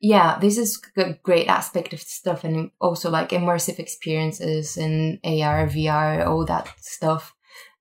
yeah, 0.00 0.38
this 0.38 0.58
is 0.58 0.80
a 0.96 1.14
great 1.22 1.48
aspect 1.48 1.92
of 1.92 2.00
stuff 2.00 2.44
and 2.44 2.70
also 2.80 3.10
like 3.10 3.30
immersive 3.30 3.78
experiences 3.78 4.76
and 4.76 5.18
AR, 5.24 5.66
VR, 5.68 6.26
all 6.26 6.44
that 6.44 6.68
stuff. 6.80 7.34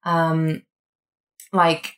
Um, 0.03 0.63
like 1.51 1.95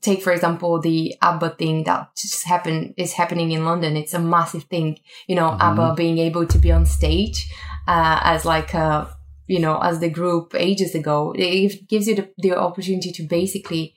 take 0.00 0.22
for 0.22 0.32
example 0.32 0.80
the 0.80 1.14
ABBA 1.22 1.50
thing 1.50 1.84
that 1.84 2.10
just 2.16 2.44
happened 2.44 2.94
is 2.96 3.12
happening 3.12 3.52
in 3.52 3.64
London. 3.64 3.96
It's 3.96 4.14
a 4.14 4.18
massive 4.18 4.64
thing, 4.64 4.98
you 5.26 5.36
know, 5.36 5.50
Mhm. 5.50 5.60
ABBA 5.60 5.94
being 5.96 6.18
able 6.18 6.46
to 6.46 6.58
be 6.58 6.72
on 6.72 6.84
stage 6.86 7.50
uh, 7.86 8.18
as 8.22 8.44
like 8.44 8.74
a 8.74 9.08
you 9.46 9.58
know 9.60 9.78
as 9.78 10.00
the 10.00 10.10
group 10.10 10.54
ages 10.54 10.94
ago. 10.94 11.32
It 11.36 11.88
gives 11.88 12.06
you 12.08 12.14
the, 12.16 12.28
the 12.38 12.56
opportunity 12.56 13.12
to 13.12 13.22
basically 13.22 13.94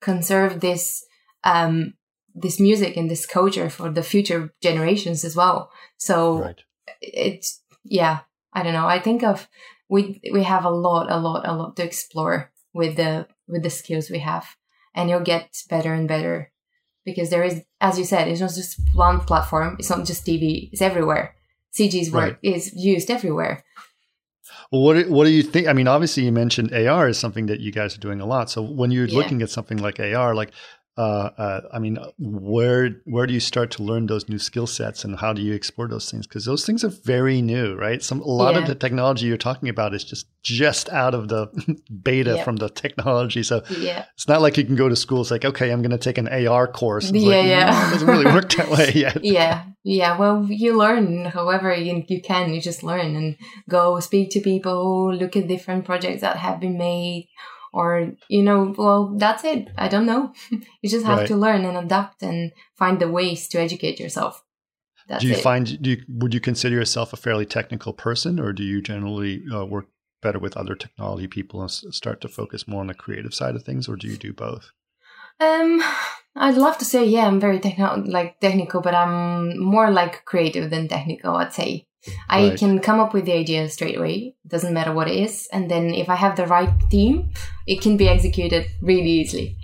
conserve 0.00 0.60
this 0.60 1.04
um 1.44 1.94
this 2.34 2.60
music 2.60 2.96
and 2.96 3.10
this 3.10 3.26
culture 3.26 3.68
for 3.70 3.90
the 3.90 4.02
future 4.02 4.52
generations 4.62 5.24
as 5.24 5.34
well. 5.34 5.70
So 5.96 6.42
Right. 6.42 6.60
it's 7.00 7.60
yeah 7.84 8.20
i 8.52 8.62
don't 8.62 8.72
know 8.72 8.86
i 8.86 8.98
think 8.98 9.22
of 9.22 9.48
we 9.88 10.20
we 10.32 10.42
have 10.42 10.64
a 10.64 10.70
lot 10.70 11.10
a 11.10 11.18
lot 11.18 11.46
a 11.46 11.54
lot 11.54 11.76
to 11.76 11.84
explore 11.84 12.50
with 12.72 12.96
the 12.96 13.26
with 13.46 13.62
the 13.62 13.70
skills 13.70 14.10
we 14.10 14.18
have 14.18 14.56
and 14.98 15.08
you'll 15.08 15.28
get 15.34 15.46
better 15.74 15.92
and 15.98 16.06
better 16.14 16.36
because 17.06 17.28
there 17.30 17.44
is 17.48 17.62
as 17.80 17.94
you 17.98 18.04
said 18.12 18.28
it's 18.28 18.40
not 18.44 18.52
just 18.62 18.72
one 18.94 19.18
platform 19.30 19.76
it's 19.78 19.90
not 19.94 20.04
just 20.10 20.26
tv 20.26 20.68
it's 20.72 20.82
everywhere 20.90 21.34
cg's 21.76 22.10
work 22.12 22.22
Right. 22.42 22.54
is 22.54 22.72
used 22.74 23.08
everywhere 23.10 23.54
Well, 24.72 24.82
what 24.82 24.94
do- 24.96 25.10
what 25.14 25.24
do 25.24 25.30
you 25.30 25.42
think? 25.42 25.66
I 25.70 25.72
mean, 25.78 25.88
obviously, 25.88 26.22
you 26.24 26.32
mentioned 26.32 26.68
AR 26.74 27.08
is 27.08 27.18
something 27.24 27.46
that 27.50 27.60
you 27.60 27.70
guys 27.72 27.90
are 27.96 28.00
doing 28.06 28.20
a 28.20 28.26
lot. 28.34 28.50
So 28.54 28.58
when 28.80 28.90
you're 28.90 29.06
Yeah. 29.08 29.18
looking 29.18 29.40
at 29.42 29.50
something 29.50 29.78
like 29.86 29.98
AR, 30.00 30.34
like, 30.34 30.50
uh, 30.98 31.30
uh, 31.38 31.60
I 31.72 31.78
mean, 31.78 31.98
where 32.18 32.90
where 33.04 33.26
do 33.26 33.32
you 33.32 33.40
start 33.40 33.70
to 33.72 33.82
learn 33.82 34.06
those 34.06 34.28
new 34.28 34.38
skill 34.38 34.66
sets, 34.66 35.04
and 35.04 35.18
how 35.18 35.32
do 35.32 35.40
you 35.40 35.54
explore 35.54 35.86
those 35.88 36.10
things? 36.10 36.26
Because 36.26 36.44
those 36.44 36.66
things 36.66 36.82
are 36.84 36.88
very 37.04 37.40
new, 37.40 37.74
right? 37.76 38.02
Some 38.02 38.20
a 38.20 38.26
lot 38.26 38.56
of 38.56 38.66
the 38.66 38.74
technology 38.74 39.26
you're 39.26 39.36
talking 39.36 39.68
about 39.68 39.94
is 39.94 40.04
just 40.04 40.26
just 40.42 40.88
out 40.90 41.14
of 41.14 41.28
the 41.28 41.46
beta 42.02 42.34
Yeah. 42.36 42.44
from 42.44 42.56
the 42.56 42.68
technology. 42.68 43.42
So 43.42 43.62
yeah 43.70 44.04
it's 44.14 44.26
not 44.28 44.40
like 44.42 44.56
you 44.56 44.64
can 44.64 44.76
go 44.76 44.88
to 44.88 44.96
school. 44.96 45.20
It's 45.20 45.30
like, 45.30 45.44
okay, 45.44 45.70
I'm 45.70 45.82
going 45.82 45.90
to 45.98 45.98
take 45.98 46.18
an 46.18 46.28
AR 46.28 46.66
course. 46.66 47.10
It's 47.10 47.22
Yeah, 47.22 47.36
like, 47.36 47.46
yeah. 47.46 47.70
"No, 47.70 47.86
it 47.86 47.90
doesn't 47.92 48.08
really 48.08 48.32
work 48.32 48.50
that 48.54 48.68
way 48.76 48.92
yet. 48.94 49.24
yeah 49.24 49.64
yeah 49.84 50.18
well 50.18 50.44
you 50.50 50.76
learn 50.76 51.24
however 51.26 51.72
you, 51.72 52.04
you 52.08 52.20
can 52.20 52.52
you 52.52 52.60
just 52.60 52.82
learn 52.82 53.14
and 53.14 53.36
go 53.70 54.00
speak 54.00 54.28
to 54.30 54.40
people 54.40 55.14
look 55.14 55.36
at 55.36 55.46
different 55.46 55.84
projects 55.84 56.20
that 56.22 56.36
have 56.36 56.58
been 56.60 56.76
made 56.76 57.28
or 57.72 58.12
you 58.28 58.42
know 58.42 58.74
well 58.76 59.14
that's 59.16 59.44
it 59.44 59.68
i 59.78 59.88
don't 59.88 60.06
know 60.06 60.32
you 60.82 60.88
just 60.88 61.06
have 61.06 61.18
Right. 61.18 61.28
to 61.28 61.36
learn 61.36 61.64
and 61.64 61.76
adapt 61.76 62.22
and 62.22 62.52
find 62.76 63.00
the 63.00 63.08
ways 63.08 63.48
to 63.48 63.60
educate 63.60 63.98
yourself 64.00 64.44
that's 65.08 65.22
do 65.22 65.28
you 65.28 65.34
it. 65.34 65.42
find 65.42 65.82
do 65.82 65.90
you, 65.90 66.02
would 66.08 66.34
you 66.34 66.40
consider 66.40 66.74
yourself 66.76 67.12
a 67.12 67.16
fairly 67.16 67.46
technical 67.46 67.92
person 67.92 68.38
or 68.38 68.52
do 68.52 68.62
you 68.62 68.80
generally 68.82 69.42
uh, 69.52 69.64
work 69.64 69.86
better 70.22 70.38
with 70.38 70.56
other 70.56 70.74
technology 70.74 71.26
people 71.26 71.60
and 71.60 71.70
start 71.70 72.20
to 72.20 72.28
focus 72.28 72.66
more 72.68 72.80
on 72.80 72.88
the 72.88 72.94
creative 72.94 73.34
side 73.34 73.54
of 73.54 73.62
things 73.62 73.88
or 73.88 73.96
do 73.96 74.08
you 74.08 74.16
do 74.16 74.32
both 74.32 74.72
Um, 75.40 75.82
I'd 76.36 76.56
love 76.56 76.78
to 76.78 76.84
say 76.84 77.04
yeah, 77.04 77.26
I'm 77.26 77.40
very 77.40 77.58
technical, 77.60 78.04
like 78.10 78.40
technical, 78.40 78.80
but 78.80 78.94
I'm 78.94 79.58
more 79.58 79.90
like 79.90 80.24
creative 80.24 80.70
than 80.70 80.88
technical. 80.88 81.36
I'd 81.36 81.52
say 81.52 81.87
I 82.28 82.48
Right. 82.50 82.58
can 82.58 82.78
come 82.80 83.00
up 83.00 83.12
with 83.14 83.24
the 83.24 83.32
idea 83.32 83.68
straight 83.68 83.96
away. 83.98 84.34
Doesn't 84.46 84.74
matter 84.74 84.92
what 84.92 85.08
it 85.08 85.16
is, 85.16 85.48
and 85.52 85.70
then 85.70 85.94
if 85.94 86.08
I 86.08 86.14
have 86.16 86.36
the 86.36 86.46
right 86.46 86.70
team, 86.90 87.30
it 87.66 87.80
can 87.80 87.96
be 87.96 88.08
executed 88.08 88.66
really 88.82 89.10
easily. 89.22 89.56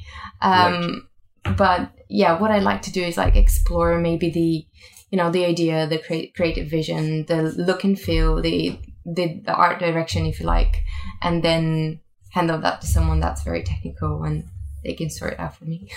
Um, 0.42 1.09
but 1.57 1.90
yeah, 2.09 2.38
what 2.38 2.51
I 2.51 2.59
like 2.59 2.82
to 2.82 2.92
do 2.92 3.03
is 3.03 3.16
like 3.16 3.36
explore 3.36 3.99
maybe 4.01 4.30
the, 4.30 4.66
you 5.11 5.16
know, 5.18 5.30
the 5.30 5.45
idea, 5.45 5.86
the 5.86 5.99
crea- 5.99 6.32
creative 6.36 6.68
vision, 6.68 7.24
the 7.26 7.42
look 7.42 7.84
and 7.84 7.99
feel, 7.99 8.40
the, 8.42 8.78
the 9.07 9.40
the 9.45 9.53
art 9.55 9.78
direction, 9.78 10.26
if 10.26 10.40
you 10.40 10.47
like, 10.47 10.82
and 11.22 11.42
then 11.42 12.01
handle 12.30 12.59
that 12.59 12.80
to 12.80 12.86
someone 12.86 13.20
that's 13.20 13.42
very 13.42 13.62
technical 13.62 14.24
and 14.24 14.45
they 14.82 14.92
can 14.95 15.09
sort 15.11 15.32
it 15.34 15.40
out 15.40 15.55
for 15.57 15.64
me. 15.66 15.88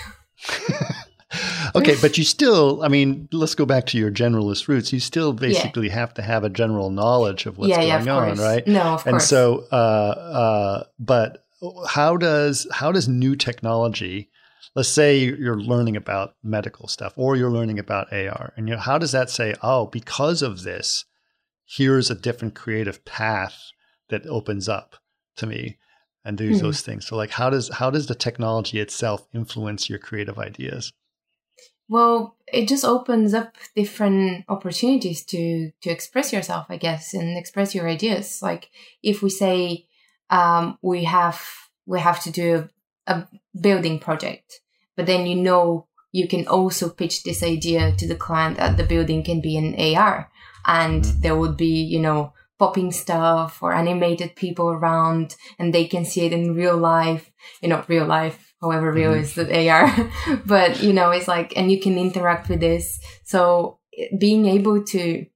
okay 1.74 1.96
but 2.00 2.16
you 2.18 2.24
still 2.24 2.82
i 2.82 2.88
mean 2.88 3.28
let's 3.32 3.54
go 3.54 3.66
back 3.66 3.86
to 3.86 3.98
your 3.98 4.10
generalist 4.10 4.66
roots. 4.68 4.92
You 4.92 5.00
still 5.00 5.32
basically 5.32 5.88
have 5.90 6.14
to 6.14 6.22
have 6.22 6.44
a 6.44 6.48
general 6.48 6.90
knowledge 6.90 7.46
of 7.46 7.58
what's 7.58 7.70
yeah, 7.70 7.76
going 7.76 8.06
yeah, 8.06 8.22
of 8.32 8.38
on 8.38 8.38
right? 8.38 8.66
No, 8.66 8.80
of 8.94 9.06
and 9.06 9.14
course. 9.14 9.28
so 9.28 9.66
uh, 9.70 9.74
uh, 9.74 10.84
but 10.98 11.44
how 11.88 12.16
does 12.16 12.66
how 12.72 12.92
does 12.92 13.08
new 13.08 13.36
technology 13.36 14.30
let's 14.74 14.88
say 14.88 15.18
you're 15.18 15.60
learning 15.60 15.96
about 15.96 16.34
medical 16.42 16.88
stuff 16.88 17.12
or 17.16 17.36
you're 17.36 17.50
learning 17.50 17.78
about 17.78 18.12
ar 18.12 18.52
and 18.56 18.68
you 18.68 18.74
know, 18.74 18.80
how 18.80 18.96
does 18.96 19.12
that 19.12 19.28
say 19.28 19.54
oh 19.62 19.86
because 19.86 20.40
of 20.40 20.62
this 20.62 21.04
here's 21.66 22.10
a 22.10 22.14
different 22.14 22.54
creative 22.54 23.04
path 23.04 23.58
that 24.08 24.24
opens 24.26 24.68
up 24.68 24.96
to 25.36 25.46
me 25.46 25.76
and 26.24 26.38
do 26.38 26.50
Hmm. 26.52 26.58
those 26.58 26.80
things? 26.80 27.06
So 27.06 27.16
like 27.16 27.30
how 27.30 27.50
does 27.50 27.68
how 27.74 27.90
does 27.90 28.06
the 28.06 28.14
technology 28.14 28.80
itself 28.80 29.26
influence 29.34 29.90
your 29.90 29.98
creative 29.98 30.38
ideas 30.38 30.92
well, 31.88 32.36
it 32.52 32.68
just 32.68 32.84
opens 32.84 33.34
up 33.34 33.56
different 33.74 34.44
opportunities 34.48 35.24
to 35.26 35.70
to 35.82 35.90
express 35.90 36.32
yourself, 36.32 36.66
I 36.68 36.76
guess, 36.76 37.14
and 37.14 37.36
express 37.36 37.74
your 37.74 37.88
ideas. 37.88 38.40
Like 38.42 38.70
if 39.02 39.22
we 39.22 39.30
say 39.30 39.86
um, 40.30 40.78
we 40.82 41.04
have 41.04 41.40
we 41.86 42.00
have 42.00 42.22
to 42.24 42.30
do 42.30 42.68
a, 43.06 43.12
a 43.14 43.28
building 43.60 43.98
project, 43.98 44.60
but 44.96 45.06
then 45.06 45.26
you 45.26 45.36
know 45.36 45.86
you 46.12 46.26
can 46.28 46.46
also 46.48 46.88
pitch 46.88 47.22
this 47.22 47.42
idea 47.42 47.92
to 47.96 48.06
the 48.08 48.16
client 48.16 48.56
that 48.56 48.76
the 48.76 48.84
building 48.84 49.22
can 49.22 49.40
be 49.40 49.56
an 49.56 49.74
AR, 49.78 50.30
and 50.66 51.04
Mhm. 51.04 51.20
there 51.22 51.36
would 51.36 51.56
be 51.56 51.82
you 51.82 52.00
know 52.00 52.32
popping 52.58 52.90
stuff 52.92 53.62
or 53.62 53.72
animated 53.72 54.34
people 54.34 54.68
around, 54.68 55.36
and 55.58 55.72
they 55.72 55.86
can 55.86 56.04
see 56.04 56.26
it 56.26 56.32
in 56.32 56.54
real 56.56 56.76
life. 56.76 57.30
You 57.62 57.68
know, 57.68 57.84
real 57.88 58.06
life. 58.06 58.47
However 58.60 58.92
real 58.92 59.12
Mhm. 59.12 59.20
is 59.20 59.34
the 59.34 59.46
AR, 59.68 60.10
but 60.46 60.82
you 60.82 60.92
know, 60.92 61.10
it's 61.10 61.28
like, 61.28 61.52
and 61.56 61.70
you 61.70 61.80
can 61.80 61.96
interact 61.96 62.48
with 62.48 62.60
this. 62.60 62.98
So 63.24 63.78
being 64.18 64.46
able 64.46 64.82
to, 64.84 65.26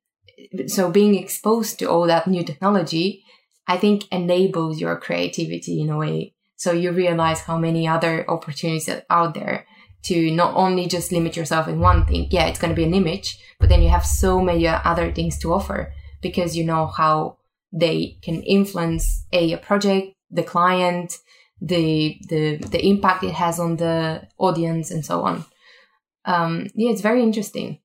so 0.67 0.91
being 0.91 1.15
exposed 1.15 1.79
to 1.79 1.87
all 1.87 2.07
that 2.07 2.27
new 2.27 2.43
technology, 2.45 3.23
I 3.67 3.77
think 3.77 4.05
enables 4.11 4.81
your 4.81 4.97
creativity 4.99 5.81
in 5.81 5.89
a 5.91 5.97
way. 5.97 6.35
So 6.57 6.73
you 6.73 6.91
realize 6.93 7.41
how 7.41 7.59
many 7.59 7.87
other 7.89 8.29
opportunities 8.29 8.89
are 8.89 9.03
out 9.11 9.35
there 9.35 9.67
to 10.05 10.31
not 10.33 10.55
only 10.57 10.87
just 10.87 11.13
limit 11.13 11.37
yourself 11.37 11.69
in 11.69 11.79
one 11.79 12.07
thing. 12.07 12.27
Yeah, 12.31 12.47
it's 12.47 12.59
going 12.59 12.73
to 12.75 12.77
be 12.77 12.85
an 12.85 12.95
image, 12.95 13.39
but 13.61 13.69
then 13.69 13.83
you 13.83 13.89
have 13.89 14.05
so 14.05 14.41
many 14.41 14.67
other 14.67 15.13
things 15.13 15.39
to 15.39 15.53
offer 15.53 15.93
because 16.21 16.57
you 16.57 16.65
know 16.65 16.87
how 16.87 17.37
they 17.73 18.19
can 18.23 18.43
influence 18.43 19.25
a, 19.33 19.53
a 19.53 19.59
project, 19.59 20.15
the 20.31 20.43
client, 20.43 21.19
the 21.63 22.19
the 22.29 22.57
the 22.59 22.81
impact 22.87 23.25
it 23.25 23.35
has 23.35 23.61
on 23.61 23.77
the 23.77 24.27
audience 24.39 24.91
and 24.91 25.05
so 25.07 25.23
on. 25.23 25.45
um, 26.25 26.67
yeah, 26.75 26.91
it's 26.91 27.03
very 27.03 27.23
interesting. 27.23 27.79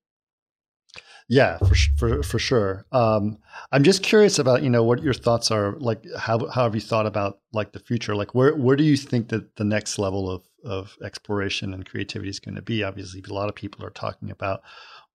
Yeah, 1.29 1.57
for 1.57 1.75
for 1.97 2.23
for 2.23 2.39
sure. 2.39 2.85
Um, 2.93 3.39
I'm 3.73 3.83
just 3.83 4.01
curious 4.01 4.39
about 4.39 4.63
you 4.63 4.69
know 4.69 4.83
what 4.83 5.03
your 5.03 5.13
thoughts 5.13 5.51
are. 5.51 5.75
Like, 5.77 6.01
how 6.17 6.47
how 6.47 6.63
have 6.63 6.73
you 6.75 6.79
thought 6.81 7.05
about 7.05 7.39
like 7.51 7.73
the 7.73 7.79
future? 7.79 8.15
Like, 8.15 8.33
where 8.33 8.55
where 8.55 8.77
do 8.77 8.83
you 8.85 8.95
think 8.95 9.27
that 9.29 9.57
the 9.57 9.65
next 9.65 9.99
level 9.99 10.29
of 10.31 10.43
of 10.63 10.95
exploration 11.03 11.73
and 11.73 11.85
creativity 11.85 12.29
is 12.29 12.39
going 12.39 12.55
to 12.55 12.61
be? 12.61 12.81
Obviously, 12.83 13.21
a 13.29 13.33
lot 13.33 13.49
of 13.49 13.55
people 13.55 13.85
are 13.85 13.89
talking 13.89 14.31
about 14.31 14.61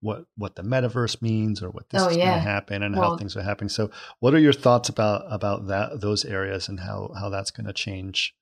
what 0.01 0.27
what 0.37 0.55
the 0.55 0.63
metaverse 0.63 1.23
means 1.23 1.63
or 1.63 1.71
what 1.71 1.89
this 1.89 2.03
Oh, 2.03 2.09
is 2.11 2.19
yeah. 2.19 2.27
going 2.33 2.45
to 2.45 2.51
happen 2.51 2.83
and 2.83 2.95
how 2.95 3.17
things 3.17 3.35
are 3.35 3.43
happening. 3.43 3.71
So, 3.71 3.91
what 4.21 4.35
are 4.35 4.39
your 4.39 4.53
thoughts 4.53 4.91
about 4.91 5.23
about 5.33 5.67
that 5.69 6.03
those 6.03 6.27
areas 6.27 6.69
and 6.69 6.81
how 6.81 7.13
how 7.19 7.31
that's 7.31 7.51
going 7.51 7.67
to 7.67 7.73
change 7.73 8.35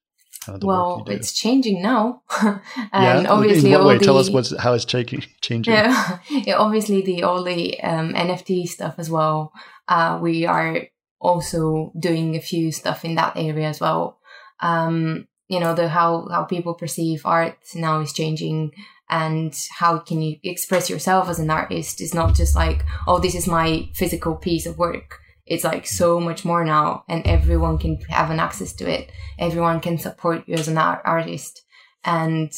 kind 0.44 0.62
of 0.62 0.66
well, 0.66 0.98
work 0.98 0.98
you 0.98 1.04
do? 1.12 1.18
it's 1.18 1.32
changing 1.32 1.82
now, 1.82 2.22
and 2.42 2.60
yeah, 2.92 3.26
obviously 3.28 3.72
in 3.72 3.78
what 3.78 3.86
way? 3.86 3.98
the 3.98 4.04
Tell 4.04 4.18
us 4.18 4.30
what's 4.30 4.56
how 4.58 4.72
it's 4.74 4.84
changing. 4.84 5.24
Changing. 5.40 5.74
yeah, 5.74 6.18
yeah, 6.30 6.56
obviously 6.56 7.02
the 7.02 7.22
all 7.22 7.44
the 7.44 7.80
um, 7.80 8.14
NFT 8.14 8.66
stuff 8.66 8.94
as 8.98 9.10
well. 9.10 9.52
Uh, 9.88 10.18
we 10.20 10.46
are 10.46 10.82
also 11.20 11.92
doing 11.98 12.36
a 12.36 12.40
few 12.40 12.72
stuff 12.72 13.04
in 13.04 13.16
that 13.16 13.36
area 13.36 13.68
as 13.68 13.80
well. 13.80 14.18
Um, 14.60 15.26
you 15.48 15.60
know, 15.60 15.74
the 15.74 15.88
how 15.88 16.28
how 16.30 16.44
people 16.44 16.74
perceive 16.74 17.22
art 17.24 17.58
now 17.74 18.00
is 18.00 18.12
changing, 18.12 18.72
and 19.08 19.54
how 19.78 19.98
can 19.98 20.22
you 20.22 20.38
express 20.42 20.88
yourself 20.88 21.28
as 21.28 21.38
an 21.38 21.50
artist 21.50 22.00
is 22.00 22.14
not 22.14 22.34
just 22.34 22.54
like, 22.54 22.84
oh, 23.06 23.18
this 23.18 23.34
is 23.34 23.46
my 23.46 23.88
physical 23.94 24.36
piece 24.36 24.66
of 24.66 24.78
work. 24.78 25.18
It's 25.50 25.64
like 25.64 25.86
so 25.86 26.20
much 26.20 26.44
more 26.44 26.64
now, 26.64 27.04
and 27.08 27.26
everyone 27.26 27.76
can 27.78 27.98
have 28.08 28.30
an 28.30 28.40
access 28.40 28.72
to 28.74 28.84
it. 28.88 29.10
Everyone 29.38 29.80
can 29.80 29.98
support 29.98 30.44
you 30.46 30.54
as 30.54 30.68
an 30.68 30.78
art- 30.78 31.02
artist, 31.04 31.62
and 32.04 32.50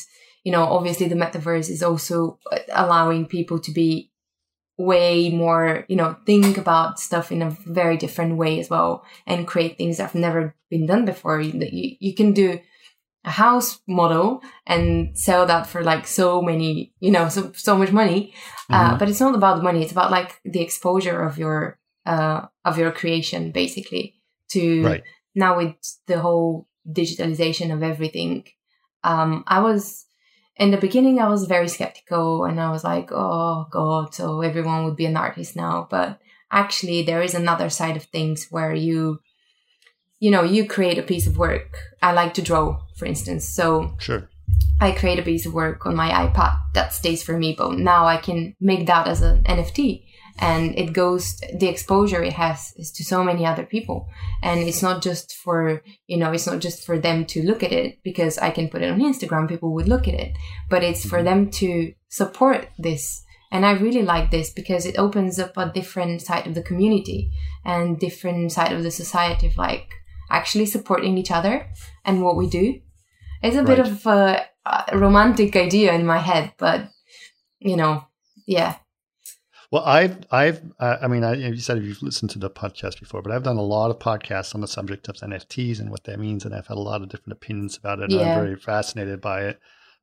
you 0.45 0.53
know, 0.53 0.65
obviously 0.65 1.07
the 1.09 1.15
metaverse 1.25 1.71
is 1.71 1.83
also 1.83 2.39
uh, 2.51 2.59
allowing 2.85 3.27
people 3.27 3.59
to 3.61 3.73
be 3.73 4.11
way 4.77 5.31
more, 5.31 5.85
you 5.89 5.97
know, 5.97 6.17
think 6.27 6.59
about 6.59 6.99
stuff 6.99 7.31
in 7.31 7.43
a 7.43 7.51
very 7.67 7.97
different 7.97 8.37
way 8.37 8.59
as 8.59 8.69
well 8.69 9.05
and 9.27 9.47
create 9.47 9.77
things 9.79 9.97
that 9.99 10.05
have 10.11 10.15
never 10.21 10.55
been 10.71 10.87
done 10.87 11.05
before. 11.05 11.41
You, 11.41 11.53
you, 11.71 11.97
you 12.01 12.15
can 12.15 12.33
do 12.33 12.59
a 13.25 13.31
house 13.31 13.79
model 13.87 14.43
and 14.67 15.17
sell 15.17 15.47
that 15.47 15.67
for 15.69 15.85
like 15.85 16.07
so 16.09 16.43
many, 16.43 16.93
you 16.99 17.13
know, 17.13 17.29
so, 17.29 17.53
so 17.55 17.77
much 17.77 17.93
money. 17.93 18.35
Uh, 18.69 18.95
Mhm. 18.95 18.99
but 18.99 19.09
it's 19.09 19.21
not 19.21 19.37
about 19.37 19.59
the 19.59 19.63
money. 19.63 19.83
It's 19.83 19.93
about 19.93 20.11
like 20.11 20.41
the 20.45 20.61
exposure 20.63 21.23
of 21.23 21.39
your, 21.39 21.79
uh, 22.07 22.47
of 22.65 22.79
your 22.79 22.93
creation 22.93 23.51
basically 23.53 24.15
to 24.51 24.85
Right. 24.85 25.03
now 25.35 25.57
with 25.57 25.75
the 26.07 26.19
whole 26.21 26.69
digitalization 26.87 27.73
of 27.73 27.83
everything. 27.83 28.45
Um, 29.05 29.45
I 29.47 29.61
was, 29.61 30.07
in 30.57 30.71
the 30.71 30.77
beginning 30.77 31.19
i 31.19 31.29
was 31.29 31.47
very 31.47 31.67
skeptical 31.67 32.45
and 32.45 32.61
i 32.61 32.71
was 32.71 32.85
like 32.85 33.09
oh 33.11 33.67
god 33.71 34.15
so 34.15 34.43
everyone 34.43 34.85
would 34.85 34.97
be 34.97 35.07
an 35.07 35.17
artist 35.17 35.57
now 35.57 35.89
but 35.91 36.21
actually 36.51 37.03
there 37.03 37.23
is 37.23 37.35
another 37.35 37.71
side 37.71 37.97
of 37.97 38.05
things 38.05 38.49
where 38.51 38.75
you 38.75 39.19
you 40.21 40.31
know 40.31 40.43
you 40.43 40.67
create 40.69 40.99
a 40.99 41.03
piece 41.03 41.27
of 41.27 41.39
work 41.39 41.79
i 42.03 42.13
like 42.13 42.35
to 42.35 42.43
draw 42.43 42.79
for 42.97 43.07
instance 43.07 43.49
so 43.49 43.95
Sure. 43.99 44.29
i 44.81 44.93
create 44.93 45.19
a 45.19 45.23
piece 45.23 45.47
of 45.47 45.55
work 45.55 45.87
on 45.87 45.97
my 45.97 46.11
ipad 46.11 46.59
that 46.75 46.93
stays 46.93 47.23
for 47.23 47.37
me 47.39 47.55
but 47.57 47.73
now 47.79 48.05
i 48.07 48.19
can 48.19 48.55
make 48.61 48.87
that 48.87 49.07
as 49.09 49.23
an 49.23 49.43
nft 49.45 50.05
and 50.39 50.79
it 50.79 50.93
goes 50.93 51.41
the 51.55 51.69
exposure 51.69 52.23
it 52.23 52.33
has 52.33 52.73
is 52.77 52.91
to 52.93 53.05
so 53.05 53.23
many 53.23 53.45
other 53.47 53.65
people. 53.65 54.09
And 54.43 54.61
it's 54.61 54.83
not 54.83 55.03
just 55.03 55.35
for 55.37 55.83
you 56.07 56.17
know 56.17 56.33
it's 56.33 56.47
not 56.47 56.61
just 56.61 56.85
for 56.85 56.99
them 56.99 57.25
to 57.27 57.43
look 57.43 57.63
at 57.63 57.73
it 57.73 57.99
because 58.03 58.39
i 58.39 58.51
can 58.51 58.69
put 58.69 58.83
it 58.83 58.91
on 58.91 59.01
instagram 59.01 59.49
people 59.49 59.73
would 59.75 59.89
look 59.89 60.09
at 60.09 60.15
it. 60.15 60.37
But 60.71 60.83
it's 60.83 61.05
for 61.05 61.17
mm-hmm. 61.17 61.25
them 61.25 61.51
to 61.51 61.95
support 62.09 62.69
this. 62.79 63.25
And 63.51 63.67
i 63.67 63.73
really 63.73 64.03
like 64.03 64.31
this 64.31 64.51
because 64.51 64.87
it 64.87 64.99
opens 64.99 65.39
up 65.39 65.57
a 65.57 65.71
different 65.73 66.23
side 66.23 66.47
of 66.47 66.55
the 66.55 66.63
community 66.63 67.31
and 67.65 67.99
different 67.99 68.53
side 68.53 68.73
of 68.73 68.83
the 68.83 68.91
society 68.91 69.47
of 69.47 69.57
like 69.57 69.89
actually 70.31 70.67
supporting 70.67 71.19
each 71.19 71.31
other 71.31 71.69
and 72.05 72.23
what 72.23 72.37
we 72.37 72.49
do. 72.49 72.81
It's 73.43 73.57
a 73.57 73.65
bit 73.65 73.81
of 73.81 74.07
a, 74.07 74.47
a 74.65 74.97
romantic 74.97 75.57
idea 75.57 75.93
in 75.93 76.07
my 76.07 76.19
head 76.19 76.53
but 76.57 76.89
you 77.59 77.77
know 77.77 78.05
yeah 78.47 78.77
Well, 79.73 79.85
I've, 79.87 80.19
I've, 80.31 80.61
uh, 80.79 80.99
I 81.01 81.09
mean, 81.09 81.25
I, 81.25 81.33
you 81.33 81.57
said 81.57 81.79
if 81.79 81.85
you've 81.85 82.03
listened 82.03 82.31
to 82.33 82.39
the 82.39 82.51
podcast 82.51 83.01
before, 83.01 83.23
but 83.23 83.33
I've 83.33 83.43
done 83.43 83.57
a 83.57 83.63
lot 83.63 83.91
of 83.91 83.99
podcasts 83.99 84.55
on 84.55 84.61
the 84.61 84.69
subject 84.69 85.09
of 85.09 85.17
NFTs 85.17 85.81
and 85.81 85.91
what 85.91 86.05
that 86.05 86.21
means, 86.21 86.45
and 86.45 86.55
I've 86.55 86.67
had 86.67 86.77
a 86.77 86.81
lot 86.81 87.01
of 87.01 87.09
different 87.09 87.33
opinions 87.33 87.79
about 87.79 88.01
it. 88.01 88.11
Yeah. 88.11 88.21
I'm 88.21 88.45
very 88.45 88.57
fascinated 88.57 89.23
by 89.23 89.45
it. 89.45 89.61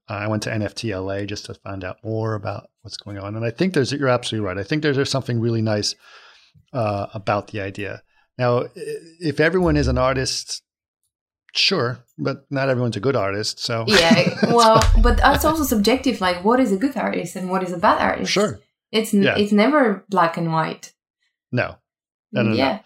Uh, 0.09 0.13
I 0.13 0.27
went 0.27 0.41
to 0.43 0.49
NFT 0.49 0.99
LA 0.99 1.25
just 1.25 1.45
to 1.45 1.53
find 1.53 1.83
out 1.83 1.97
more 2.03 2.33
about 2.33 2.71
what's 2.81 2.97
going 2.97 3.19
on, 3.19 3.35
and 3.35 3.45
I 3.45 3.51
think 3.51 3.75
there's, 3.75 3.91
you're 3.91 4.09
absolutely 4.09 4.47
right. 4.47 4.57
I 4.57 4.63
think 4.63 4.81
there's, 4.81 4.95
there's 4.95 5.11
something 5.11 5.39
really 5.39 5.61
nice 5.61 5.93
uh, 6.73 7.05
about 7.13 7.49
the 7.49 7.61
idea. 7.61 8.01
Now, 8.39 8.63
if 8.75 9.39
everyone 9.39 9.77
is 9.77 9.87
an 9.87 9.99
artist, 9.99 10.63
sure, 11.53 11.99
but 12.17 12.45
not 12.49 12.69
everyone's 12.69 12.97
a 12.97 13.01
good 13.01 13.15
artist. 13.15 13.59
So 13.59 13.85
yeah 13.87 14.35
well 14.51 14.83
but 15.03 15.17
that's 15.17 15.45
also 15.45 15.63
subjective 15.63 16.21
like 16.21 16.43
what 16.43 16.59
is 16.59 16.71
a 16.71 16.77
good 16.77 16.95
artist 16.97 17.35
and 17.35 17.49
what 17.49 17.63
is 17.63 17.71
a 17.71 17.77
bad 17.77 18.01
artist 18.01 18.31
sure, 18.31 18.59
it's 18.91 19.13
Yeah. 19.13 19.35
it's 19.37 19.51
never 19.51 20.03
black 20.09 20.37
and 20.37 20.51
white 20.51 20.93
no, 21.51 21.77
No, 22.31 22.43
no, 22.43 22.49
no. 22.51 22.55
yeah 22.55 22.79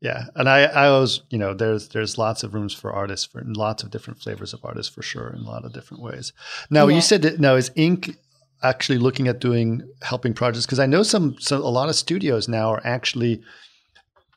Yeah, 0.00 0.26
and 0.36 0.48
I, 0.48 0.60
I 0.62 0.86
always, 0.88 1.22
you 1.28 1.38
know, 1.38 1.54
there's 1.54 1.88
there's 1.88 2.16
lots 2.18 2.44
of 2.44 2.54
rooms 2.54 2.72
for 2.72 2.92
artists 2.92 3.26
for 3.26 3.42
lots 3.44 3.82
of 3.82 3.90
different 3.90 4.20
flavors 4.22 4.54
of 4.54 4.60
artists 4.64 4.94
for 4.94 5.02
sure 5.02 5.28
in 5.34 5.40
a 5.40 5.50
lot 5.50 5.64
of 5.64 5.72
different 5.72 6.02
ways. 6.02 6.32
Now 6.70 6.86
Yeah. 6.86 6.94
you 6.96 7.00
said 7.02 7.22
that 7.22 7.40
now 7.40 7.56
is 7.56 7.70
Ink 7.74 8.16
actually 8.62 8.98
looking 8.98 9.28
at 9.28 9.40
doing 9.40 9.82
helping 10.02 10.34
projects 10.34 10.66
because 10.66 10.78
I 10.78 10.86
know 10.86 11.02
some 11.02 11.36
some 11.40 11.60
a 11.62 11.68
lot 11.68 11.88
of 11.88 11.96
studios 11.96 12.46
now 12.48 12.70
are 12.74 12.80
actually 12.84 13.42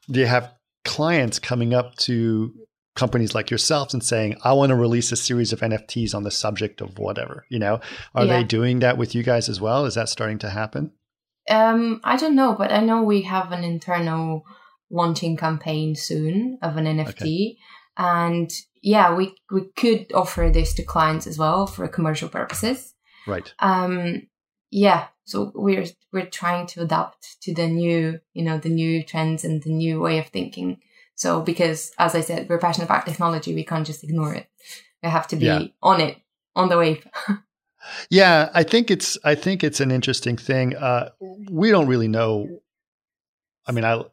they 0.09 0.25
have 0.25 0.51
clients 0.83 1.37
coming 1.39 1.73
up 1.73 1.95
to 1.95 2.53
companies 2.95 3.33
like 3.35 3.49
yourselves 3.51 3.93
and 3.93 4.03
saying 4.03 4.35
I 4.43 4.53
want 4.53 4.71
to 4.71 4.75
release 4.75 5.11
a 5.11 5.15
series 5.15 5.53
of 5.53 5.59
NFTs 5.61 6.13
on 6.13 6.23
the 6.23 6.31
subject 6.31 6.81
of 6.81 6.97
whatever. 6.99 7.45
You 7.49 7.59
know, 7.59 7.79
are 8.15 8.25
Yeah. 8.25 8.37
they 8.39 8.43
doing 8.43 8.79
that 8.79 8.97
with 8.97 9.13
you 9.15 9.23
guys 9.23 9.47
as 9.47 9.61
well? 9.61 9.85
Is 9.85 9.93
that 9.95 10.09
starting 10.09 10.39
to 10.39 10.49
happen? 10.49 10.91
Um, 11.51 11.99
I 12.03 12.17
don't 12.17 12.35
know, 12.35 12.55
but 12.57 12.71
I 12.71 12.79
know 12.79 13.03
we 13.03 13.21
have 13.23 13.51
an 13.51 13.63
internal 13.63 14.45
launching 14.89 15.37
campaign 15.37 15.95
soon 15.95 16.57
of 16.61 16.77
an 16.77 16.85
NFT, 16.85 17.57
and 17.97 18.51
yeah, 18.81 19.13
we 19.15 19.35
we 19.51 19.65
could 19.75 20.11
offer 20.13 20.49
this 20.49 20.73
to 20.75 20.83
clients 20.83 21.27
as 21.27 21.37
well 21.37 21.67
for 21.67 21.87
commercial 21.87 22.29
purposes. 22.29 22.93
Right. 23.27 23.53
Um, 23.59 24.27
yeah, 24.71 25.07
so 25.25 25.51
we're 25.53 25.85
we're 26.13 26.25
trying 26.25 26.67
to 26.67 26.81
adapt 26.81 27.41
to 27.43 27.53
the 27.53 27.67
new, 27.67 28.19
you 28.33 28.43
know, 28.43 28.57
the 28.57 28.69
new 28.69 29.03
trends 29.03 29.43
and 29.43 29.61
the 29.61 29.71
new 29.71 29.99
way 29.99 30.19
of 30.19 30.27
thinking. 30.27 30.79
So 31.15 31.41
because, 31.41 31.91
as 31.99 32.15
I 32.15 32.21
said, 32.21 32.49
we're 32.49 32.57
passionate 32.57 32.85
about 32.85 33.05
technology, 33.05 33.53
we 33.53 33.65
can't 33.65 33.85
just 33.85 34.03
ignore 34.03 34.33
it. 34.33 34.47
We 35.03 35.09
have 35.09 35.27
to 35.27 35.35
be 35.35 35.45
Yeah. 35.45 35.63
on 35.83 36.01
it, 36.01 36.17
on 36.55 36.69
the 36.69 36.77
wave. 36.77 37.05
Yeah, 38.09 38.49
I 38.53 38.63
think 38.63 38.91
it's 38.91 39.17
I 39.23 39.35
think 39.35 39.63
it's 39.63 39.79
an 39.79 39.91
interesting 39.91 40.37
thing. 40.37 40.75
Uh, 40.75 41.09
we 41.49 41.71
don't 41.71 41.87
really 41.87 42.07
know. 42.07 42.61
I 43.65 43.71
mean, 43.71 43.85
I 43.85 44.03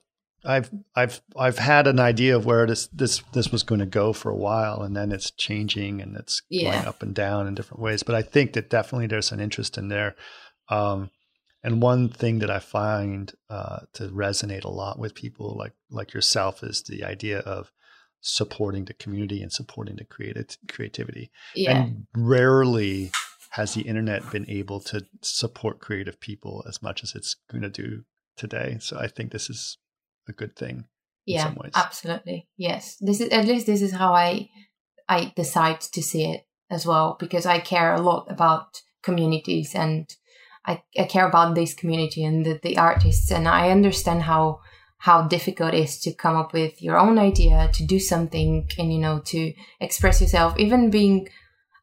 I've 0.44 0.70
I've 0.94 1.20
I've 1.36 1.58
had 1.58 1.86
an 1.86 1.98
idea 2.00 2.36
of 2.36 2.46
where 2.46 2.66
this 2.66 2.86
this 2.88 3.22
this 3.32 3.50
was 3.50 3.62
going 3.62 3.80
to 3.80 3.86
go 3.86 4.12
for 4.12 4.30
a 4.30 4.36
while, 4.36 4.82
and 4.82 4.96
then 4.96 5.12
it's 5.12 5.30
changing 5.30 6.00
and 6.00 6.16
it's 6.16 6.42
Yeah. 6.48 6.72
going 6.72 6.86
up 6.86 7.02
and 7.02 7.14
down 7.14 7.46
in 7.46 7.54
different 7.54 7.82
ways. 7.82 8.02
But 8.02 8.14
I 8.14 8.22
think 8.22 8.52
that 8.52 8.70
definitely 8.70 9.06
there's 9.08 9.32
an 9.32 9.40
interest 9.40 9.76
in 9.78 9.88
there. 9.88 10.14
Um, 10.68 11.10
and 11.62 11.82
one 11.82 12.08
thing 12.08 12.38
that 12.38 12.50
I 12.50 12.60
find 12.60 13.32
uh, 13.50 13.80
to 13.94 14.08
resonate 14.08 14.64
a 14.64 14.70
lot 14.70 14.98
with 14.98 15.14
people 15.14 15.56
like 15.58 15.72
like 15.90 16.14
yourself 16.14 16.62
is 16.62 16.82
the 16.84 17.04
idea 17.04 17.40
of 17.40 17.72
supporting 18.20 18.84
the 18.84 18.94
community 18.94 19.42
and 19.42 19.52
supporting 19.52 19.96
the 19.96 20.04
creative 20.04 20.56
creativity. 20.68 21.30
yeah, 21.54 21.70
And 21.82 22.06
rarely 22.16 23.10
has 23.50 23.74
the 23.74 23.82
internet 23.82 24.30
been 24.30 24.48
able 24.48 24.80
to 24.80 25.06
support 25.22 25.80
creative 25.80 26.20
people 26.20 26.64
as 26.68 26.82
much 26.82 27.02
as 27.02 27.14
it's 27.14 27.36
going 27.50 27.62
to 27.62 27.70
do 27.70 28.02
today. 28.36 28.76
So 28.80 28.98
I 28.98 29.08
think 29.08 29.32
this 29.32 29.50
is 29.50 29.78
a 30.28 30.32
good 30.32 30.56
thing. 30.56 30.84
in 31.26 31.34
yeah, 31.34 31.44
some 31.44 31.56
ways. 31.56 31.72
absolutely. 31.74 32.48
Yes, 32.56 32.96
this 33.00 33.20
is 33.20 33.28
at 33.30 33.46
least 33.46 33.66
this 33.66 33.82
is 33.82 33.92
how 33.92 34.12
I 34.14 34.48
I 35.08 35.32
decide 35.36 35.80
to 35.80 36.02
see 36.02 36.24
it 36.24 36.46
as 36.70 36.86
well 36.86 37.16
because 37.18 37.46
I 37.46 37.58
care 37.60 37.94
a 37.94 38.00
lot 38.00 38.26
about 38.30 38.82
communities 39.02 39.74
and 39.74 40.06
I, 40.66 40.82
I 40.98 41.04
care 41.04 41.26
about 41.26 41.54
this 41.54 41.72
community 41.72 42.24
and 42.24 42.44
the, 42.44 42.60
the 42.62 42.76
artists 42.76 43.30
and 43.30 43.48
I 43.48 43.70
understand 43.70 44.22
how 44.22 44.60
how 44.98 45.22
difficult 45.22 45.74
it 45.74 45.84
is 45.84 46.00
to 46.00 46.12
come 46.12 46.36
up 46.36 46.52
with 46.52 46.82
your 46.82 46.98
own 46.98 47.18
idea 47.18 47.70
to 47.72 47.86
do 47.86 47.98
something 48.00 48.68
and 48.78 48.92
you 48.92 48.98
know 48.98 49.20
to 49.26 49.54
express 49.80 50.20
yourself 50.20 50.58
even 50.58 50.90
being 50.90 51.28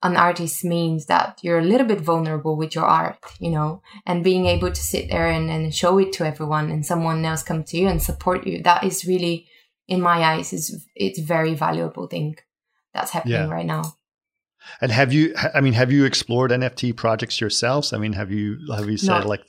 an 0.07 0.15
artist 0.27 0.63
means 0.75 1.05
that 1.11 1.29
you're 1.43 1.59
a 1.63 1.69
little 1.71 1.87
bit 1.93 2.01
vulnerable 2.11 2.55
with 2.61 2.71
your 2.77 2.85
art 3.01 3.17
you 3.45 3.51
know 3.55 3.69
and 4.07 4.23
being 4.29 4.45
able 4.55 4.71
to 4.77 4.83
sit 4.91 5.05
there 5.11 5.29
and, 5.37 5.49
and 5.55 5.63
show 5.81 5.93
it 6.03 6.11
to 6.13 6.21
everyone 6.31 6.67
and 6.73 6.85
someone 6.85 7.19
else 7.29 7.43
come 7.49 7.63
to 7.63 7.75
you 7.79 7.87
and 7.91 8.01
support 8.09 8.39
you 8.47 8.55
that 8.63 8.83
is 8.89 9.05
really 9.11 9.35
in 9.93 9.99
my 10.09 10.17
eyes 10.31 10.53
is 10.57 10.65
it's 10.95 11.19
a 11.19 11.23
very 11.35 11.53
valuable 11.65 12.07
thing 12.13 12.29
that's 12.93 13.11
happening 13.15 13.47
Yeah. 13.47 13.55
right 13.57 13.65
now 13.75 13.83
And 14.81 14.91
have 14.91 15.11
you? 15.13 15.23
I 15.57 15.61
mean, 15.61 15.73
have 15.81 15.91
you 15.95 16.05
explored 16.05 16.49
NFT 16.51 16.93
projects 17.03 17.39
yourselves? 17.43 17.93
I 17.93 17.97
mean, 18.03 18.13
have 18.21 18.31
you 18.37 18.45
have 18.77 18.89
you 18.89 18.97
said 18.97 19.19
Not- 19.19 19.27
like 19.33 19.43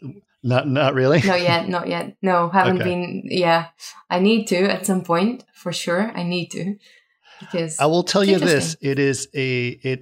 not 0.53 0.65
not 0.69 0.93
really? 1.01 1.21
Not 1.33 1.41
yet, 1.53 1.63
not 1.77 1.87
yet. 1.95 2.07
No, 2.21 2.37
haven't 2.59 2.81
Okay. 2.83 2.91
been. 2.91 3.23
Yeah, 3.45 3.63
I 4.15 4.19
need 4.29 4.43
to 4.53 4.59
at 4.77 4.85
some 4.91 5.03
point 5.13 5.39
for 5.63 5.73
sure. 5.73 6.03
I 6.21 6.23
need 6.35 6.49
to 6.57 6.63
because 7.41 7.73
I 7.81 7.87
will 7.93 8.05
tell 8.13 8.25
you 8.31 8.39
this: 8.39 8.77
it 8.81 8.99
is 8.99 9.19
a 9.35 9.69
it 9.93 10.01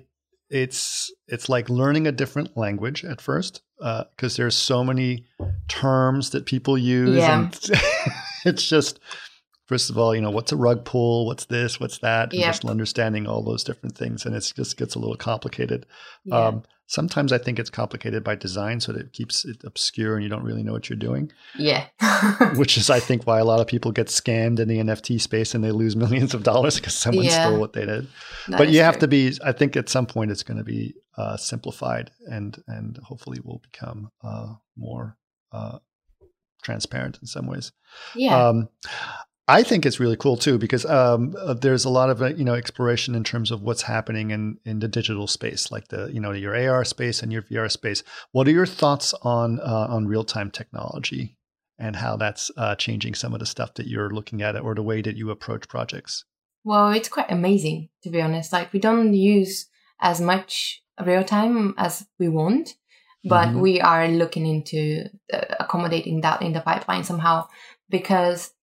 it's 0.51 1.13
it's 1.27 1.49
like 1.49 1.69
learning 1.71 2.07
a 2.07 2.13
different 2.13 2.57
language 2.57 3.05
at 3.05 3.21
first 3.21 3.63
because 3.79 4.37
there's 4.37 4.55
so 4.55 4.85
many 4.85 5.27
terms 5.69 6.31
that 6.31 6.47
people 6.47 6.79
use. 6.79 7.17
Yeah. 7.17 7.41
And 7.41 7.61
it's 8.45 8.69
just 8.69 9.01
first 9.67 9.91
of 9.91 9.99
all, 9.99 10.15
you 10.15 10.21
know, 10.21 10.31
what's 10.31 10.53
a 10.53 10.57
rug 10.57 10.85
pull? 10.85 11.27
What's 11.27 11.47
this? 11.47 11.81
What's 11.81 11.99
that? 11.99 12.33
Yeah. 12.33 12.47
just 12.49 12.65
understanding 12.65 13.27
all 13.27 13.43
those 13.43 13.65
different 13.65 13.97
things, 13.97 14.27
and 14.27 14.35
it 14.35 14.53
just 14.55 14.77
gets 14.77 14.95
a 14.95 14.99
little 14.99 15.17
complicated. 15.17 15.87
yeah, 16.25 16.49
Um, 16.49 16.63
sometimes 16.87 17.33
I 17.33 17.39
think 17.39 17.59
it's 17.59 17.71
complicated 17.71 18.23
by 18.25 18.35
design, 18.35 18.81
so 18.81 18.93
that 18.93 19.01
it 19.01 19.13
keeps 19.13 19.45
it 19.45 19.63
obscure 19.65 20.15
and 20.15 20.23
you 20.23 20.29
don't 20.29 20.43
really 20.45 20.63
know 20.63 20.73
what 20.73 20.89
you're 20.89 20.97
doing. 20.99 21.31
yeah, 21.57 21.87
Which 22.57 22.77
is, 22.77 22.91
I 22.91 23.01
think, 23.01 23.27
why 23.27 23.39
a 23.39 23.45
lot 23.45 23.61
of 23.61 23.67
people 23.67 23.91
get 23.93 24.09
scammed 24.09 24.59
in 24.61 24.69
the 24.69 24.79
NFT 24.79 25.21
space 25.21 25.55
and 25.55 25.63
they 25.65 25.71
lose 25.73 25.97
millions 26.05 26.35
of 26.35 26.43
dollars 26.43 26.77
because 26.77 26.95
someone 26.95 27.25
Yeah. 27.25 27.47
stole 27.47 27.59
what 27.61 27.73
they 27.73 27.87
did. 27.87 28.07
That 28.49 28.59
but 28.59 28.69
you 28.71 28.81
have 28.81 28.95
true. 28.95 29.01
to 29.01 29.09
be. 29.09 29.33
I 29.45 29.53
think 29.53 29.77
at 29.77 29.89
some 29.89 30.07
point 30.07 30.31
it's 30.31 30.43
going 30.43 30.59
to 30.59 30.65
be 30.65 30.95
uh, 31.17 31.37
simplified 31.37 32.11
and 32.31 32.57
and 32.67 32.99
hopefully 33.05 33.39
will 33.45 33.61
become 33.71 34.11
uh, 34.23 34.55
more 34.77 35.17
uh, 35.53 35.79
transparent 36.63 37.19
in 37.21 37.27
some 37.27 37.47
ways. 37.47 37.73
Yeah, 38.15 38.49
Um, 38.49 38.69
I 39.47 39.63
think 39.63 39.85
it's 39.85 40.01
really 40.01 40.17
cool 40.17 40.39
too 40.39 40.57
because 40.57 40.87
um, 40.87 41.37
uh, 41.39 41.53
there's 41.53 41.85
a 41.85 41.91
lot 41.91 42.09
of 42.09 42.23
uh, 42.23 42.29
you 42.29 42.45
know 42.45 42.55
exploration 42.55 43.15
in 43.15 43.25
terms 43.25 43.51
of 43.51 43.61
what's 43.61 43.83
happening 43.83 44.31
in 44.31 44.59
in 44.65 44.79
the 44.79 44.89
digital 44.89 45.27
space, 45.27 45.71
like 45.71 45.89
the 45.89 46.11
you 46.13 46.21
know 46.21 46.33
your 46.33 46.57
AR 46.57 46.85
space 46.85 47.23
and 47.23 47.31
your 47.31 47.43
VR 47.43 47.71
space. 47.71 48.03
What 48.33 48.49
are 48.49 48.53
your 48.53 48.67
thoughts 48.67 49.13
on 49.23 49.61
uh, 49.61 49.87
on 49.91 50.07
real 50.07 50.25
time 50.25 50.51
technology 50.51 51.37
and 51.79 51.97
how 51.97 52.17
that's 52.17 52.51
uh, 52.57 52.75
changing 52.77 53.15
some 53.15 53.35
of 53.35 53.41
the 53.41 53.47
stuff 53.47 53.75
that 53.75 53.87
you're 53.87 54.11
looking 54.11 54.41
at 54.41 54.59
or 54.59 54.75
the 54.75 54.83
way 54.83 55.03
that 55.03 55.17
you 55.17 55.31
approach 55.31 55.69
projects? 55.69 56.25
Well, 56.65 56.93
it's 56.93 57.11
quite 57.11 57.31
amazing 57.31 57.91
to 58.03 58.11
be 58.11 58.23
honest. 58.23 58.51
Like 58.51 58.73
we 58.73 58.79
don't 58.81 59.13
use 59.13 59.67
as 60.01 60.23
much 60.23 60.83
real 61.05 61.23
time 61.23 61.75
as 61.77 62.07
we 62.19 62.29
want, 62.29 62.77
but 63.23 63.49
Mhm. 63.49 63.61
we 63.61 63.79
are 63.83 64.09
looking 64.09 64.47
into 64.47 65.11
uh, 65.31 65.45
accommodating 65.61 66.23
that 66.23 66.41
in 66.41 66.55
the 66.55 66.63
pipeline 66.63 67.05
somehow 67.05 67.49
because. 67.91 68.54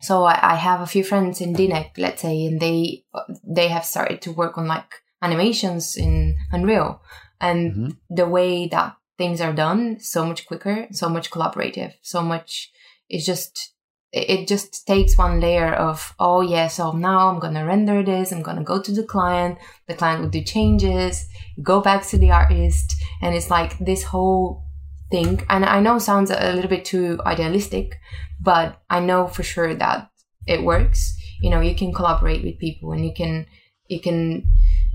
So 0.00 0.24
I, 0.24 0.52
I 0.52 0.54
have 0.56 0.80
a 0.80 0.86
few 0.86 1.04
friends 1.04 1.40
in 1.40 1.54
DNEG, 1.54 1.90
let's 1.98 2.22
say, 2.22 2.46
and 2.46 2.60
they 2.60 3.04
they 3.44 3.68
have 3.68 3.84
started 3.84 4.22
to 4.22 4.32
work 4.32 4.56
on 4.58 4.66
like 4.66 4.90
animations 5.22 5.96
in 5.96 6.36
Unreal, 6.52 7.00
and 7.40 7.72
Mhm. 7.72 7.96
the 8.08 8.26
way 8.26 8.68
that 8.68 8.96
things 9.18 9.40
are 9.40 9.52
done 9.52 9.98
so 10.00 10.24
much 10.24 10.46
quicker, 10.46 10.86
so 10.92 11.08
much 11.08 11.30
collaborative, 11.30 11.92
so 12.02 12.22
much. 12.22 12.70
It's 13.08 13.26
just 13.26 13.74
it 14.12 14.30
it 14.30 14.48
just 14.48 14.86
takes 14.86 15.16
one 15.18 15.38
layer 15.40 15.72
of 15.72 16.14
oh 16.18 16.40
yeah 16.40 16.66
so 16.68 16.90
now 16.92 17.28
i'm 17.28 17.38
going 17.38 17.54
to 17.54 17.62
render 17.62 18.02
this 18.02 18.32
i'm 18.32 18.42
going 18.42 18.56
to 18.56 18.64
go 18.72 18.80
to 18.82 18.92
the 18.92 19.04
client 19.04 19.56
the 19.86 19.94
client 19.94 20.20
will 20.20 20.28
do 20.30 20.42
changes 20.42 21.26
go 21.62 21.80
back 21.80 22.02
to 22.04 22.18
the 22.18 22.30
artist 22.32 22.96
and 23.22 23.36
it's 23.36 23.50
like 23.50 23.78
this 23.78 24.02
whole 24.02 24.64
thing 25.10 25.44
and 25.48 25.64
i 25.64 25.80
know 25.80 25.96
it 25.96 26.00
sounds 26.00 26.30
a 26.30 26.52
little 26.52 26.70
bit 26.70 26.84
too 26.84 27.18
idealistic 27.26 27.98
but 28.40 28.80
i 28.88 29.00
know 29.00 29.26
for 29.26 29.42
sure 29.42 29.74
that 29.74 30.10
it 30.46 30.64
works. 30.64 31.16
You 31.40 31.50
know 31.50 31.60
you 31.60 31.74
can 31.74 31.92
collaborate 31.92 32.42
with 32.44 32.58
people 32.58 32.92
and 32.92 33.04
you 33.04 33.14
can 33.14 33.46
you 33.88 34.00
can 34.00 34.44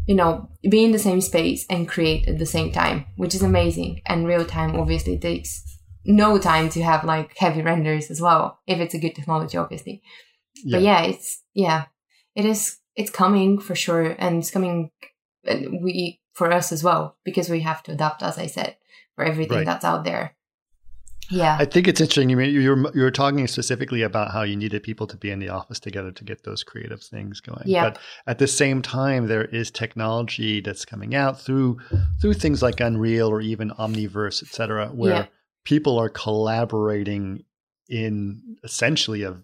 you 0.06 0.16
know 0.16 0.50
be 0.70 0.84
in 0.84 0.92
the 0.92 1.00
same 1.00 1.22
space 1.22 1.66
and 1.70 1.88
create 1.88 2.28
at 2.28 2.38
the 2.38 2.46
same 2.46 2.72
time 2.72 3.06
which 3.16 3.34
is 3.34 3.42
amazing. 3.42 4.02
And 4.06 4.28
real 4.28 4.46
time 4.46 4.76
obviously 4.76 5.18
takes 5.18 5.64
no 6.04 6.38
time 6.38 6.70
to 6.70 6.84
have 6.84 7.04
like 7.04 7.36
heavy 7.38 7.64
renders 7.64 8.12
as 8.12 8.22
well 8.22 8.60
if 8.68 8.80
it's 8.80 8.94
a 8.94 9.00
good 9.00 9.16
technology 9.16 9.58
obviously. 9.58 10.04
But 10.70 10.82
yeah. 10.82 11.02
it's 11.02 11.42
yeah 11.54 11.86
it 12.36 12.46
is 12.46 12.78
it's 12.96 13.12
coming 13.12 13.60
for 13.60 13.76
sure 13.76 14.16
and 14.20 14.38
it's 14.38 14.52
coming 14.52 14.92
and 15.46 15.84
we 15.84 16.22
for 16.34 16.52
us 16.52 16.72
as 16.72 16.84
well 16.84 17.18
because 17.24 17.50
we 17.50 17.62
have 17.62 17.82
to 17.84 17.92
adapt 17.94 18.22
as 18.22 18.38
i 18.38 18.46
said 18.46 18.76
for 19.16 19.24
everything 19.26 19.58
Right. 19.58 19.66
that's 19.66 19.86
out 19.86 20.04
there 20.04 20.36
yeah 21.32 21.58
I 21.60 21.66
think 21.66 21.88
it's 21.88 22.00
interesting. 22.00 22.30
You 22.30 22.38
mean 22.38 22.52
you're 22.54 22.92
you're 22.96 23.10
talking 23.10 23.48
specifically 23.48 24.04
about 24.04 24.30
how 24.32 24.44
you 24.44 24.56
needed 24.56 24.84
people 24.84 25.08
to 25.08 25.18
be 25.18 25.32
in 25.32 25.40
the 25.40 25.50
office 25.50 25.80
together 25.80 26.12
to 26.12 26.24
get 26.24 26.44
those 26.44 26.64
creative 26.64 27.02
things 27.02 27.42
going. 27.42 27.64
Yeah. 27.66 27.86
But 27.90 28.00
at 28.28 28.38
the 28.38 28.46
same 28.48 28.84
time, 28.84 29.26
there 29.26 29.46
is 29.46 29.72
technology 29.72 30.62
that's 30.62 30.86
coming 30.86 31.16
out 31.16 31.42
through 31.42 31.80
through 32.22 32.36
things 32.36 32.62
like 32.62 32.80
Unreal 32.80 33.28
or 33.28 33.42
even 33.42 33.72
Omniverse, 33.72 34.44
et 34.44 34.50
cetera, 34.54 34.90
where 34.90 35.12
Yeah. 35.16 35.26
people 35.64 35.98
are 35.98 36.10
collaborating 36.10 37.44
in 37.90 38.58
essentially 38.64 39.24
a 39.24 39.38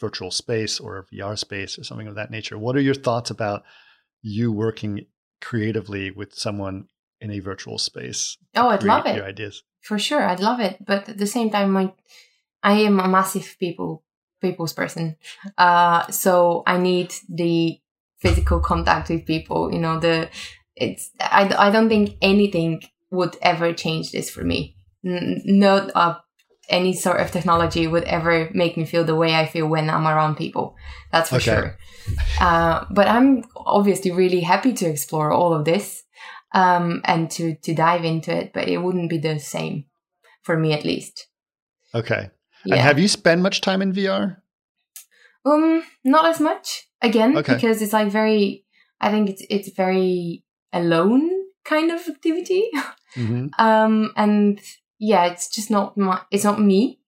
virtual 0.00 0.30
space 0.30 0.78
or 0.78 0.98
a 0.98 1.04
VR 1.04 1.38
space 1.38 1.78
or 1.78 1.84
something 1.84 2.06
of 2.06 2.16
that 2.16 2.30
nature. 2.30 2.58
What 2.58 2.76
are 2.76 2.82
your 2.82 2.94
thoughts 2.94 3.30
about 3.30 3.64
you 4.20 4.52
working 4.52 5.06
creatively 5.40 6.10
with 6.10 6.34
someone 6.34 6.88
in 7.20 7.30
a 7.30 7.40
virtual 7.40 7.78
space? 7.78 8.36
Oh, 8.56 8.68
I'd 8.68 8.82
love 8.82 9.06
it. 9.06 9.16
Your 9.16 9.24
ideas. 9.26 9.62
for 9.80 9.98
sure 9.98 10.22
i'd 10.28 10.40
love 10.40 10.60
it 10.60 10.76
but 10.84 11.08
at 11.08 11.18
the 11.18 11.26
same 11.26 11.48
time 11.50 11.76
i 11.76 11.84
i 12.62 12.72
am 12.88 12.98
a 13.00 13.08
massive 13.08 13.48
people 13.60 14.02
people's 14.42 14.72
person 14.80 15.16
uh 15.56 16.00
so 16.10 16.62
i 16.66 16.76
need 16.76 17.10
the 17.42 17.78
physical 18.22 18.60
contact 18.60 19.08
with 19.08 19.24
people 19.24 19.72
you 19.72 19.78
know 19.84 19.98
the 20.00 20.28
it's 20.76 21.10
i, 21.20 21.42
I 21.66 21.70
don't 21.70 21.88
think 21.88 22.16
anything 22.20 22.82
would 23.10 23.36
ever 23.40 23.72
change 23.72 24.10
this 24.12 24.28
for 24.34 24.42
me 24.44 24.76
N- 25.04 25.40
not 25.44 25.90
uh, 25.94 26.14
any 26.68 26.92
sort 26.92 27.20
of 27.22 27.30
technology 27.30 27.86
would 27.86 28.04
ever 28.04 28.50
make 28.52 28.76
me 28.76 28.84
feel 28.84 29.04
the 29.04 29.16
way 29.22 29.30
i 29.34 29.46
feel 29.46 29.66
when 29.68 29.88
i'm 29.88 30.06
around 30.06 30.36
people 30.36 30.74
that's 31.12 31.30
for 31.30 31.36
Okay. 31.36 31.52
sure 31.54 31.68
uh, 32.40 32.84
but 32.90 33.06
i'm 33.08 33.44
obviously 33.56 34.10
really 34.10 34.40
happy 34.40 34.72
to 34.74 34.86
explore 34.86 35.30
all 35.32 35.54
of 35.54 35.64
this 35.64 36.02
um, 36.52 37.00
and 37.04 37.30
to 37.32 37.54
to 37.56 37.74
dive 37.74 38.04
into 38.04 38.34
it, 38.34 38.52
but 38.52 38.68
it 38.68 38.78
wouldn't 38.78 39.10
be 39.10 39.18
the 39.18 39.38
same 39.38 39.84
for 40.42 40.56
me 40.56 40.72
at 40.72 40.84
least. 40.84 41.26
Okay. 41.94 42.30
Yeah. 42.64 42.74
And 42.76 42.82
have 42.82 42.98
you 42.98 43.08
spent 43.08 43.40
much 43.40 43.60
time 43.60 43.82
in 43.82 43.92
VR? 43.92 44.36
um, 45.44 45.82
not 46.04 46.26
as 46.26 46.40
much 46.40 46.88
again 47.02 47.36
Okay. 47.36 47.54
because 47.54 47.82
it's 47.82 47.92
like 47.92 48.10
very. 48.10 48.64
I 49.00 49.10
think 49.10 49.30
it's 49.30 49.42
it's 49.48 49.70
very 49.70 50.44
alone 50.72 51.30
kind 51.64 51.90
of 51.90 52.06
activity. 52.08 52.68
hmm 53.14 53.46
um, 53.58 54.12
and 54.16 54.60
yeah, 54.98 55.26
it's 55.26 55.48
just 55.48 55.70
not 55.70 55.96
my. 55.96 56.20
It's 56.30 56.44
not 56.44 56.60
me. 56.60 57.00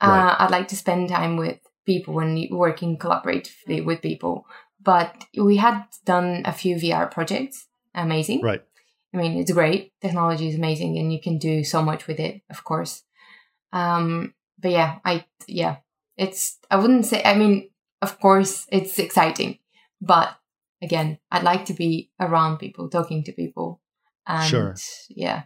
Uh, 0.00 0.08
Right. 0.08 0.36
I'd 0.38 0.50
like 0.50 0.68
to 0.68 0.76
spend 0.76 1.08
time 1.08 1.36
with 1.36 1.58
people 1.84 2.20
and 2.20 2.38
working 2.50 2.98
collaboratively 2.98 3.84
with 3.84 4.02
people. 4.02 4.46
But 4.80 5.24
we 5.36 5.56
had 5.56 5.84
done 6.04 6.42
a 6.44 6.52
few 6.52 6.76
VR 6.76 7.10
projects. 7.10 7.66
Amazing. 7.94 8.42
Right. 8.42 8.62
I 9.12 9.16
mean, 9.16 9.38
it's 9.38 9.52
great. 9.52 9.92
Technology 10.00 10.48
is 10.48 10.56
amazing, 10.56 10.98
and 10.98 11.12
you 11.12 11.20
can 11.20 11.38
do 11.38 11.64
so 11.64 11.82
much 11.82 12.06
with 12.06 12.20
it, 12.20 12.42
of 12.50 12.64
course. 12.64 13.02
Um, 13.72 14.34
but 14.58 14.70
yeah, 14.70 14.98
I 15.04 15.24
yeah, 15.46 15.76
it's 16.16 16.58
I 16.70 16.76
wouldn't 16.76 17.06
say. 17.06 17.22
I 17.24 17.34
mean, 17.34 17.70
of 18.02 18.20
course, 18.20 18.66
it's 18.70 18.98
exciting, 18.98 19.58
but 20.00 20.36
again, 20.82 21.18
I'd 21.30 21.42
like 21.42 21.64
to 21.66 21.74
be 21.74 22.10
around 22.20 22.58
people, 22.58 22.88
talking 22.88 23.24
to 23.24 23.32
people, 23.32 23.80
and 24.26 24.48
Sure. 24.48 24.74
yeah, 25.08 25.44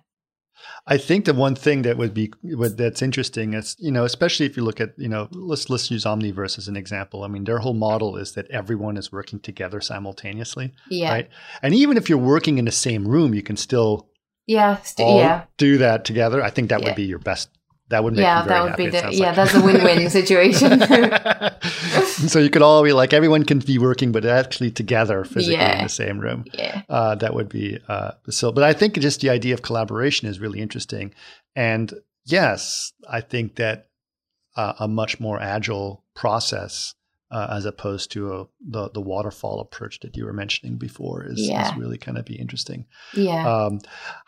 I 0.87 0.99
think 0.99 1.25
the 1.25 1.35
one 1.35 1.55
thing 1.55 1.83
that 1.83 1.97
would 1.97 2.15
be 2.15 2.33
that's 2.43 3.03
interesting 3.03 3.55
is 3.55 3.77
you 3.79 3.93
know 3.93 4.05
especially 4.05 4.47
if 4.47 4.57
you 4.57 4.65
look 4.65 4.81
at 4.81 4.91
you 4.99 5.09
know 5.09 5.29
let's 5.33 5.71
let's 5.71 5.91
use 5.91 6.05
Omniverse 6.05 6.59
as 6.59 6.69
an 6.69 6.77
example. 6.77 7.25
I 7.25 7.29
mean 7.29 7.45
their 7.45 7.59
whole 7.59 7.75
model 7.75 8.17
is 8.17 8.33
that 8.33 8.51
everyone 8.51 8.97
is 8.97 9.13
working 9.13 9.41
together 9.41 9.81
simultaneously, 9.81 10.73
yeah, 10.91 11.13
right? 11.13 11.29
And 11.63 11.75
even 11.75 11.97
if 11.97 12.09
you're 12.09 12.19
working 12.19 12.59
in 12.59 12.65
the 12.65 12.73
same 12.73 13.07
room, 13.07 13.35
you 13.35 13.43
can 13.43 13.57
still 13.57 14.09
yeah, 14.47 14.77
st- 14.83 15.09
yeah, 15.19 15.45
do 15.57 15.79
that 15.79 16.05
together. 16.05 16.43
I 16.43 16.51
think 16.51 16.69
that 16.71 16.81
Yeah. 16.81 16.87
would 16.89 16.97
be 16.97 17.05
your 17.05 17.21
best. 17.21 17.49
That 17.93 18.05
would 18.05 18.14
make 18.14 18.22
yeah. 18.22 18.43
That 18.47 18.62
would 18.62 18.70
happy, 18.70 18.84
be 18.86 18.90
the 18.90 19.12
yeah. 19.12 19.26
like. 19.26 19.36
That's 19.36 19.55
a 19.55 19.62
win-win 19.62 20.09
situation. 20.18 20.80
so 22.26 22.38
you 22.38 22.49
could 22.49 22.62
all 22.62 22.82
be 22.82 22.95
like 22.95 23.12
everyone 23.12 23.45
can 23.45 23.59
be 23.59 23.76
working, 23.76 24.12
but 24.12 24.24
actually 24.24 24.70
together 24.70 25.24
physically 25.24 25.62
in 25.62 25.82
the 25.82 25.88
same 25.90 26.18
room. 26.18 26.47
yeah, 26.55 26.82
uh, 26.88 27.14
that 27.16 27.34
would 27.34 27.51
be 27.51 27.78
uh, 27.88 28.12
so. 28.30 28.51
But 28.51 28.64
I 28.64 28.72
think 28.72 28.95
just 28.95 29.20
the 29.20 29.28
idea 29.28 29.53
of 29.53 29.61
collaboration 29.61 30.26
is 30.26 30.40
really 30.40 30.59
interesting. 30.61 31.12
And 31.55 31.93
yes, 32.24 32.95
I 33.07 33.20
think 33.20 33.57
that 33.57 33.88
uh, 34.57 34.72
a 34.78 34.88
much 34.88 35.20
more 35.20 35.38
agile 35.38 36.03
process 36.14 36.95
uh, 37.33 37.49
as 37.57 37.64
opposed 37.64 38.12
to 38.12 38.20
a, 38.37 38.45
the 38.74 38.91
the 38.91 39.01
waterfall 39.01 39.59
approach 39.61 40.01
that 40.01 40.16
you 40.16 40.24
were 40.26 40.33
mentioning 40.43 40.76
before 40.78 41.24
is, 41.24 41.41
Yeah. 41.49 41.66
is 41.70 41.76
really 41.83 41.99
kind 41.99 42.18
of 42.18 42.24
be 42.24 42.39
interesting. 42.45 42.85
yeah. 43.14 43.43
Um, 43.55 43.80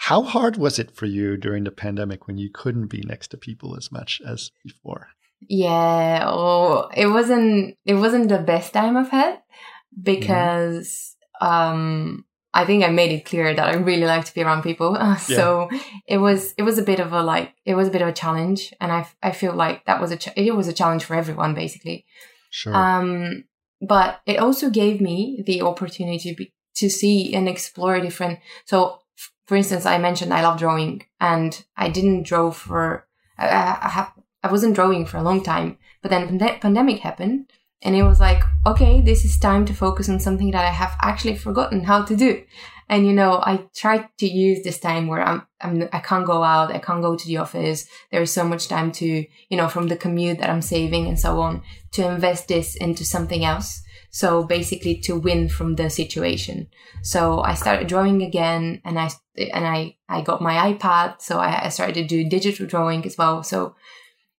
how 0.09 0.23
hard 0.23 0.57
was 0.57 0.79
it 0.79 0.91
for 0.99 1.07
you 1.07 1.37
during 1.37 1.65
the 1.65 1.71
pandemic 1.85 2.27
when 2.27 2.39
you 2.39 2.49
couldn't 2.61 2.89
be 2.89 3.03
next 3.13 3.29
to 3.33 3.37
people 3.37 3.77
as 3.77 3.93
much 3.93 4.21
as 4.27 4.51
before? 4.65 5.09
Yeah, 5.47 6.25
oh, 6.27 6.89
it 6.97 7.09
wasn't 7.09 7.77
it 7.85 7.95
wasn't 8.05 8.29
the 8.31 8.39
best 8.39 8.73
time 8.73 8.97
I've 8.97 9.11
had 9.11 9.35
because 10.19 11.17
um 11.41 12.25
I 12.57 12.65
think 12.65 12.85
I 12.85 12.89
made 12.91 13.11
it 13.11 13.25
clear 13.25 13.53
that 13.53 13.69
I 13.69 13.75
really 13.75 14.07
like 14.07 14.25
to 14.27 14.35
be 14.35 14.43
around 14.43 14.63
people. 14.63 14.97
Uh, 15.05 15.17
so 15.17 15.69
it 16.07 16.19
was 16.19 16.55
it 16.57 16.63
was 16.63 16.79
a 16.79 16.83
bit 16.91 17.01
of 17.01 17.13
a 17.13 17.23
like 17.23 17.53
it 17.65 17.75
was 17.75 17.89
a 17.89 17.91
bit 17.91 18.03
of 18.03 18.09
a 18.09 18.13
challenge, 18.13 18.73
and 18.81 18.91
I 18.93 19.07
I 19.23 19.33
feel 19.33 19.55
like 19.55 19.85
that 19.87 20.01
was 20.01 20.13
a 20.13 20.17
ch- 20.17 20.37
it 20.37 20.55
was 20.57 20.69
a 20.69 20.73
challenge 20.73 21.05
for 21.05 21.15
everyone 21.17 21.55
basically. 21.55 22.07
Sure. 22.55 22.73
Um, 22.73 23.45
but 23.81 24.21
it 24.27 24.39
also 24.39 24.71
gave 24.71 25.01
me 25.01 25.43
the 25.45 25.63
opportunity 25.63 26.31
to, 26.31 26.37
be, 26.37 26.53
to 26.77 26.89
see 26.89 27.35
and 27.35 27.49
explore 27.49 27.99
different. 27.99 28.39
So, 28.65 29.01
f- 29.19 29.33
for 29.49 29.57
instance, 29.57 29.87
I 29.87 29.99
mentioned 29.99 30.33
I 30.33 30.43
love 30.43 30.61
drawing, 30.61 31.03
and 31.21 31.65
I 31.77 31.89
didn't 31.89 32.23
draw 32.23 32.53
for 32.53 33.09
I, 33.37 33.47
I, 33.83 33.89
have, 33.89 34.13
I 34.45 34.53
wasn't 34.53 34.77
drawing 34.77 35.05
for 35.05 35.17
a 35.17 35.23
long 35.25 35.43
time. 35.43 35.79
But 36.01 36.13
then 36.13 36.39
the 36.39 36.57
pandemic 36.61 37.01
happened, 37.01 37.51
and 37.85 37.95
it 37.95 38.03
was 38.03 38.19
like, 38.19 38.43
okay, 38.67 39.03
this 39.03 39.27
is 39.27 39.39
time 39.39 39.67
to 39.67 39.75
focus 39.75 40.09
on 40.09 40.19
something 40.19 40.51
that 40.53 40.65
I 40.65 40.71
have 40.71 40.97
actually 41.03 41.37
forgotten 41.37 41.85
how 41.85 42.03
to 42.03 42.17
do. 42.17 42.43
And 42.89 43.07
you 43.07 43.13
know, 43.13 43.43
I 43.43 43.67
tried 43.75 44.09
to 44.19 44.27
use 44.27 44.63
this 44.63 44.79
time 44.79 45.07
where 45.07 45.23
I'm, 45.23 45.47
I'm, 45.61 45.89
I 45.93 46.01
can't 46.01 46.27
go 46.27 46.43
out, 46.43 46.75
I 46.75 46.79
can't 46.79 47.03
go 47.03 47.15
to 47.15 47.27
the 47.27 47.37
office. 47.37 47.87
There 48.11 48.23
is 48.23 48.33
so 48.33 48.45
much 48.45 48.69
time 48.69 48.91
to, 48.93 49.07
you 49.49 49.57
know, 49.57 49.69
from 49.69 49.89
the 49.89 49.97
commute 49.97 50.39
that 50.39 50.51
I'm 50.51 50.63
saving 50.63 51.07
and 51.07 51.21
so 51.21 51.41
on, 51.41 51.63
to 51.93 52.09
invest 52.09 52.49
this 52.49 52.75
into 52.75 53.05
something 53.05 53.45
else. 53.45 53.83
So 54.11 54.45
basically 54.45 54.97
to 55.01 55.17
win 55.17 55.49
from 55.49 55.77
the 55.77 55.91
situation. 55.91 56.69
So 57.03 57.41
I 57.41 57.55
started 57.55 57.89
drawing 57.89 58.23
again 58.23 58.81
and 58.85 58.99
I, 58.99 59.11
and 59.37 59.67
I, 59.67 59.97
I 60.09 60.23
got 60.23 60.41
my 60.41 60.73
iPad. 60.73 61.21
So 61.21 61.39
I, 61.39 61.67
I 61.67 61.69
started 61.69 61.95
to 61.95 62.05
do 62.05 62.29
digital 62.29 62.67
drawing 62.67 63.05
as 63.05 63.19
well. 63.19 63.43
So, 63.43 63.77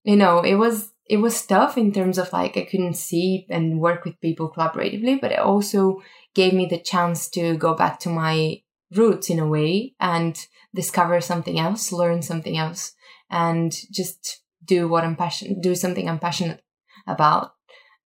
you 0.04 0.16
know, 0.16 0.41
it 0.41 0.56
was, 0.56 0.91
it 1.08 1.18
was 1.18 1.45
tough 1.45 1.78
in 1.78 1.91
terms 1.91 2.18
of 2.18 2.34
like 2.34 2.58
I 2.58 2.66
couldn't 2.66 2.95
see 2.95 3.45
and 3.49 3.80
work 3.80 4.06
with 4.06 4.20
people 4.22 4.51
collaboratively, 4.51 5.22
but 5.22 5.32
it 5.32 5.39
also 5.39 6.01
gave 6.34 6.53
me 6.53 6.66
the 6.66 6.80
chance 6.80 7.30
to 7.30 7.56
go 7.56 7.76
back 7.76 7.99
to 8.01 8.10
my 8.10 8.62
roots 8.95 9.30
in 9.30 9.39
a 9.39 9.47
way 9.47 9.93
and 9.99 10.47
discover 10.74 11.22
something 11.22 11.60
else, 11.60 11.91
learn 11.91 12.22
something 12.22 12.58
else, 12.58 12.93
and 13.30 13.72
just 13.91 14.41
do 14.64 14.88
what 14.88 15.03
I'm 15.03 15.16
passionate, 15.16 15.62
do 15.62 15.76
something 15.76 16.10
I'm 16.10 16.20
passionate 16.20 16.64
about, 17.08 17.53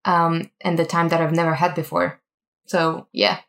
um, 0.05 0.51
and 0.61 0.77
the 0.77 0.85
time 0.85 1.09
that 1.09 1.21
I've 1.21 1.33
never 1.33 1.55
had 1.55 1.75
before. 1.75 2.21
So 2.67 3.07
yeah, 3.13 3.39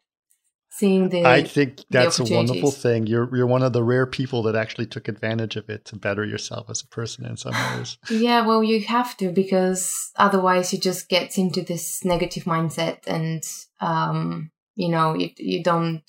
seeing 0.71 1.09
the 1.09 1.27
I 1.27 1.43
think 1.43 1.85
that's 1.91 2.19
a 2.21 2.25
wonderful 2.25 2.71
thing. 2.71 3.07
You're 3.07 3.35
you're 3.37 3.47
one 3.47 3.63
of 3.63 3.73
the 3.73 3.83
rare 3.83 4.07
people 4.07 4.43
that 4.45 4.57
actually 4.57 4.87
took 4.87 5.09
advantage 5.09 5.57
of 5.57 5.69
it 5.69 5.85
to 5.87 5.97
better 5.97 6.25
yourself 6.25 6.71
as 6.71 6.81
a 6.83 6.87
person 6.87 7.27
in 7.27 7.37
some 7.37 7.53
ways. 7.77 7.99
yeah, 8.09 8.47
well, 8.47 8.63
you 8.63 8.83
have 8.85 9.17
to 9.19 9.31
because 9.31 10.11
otherwise 10.17 10.73
you 10.73 10.79
just 10.79 11.09
get 11.09 11.37
into 11.37 11.63
this 11.63 12.05
negative 12.05 12.45
mindset 12.45 12.99
and 13.07 13.43
um, 13.81 14.51
you 14.75 14.89
know, 14.89 15.15
you 15.15 15.31
you 15.37 15.63
don't 15.63 16.03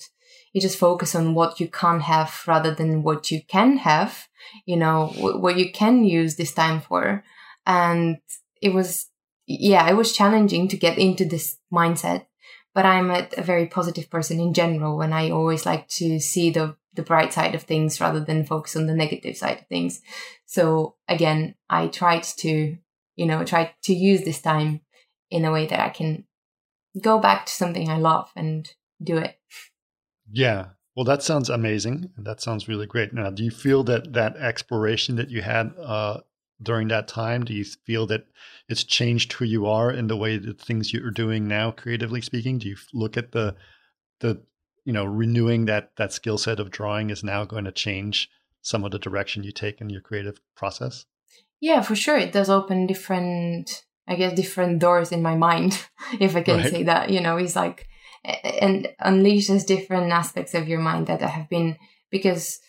you 0.52 0.60
just 0.60 0.78
focus 0.78 1.14
on 1.14 1.34
what 1.34 1.60
you 1.60 1.68
can't 1.68 2.02
have 2.02 2.42
rather 2.46 2.74
than 2.74 3.02
what 3.02 3.30
you 3.30 3.42
can 3.48 3.78
have, 3.78 4.28
you 4.64 4.76
know, 4.76 5.08
what 5.16 5.56
you 5.56 5.72
can 5.72 6.04
use 6.04 6.36
this 6.36 6.52
time 6.52 6.80
for. 6.80 7.24
And 7.66 8.18
it 8.60 8.72
was 8.72 9.08
yeah, 9.46 9.90
it 9.90 9.94
was 9.94 10.16
challenging 10.16 10.68
to 10.68 10.76
get 10.76 10.98
into 10.98 11.24
this 11.24 11.58
mindset 11.72 12.26
but 12.74 12.86
I'm 12.86 13.10
a, 13.10 13.28
a, 13.36 13.42
very 13.42 13.66
positive 13.66 14.08
person 14.08 14.40
in 14.40 14.54
general, 14.54 15.00
and 15.02 15.14
I 15.14 15.30
always 15.30 15.66
like 15.66 15.88
to 15.88 16.18
see 16.20 16.50
the 16.50 16.76
the 16.94 17.02
bright 17.02 17.32
side 17.32 17.54
of 17.54 17.62
things 17.62 18.00
rather 18.00 18.20
than 18.20 18.44
focus 18.44 18.76
on 18.76 18.86
the 18.86 18.94
negative 18.94 19.36
side 19.36 19.60
of 19.60 19.66
things. 19.66 20.02
So 20.44 20.96
again, 21.08 21.54
I 21.70 21.86
tried 21.86 22.22
to, 22.40 22.76
you 23.16 23.26
know, 23.26 23.44
try 23.44 23.74
to 23.84 23.94
use 23.94 24.24
this 24.24 24.42
time 24.42 24.82
in 25.30 25.46
a 25.46 25.52
way 25.52 25.66
that 25.66 25.80
I 25.80 25.88
can 25.88 26.24
go 27.00 27.18
back 27.18 27.46
to 27.46 27.52
something 27.52 27.88
I 27.88 27.96
love 27.96 28.30
and 28.36 28.70
do 29.02 29.16
it. 29.16 29.38
Yeah. 30.30 30.66
Well, 30.94 31.04
that 31.06 31.22
sounds 31.22 31.48
amazing. 31.48 32.10
That 32.18 32.42
sounds 32.42 32.68
really 32.68 32.86
great. 32.86 33.14
Now, 33.14 33.30
do 33.30 33.42
you 33.42 33.50
feel 33.50 33.82
that 33.84 34.12
that 34.12 34.36
exploration 34.36 35.16
that 35.16 35.30
you 35.30 35.40
had 35.40 35.72
uh, 35.78 36.20
during 36.62 36.88
that 36.88 37.08
time? 37.08 37.44
Do 37.44 37.54
you 37.54 37.64
feel 37.64 38.06
that 38.06 38.26
it's 38.68 38.84
changed 38.84 39.32
who 39.32 39.44
you 39.44 39.66
are 39.66 39.90
in 39.90 40.06
the 40.06 40.16
way 40.16 40.38
that 40.38 40.60
things 40.60 40.92
you're 40.92 41.10
doing 41.10 41.48
now, 41.48 41.70
creatively 41.70 42.20
speaking? 42.20 42.58
Do 42.58 42.68
you 42.68 42.76
look 42.92 43.16
at 43.16 43.32
the 43.32 43.56
the 44.20 44.42
you 44.84 44.92
know 44.92 45.04
renewing 45.04 45.66
that 45.66 45.92
that 45.96 46.12
skill 46.12 46.38
set 46.38 46.60
of 46.60 46.70
drawing 46.70 47.10
is 47.10 47.24
now 47.24 47.44
going 47.44 47.64
to 47.64 47.72
change 47.72 48.30
some 48.62 48.84
of 48.84 48.92
the 48.92 48.98
direction 48.98 49.42
you 49.42 49.52
take 49.52 49.80
in 49.80 49.90
your 49.90 50.00
creative 50.00 50.40
process? 50.54 51.06
Yeah, 51.60 51.82
for 51.82 51.94
sure. 51.94 52.18
It 52.18 52.32
does 52.32 52.50
open 52.50 52.86
different, 52.86 53.84
I 54.08 54.16
guess, 54.16 54.34
different 54.34 54.80
doors 54.80 55.12
in 55.12 55.22
my 55.22 55.36
mind, 55.36 55.86
if 56.20 56.34
I 56.36 56.42
can 56.42 56.58
right. 56.58 56.70
say 56.70 56.82
that. 56.84 57.10
You 57.10 57.20
know, 57.20 57.36
it's 57.36 57.56
like 57.56 57.86
and 58.24 58.88
unleashes 59.04 59.66
different 59.66 60.12
aspects 60.12 60.54
of 60.54 60.68
your 60.68 60.80
mind 60.80 61.08
that 61.08 61.20
have 61.22 61.48
been 61.48 61.76
because 62.10 62.60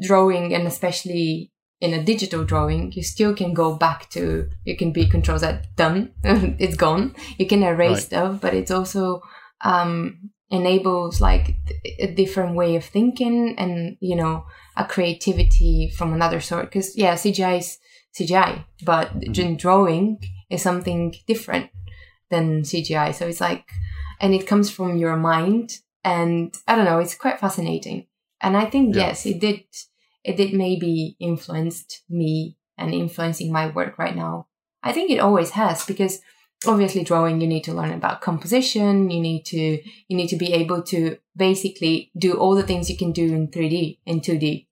drawing 0.00 0.54
and 0.54 0.66
especially 0.66 1.50
in 1.84 1.92
a 1.92 2.02
digital 2.02 2.44
drawing, 2.44 2.92
you 2.92 3.02
still 3.02 3.34
can 3.34 3.52
go 3.52 3.76
back 3.76 4.08
to, 4.08 4.48
you 4.64 4.74
can 4.74 4.90
be 4.90 5.06
control 5.06 5.38
Z 5.38 5.58
done, 5.76 6.12
it's 6.24 6.76
gone. 6.76 7.14
You 7.36 7.46
can 7.46 7.62
erase 7.62 7.90
right. 7.90 8.02
stuff, 8.02 8.40
but 8.40 8.54
it's 8.54 8.70
also 8.70 9.20
um, 9.60 10.30
enables 10.50 11.20
like 11.20 11.56
a 11.98 12.06
different 12.06 12.56
way 12.56 12.76
of 12.76 12.86
thinking 12.86 13.54
and, 13.58 13.98
you 14.00 14.16
know, 14.16 14.46
a 14.78 14.86
creativity 14.86 15.92
from 15.94 16.14
another 16.14 16.40
sort. 16.40 16.70
Because, 16.70 16.96
yeah, 16.96 17.16
CGI 17.16 17.58
is 17.58 17.78
CGI, 18.18 18.64
but 18.82 19.20
mm-hmm. 19.20 19.56
drawing 19.56 20.20
is 20.48 20.62
something 20.62 21.14
different 21.26 21.68
than 22.30 22.62
CGI. 22.62 23.14
So 23.14 23.26
it's 23.26 23.42
like, 23.42 23.68
and 24.22 24.32
it 24.32 24.46
comes 24.46 24.70
from 24.70 24.96
your 24.96 25.18
mind. 25.18 25.80
And 26.02 26.54
I 26.66 26.76
don't 26.76 26.86
know, 26.86 26.98
it's 26.98 27.14
quite 27.14 27.40
fascinating. 27.40 28.06
And 28.40 28.56
I 28.56 28.64
think, 28.64 28.96
yeah. 28.96 29.08
yes, 29.08 29.26
it 29.26 29.38
did 29.38 29.64
it 30.24 30.36
did 30.36 30.54
maybe 30.54 31.16
influenced 31.20 32.02
me 32.08 32.56
and 32.78 32.92
influencing 32.92 33.52
my 33.52 33.68
work 33.68 33.98
right 33.98 34.16
now. 34.16 34.46
I 34.82 34.92
think 34.92 35.10
it 35.10 35.18
always 35.18 35.50
has 35.50 35.84
because 35.84 36.20
obviously 36.66 37.04
drawing 37.04 37.40
you 37.40 37.46
need 37.46 37.64
to 37.64 37.74
learn 37.74 37.92
about 37.92 38.20
composition, 38.20 39.10
you 39.10 39.20
need 39.20 39.44
to 39.46 39.58
you 40.08 40.16
need 40.16 40.28
to 40.28 40.36
be 40.36 40.52
able 40.52 40.82
to 40.82 41.18
basically 41.36 42.10
do 42.16 42.34
all 42.34 42.54
the 42.54 42.62
things 42.62 42.90
you 42.90 42.96
can 42.96 43.12
do 43.12 43.26
in 43.34 43.48
3D 43.48 43.98
in 44.06 44.20
2D. 44.20 44.66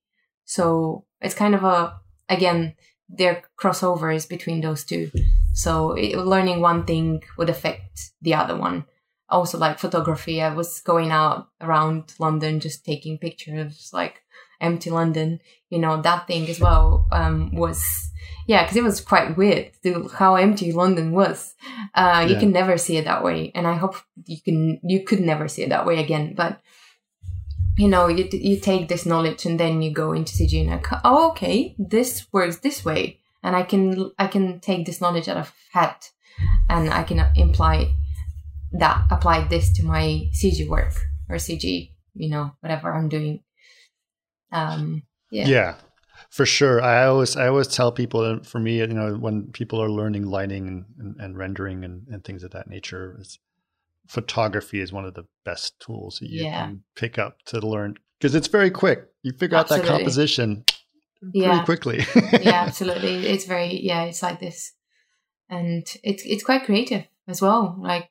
So 0.44 1.05
it's 1.20 1.34
kind 1.34 1.55
of 1.55 1.64
a 1.64 2.00
again 2.28 2.74
there 3.09 3.42
crossovers 3.61 4.28
between 4.28 4.62
those 4.62 4.84
two. 4.84 5.11
So 5.53 5.92
it, 5.92 6.16
learning 6.16 6.61
one 6.61 6.84
thing 6.84 7.22
would 7.36 7.50
affect 7.50 8.12
the 8.22 8.34
other 8.34 8.57
one. 8.57 8.86
Also 9.28 9.59
like 9.59 9.78
photography, 9.78 10.42
I 10.42 10.55
was 10.55 10.80
going 10.80 11.11
out 11.11 11.48
around 11.61 12.14
London 12.18 12.61
just 12.61 12.84
taking 12.84 13.18
pictures 13.18 13.90
like 13.92 14.21
empty 14.62 14.90
London, 14.90 15.40
you 15.70 15.78
know, 15.78 16.00
that 16.02 16.26
thing 16.26 16.48
as 16.48 16.60
well 16.60 17.06
um, 17.12 17.54
was, 17.54 17.84
yeah, 18.46 18.62
because 18.62 18.76
it 18.76 18.84
was 18.84 19.00
quite 19.00 19.36
weird 19.36 19.72
to 19.82 20.08
how 20.08 20.36
empty 20.36 20.72
London 20.72 21.12
was. 21.12 21.54
Uh, 21.94 22.24
you 22.26 22.34
yeah. 22.34 22.40
can 22.40 22.52
never 22.52 22.78
see 22.78 22.96
it 22.96 23.04
that 23.04 23.24
way, 23.24 23.52
and 23.54 23.66
I 23.66 23.74
hope 23.74 23.96
you 24.24 24.40
can, 24.40 24.80
you 24.82 25.04
could 25.04 25.20
never 25.20 25.48
see 25.48 25.62
it 25.62 25.70
that 25.70 25.86
way 25.86 25.98
again. 25.98 26.34
But 26.34 26.60
you 27.76 27.88
know, 27.88 28.06
you 28.08 28.28
you 28.32 28.58
take 28.60 28.88
this 28.88 29.06
knowledge 29.06 29.46
and 29.46 29.58
then 29.58 29.82
you 29.82 29.92
go 29.92 30.12
into 30.12 30.32
CG 30.32 30.60
and 30.60 30.70
like, 30.70 30.86
oh, 31.04 31.30
okay, 31.30 31.74
this 31.78 32.26
works 32.32 32.58
this 32.58 32.84
way, 32.84 33.20
and 33.42 33.56
I 33.56 33.62
can 33.62 34.10
I 34.18 34.26
can 34.26 34.60
take 34.60 34.86
this 34.86 35.00
knowledge 35.00 35.26
that 35.26 35.36
I've 35.36 35.54
had, 35.72 35.94
and 36.68 36.90
I 36.90 37.02
can 37.02 37.24
imply 37.34 37.94
that 38.72 39.06
apply 39.10 39.46
this 39.48 39.72
to 39.74 39.84
my 39.84 40.28
CG 40.32 40.68
work 40.68 40.94
or 41.28 41.36
CG, 41.36 41.90
you 42.14 42.30
know, 42.30 42.52
whatever 42.60 42.92
I'm 42.92 43.08
doing. 43.08 43.40
Um, 44.53 45.03
yeah. 45.30 45.46
Yeah. 45.46 45.74
For 46.30 46.46
sure, 46.46 46.80
I 46.80 47.05
always 47.05 47.36
I 47.36 47.48
always 47.48 47.68
tell 47.68 47.92
people 47.92 48.42
for 48.44 48.59
me, 48.59 48.78
you 48.78 48.86
know, 48.86 49.14
when 49.14 49.53
people 49.53 49.82
are 49.82 49.90
learning 49.90 50.26
lighting 50.26 50.66
and, 50.66 50.84
and, 50.98 51.20
and 51.20 51.36
rendering 51.36 51.84
and, 51.84 52.07
and, 52.09 52.24
things 52.24 52.42
of 52.42 52.53
that 52.53 52.68
nature, 52.68 53.18
is 53.20 53.38
photography 54.09 54.80
is 54.80 54.92
one 54.92 55.05
of 55.05 55.12
the 55.12 55.24
best 55.44 55.78
tools 55.78 56.18
that 56.20 56.30
you 56.30 56.44
yeah. 56.44 56.66
can 56.66 56.84
pick 56.96 57.18
up 57.18 57.42
to 57.46 57.61
learn 57.61 57.96
because 58.18 58.34
it's 58.34 58.46
very 58.46 58.70
quick. 58.70 59.05
You 59.22 59.32
figure 59.32 59.59
absolutely. 59.59 59.88
out 59.88 59.92
that 59.92 59.98
composition 59.98 60.64
yeah. 61.32 61.50
pretty 61.50 61.64
quickly. 61.64 62.05
yeah, 62.42 62.62
absolutely. 62.66 63.26
It's 63.26 63.44
very 63.44 63.80
yeah, 63.82 64.05
it's 64.05 64.22
like 64.22 64.40
this, 64.40 64.72
and 65.48 65.86
it's 66.03 66.22
it's 66.24 66.44
quite 66.44 66.64
creative 66.64 67.05
as 67.28 67.42
well. 67.42 67.76
Like 67.78 68.11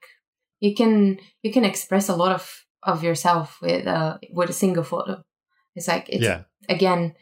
you 0.60 0.76
can 0.76 1.18
you 1.42 1.52
can 1.52 1.66
express 1.66 2.10
a 2.10 2.16
lot 2.16 2.34
of 2.34 2.66
of 2.84 3.04
yourself 3.04 3.58
with 3.62 3.88
uh 3.88 4.18
with 4.32 4.50
a 4.50 4.54
single 4.54 4.84
photo. 4.84 5.24
It's 5.76 5.88
like 5.88 6.10
it's 6.10 6.24
yeah. 6.24 6.44
again 6.70 7.16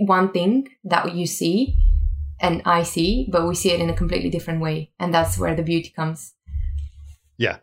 one 0.00 0.32
thing 0.32 0.68
that 0.84 1.14
you 1.14 1.26
see 1.26 1.76
and 2.40 2.62
I 2.64 2.82
see, 2.82 3.26
but 3.30 3.46
we 3.46 3.54
see 3.54 3.70
it 3.70 3.80
in 3.80 3.88
a 3.88 3.94
completely 3.96 4.30
different 4.30 4.60
way, 4.60 4.90
and 4.98 5.12
that's 5.12 5.38
where 5.38 5.54
the 5.54 5.62
beauty 5.62 5.90
comes. 5.90 6.34
Yeah, 7.38 7.58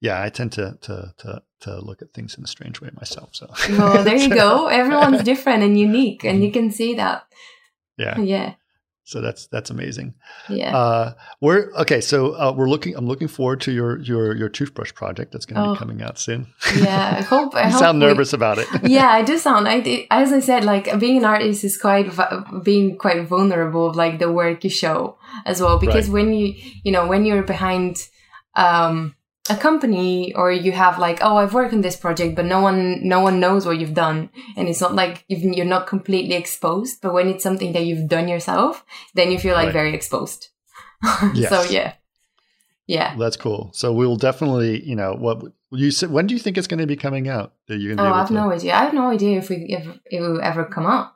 yeah. 0.00 0.22
I 0.22 0.28
tend 0.28 0.52
to 0.52 0.78
to 0.82 1.14
to 1.18 1.42
to 1.60 1.80
look 1.80 2.02
at 2.02 2.12
things 2.12 2.36
in 2.36 2.44
a 2.44 2.46
strange 2.46 2.80
way 2.80 2.90
myself. 2.94 3.30
So, 3.34 3.48
well, 3.70 4.04
there 4.04 4.16
you 4.16 4.28
go. 4.28 4.66
Everyone's 4.70 5.22
different 5.22 5.62
and 5.62 5.78
unique, 5.78 6.24
and 6.24 6.42
you 6.42 6.50
mm-hmm. 6.50 6.60
can 6.60 6.70
see 6.70 6.94
that. 6.94 7.26
Yeah, 7.96 8.20
yeah. 8.20 8.54
So 9.08 9.20
that's 9.20 9.46
that's 9.46 9.70
amazing. 9.70 10.14
Yeah. 10.48 10.76
Uh, 10.76 11.14
we're 11.40 11.70
okay. 11.82 12.00
So 12.00 12.32
uh, 12.34 12.52
we're 12.56 12.68
looking. 12.68 12.96
I'm 12.96 13.06
looking 13.06 13.28
forward 13.28 13.60
to 13.62 13.70
your 13.72 14.00
your 14.00 14.34
your 14.36 14.48
toothbrush 14.48 14.92
project 14.94 15.30
that's 15.32 15.46
going 15.46 15.62
to 15.62 15.68
Oh. 15.70 15.72
be 15.74 15.78
coming 15.78 16.02
out 16.02 16.18
soon. 16.18 16.48
yeah. 16.76 17.14
I 17.18 17.22
hope. 17.34 17.54
I 17.54 17.66
you 17.66 17.70
hope 17.70 17.78
sound 17.80 18.00
we- 18.00 18.06
nervous 18.06 18.32
about 18.32 18.58
it. 18.58 18.66
yeah, 18.82 19.08
I 19.08 19.22
do 19.22 19.38
sound. 19.46 19.68
I 19.68 19.80
do, 19.80 20.04
as 20.10 20.32
I 20.32 20.40
said, 20.40 20.64
like 20.64 20.98
being 20.98 21.18
an 21.18 21.24
artist 21.24 21.64
is 21.64 21.78
quite 21.78 22.10
being 22.64 22.98
quite 22.98 23.26
vulnerable 23.28 23.88
of 23.90 23.96
like 23.96 24.18
the 24.18 24.30
work 24.32 24.64
you 24.64 24.70
show 24.70 25.16
as 25.44 25.60
well. 25.60 25.78
Because 25.78 26.08
Right. 26.08 26.14
when 26.24 26.34
you 26.34 26.54
you 26.84 26.92
know 26.92 27.06
when 27.06 27.24
you're 27.24 27.42
behind 27.44 27.96
um, 28.56 29.14
a 29.50 29.56
company 29.56 30.34
or 30.34 30.50
you 30.52 30.72
have 30.72 30.98
like 30.98 31.18
oh 31.22 31.36
I've 31.36 31.54
worked 31.54 31.72
on 31.74 31.80
this 31.82 31.96
project, 31.96 32.34
but 32.36 32.44
no 32.44 32.60
one 32.60 33.06
no 33.06 33.20
one 33.20 33.40
knows 33.40 33.66
what 33.66 33.78
you've 33.78 33.94
done, 33.94 34.30
and 34.56 34.68
it's 34.68 34.80
not 34.80 34.94
like 34.94 35.24
you've, 35.28 35.42
you're 35.42 35.64
not 35.66 35.86
completely 35.86 36.34
exposed. 36.34 37.00
But 37.02 37.12
when 37.12 37.28
it's 37.28 37.42
something 37.42 37.72
that 37.72 37.84
you've 37.84 38.08
done 38.08 38.28
yourself, 38.28 38.84
then 39.14 39.30
you 39.30 39.38
feel 39.38 39.54
like 39.54 39.66
Right. 39.66 39.72
very 39.72 39.94
exposed. 39.94 40.48
Yes. 41.34 41.50
so 41.50 41.62
yeah, 41.62 41.94
yeah. 42.86 43.14
That's 43.18 43.36
cool. 43.36 43.70
So 43.74 43.92
we'll 43.92 44.16
definitely, 44.16 44.82
you 44.84 44.96
know, 44.96 45.14
what 45.14 45.42
you 45.70 45.90
said. 45.90 46.10
When 46.10 46.26
do 46.26 46.34
you 46.34 46.40
think 46.40 46.56
it's 46.58 46.66
going 46.66 46.80
to 46.80 46.86
be 46.86 46.96
coming 46.96 47.28
out? 47.28 47.52
Are 47.68 47.76
you 47.76 47.94
going 47.94 47.98
to 47.98 48.02
Oh, 48.02 48.06
be 48.06 48.08
able 48.08 48.16
I 48.16 48.18
have 48.20 48.28
to? 48.28 48.34
no 48.34 48.50
idea. 48.52 48.74
I 48.74 48.84
have 48.84 48.94
no 48.94 49.10
idea 49.10 49.38
if 49.38 49.50
we 49.50 49.56
if 49.68 49.86
it 50.10 50.20
will 50.20 50.40
ever 50.40 50.64
come 50.64 50.86
out. 50.86 51.12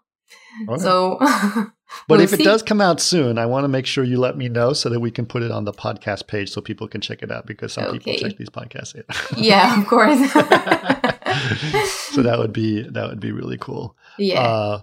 Okay. 0.68 0.83
So. 0.83 1.18
but 2.09 2.18
we'll 2.18 2.20
if 2.24 2.32
it 2.32 2.45
does 2.45 2.62
come 2.62 2.80
out 2.80 3.01
soon, 3.01 3.38
I 3.38 3.47
want 3.47 3.64
to 3.64 3.68
make 3.68 3.86
sure 3.86 4.05
you 4.05 4.18
let 4.18 4.36
me 4.36 4.49
know 4.49 4.72
so 4.72 4.88
that 4.88 5.01
we 5.01 5.11
can 5.11 5.26
put 5.26 5.43
it 5.43 5.51
on 5.51 5.64
the 5.64 5.72
podcast 5.72 6.26
page 6.26 6.51
so 6.51 6.61
people 6.61 6.88
can 6.88 7.01
check 7.01 7.22
it 7.22 7.30
out 7.30 7.47
because 7.47 7.72
some 7.72 7.93
people 7.93 8.14
check 8.14 8.36
these 8.36 8.51
podcasts 8.51 8.97
out. 8.99 9.05
yeah, 9.38 9.80
of 9.80 9.86
course. 9.86 10.18
so 12.14 12.22
that 12.22 12.38
would 12.38 12.53
be 12.53 12.82
that 12.82 13.09
would 13.09 13.20
be 13.20 13.32
really 13.32 13.59
cool. 13.59 13.97
yeah. 14.18 14.41
Uh, 14.41 14.82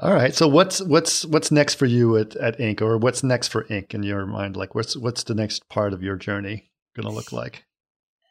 all 0.00 0.12
right. 0.12 0.34
So 0.34 0.48
what's 0.48 0.80
what's 0.82 1.24
what's 1.26 1.50
next 1.52 1.74
for 1.74 1.86
you 1.86 2.16
at, 2.16 2.34
at 2.36 2.58
Ink. 2.58 2.82
or 2.82 2.98
what's 2.98 3.22
next 3.22 3.48
for 3.48 3.64
Ink. 3.72 3.94
in 3.94 4.02
your 4.02 4.26
mind? 4.26 4.56
Like 4.56 4.74
what's 4.74 4.96
what's 4.96 5.24
the 5.24 5.34
next 5.34 5.68
part 5.68 5.92
of 5.92 6.02
your 6.02 6.16
journey 6.16 6.70
going 6.96 7.06
to 7.06 7.12
look 7.14 7.32
like? 7.32 7.64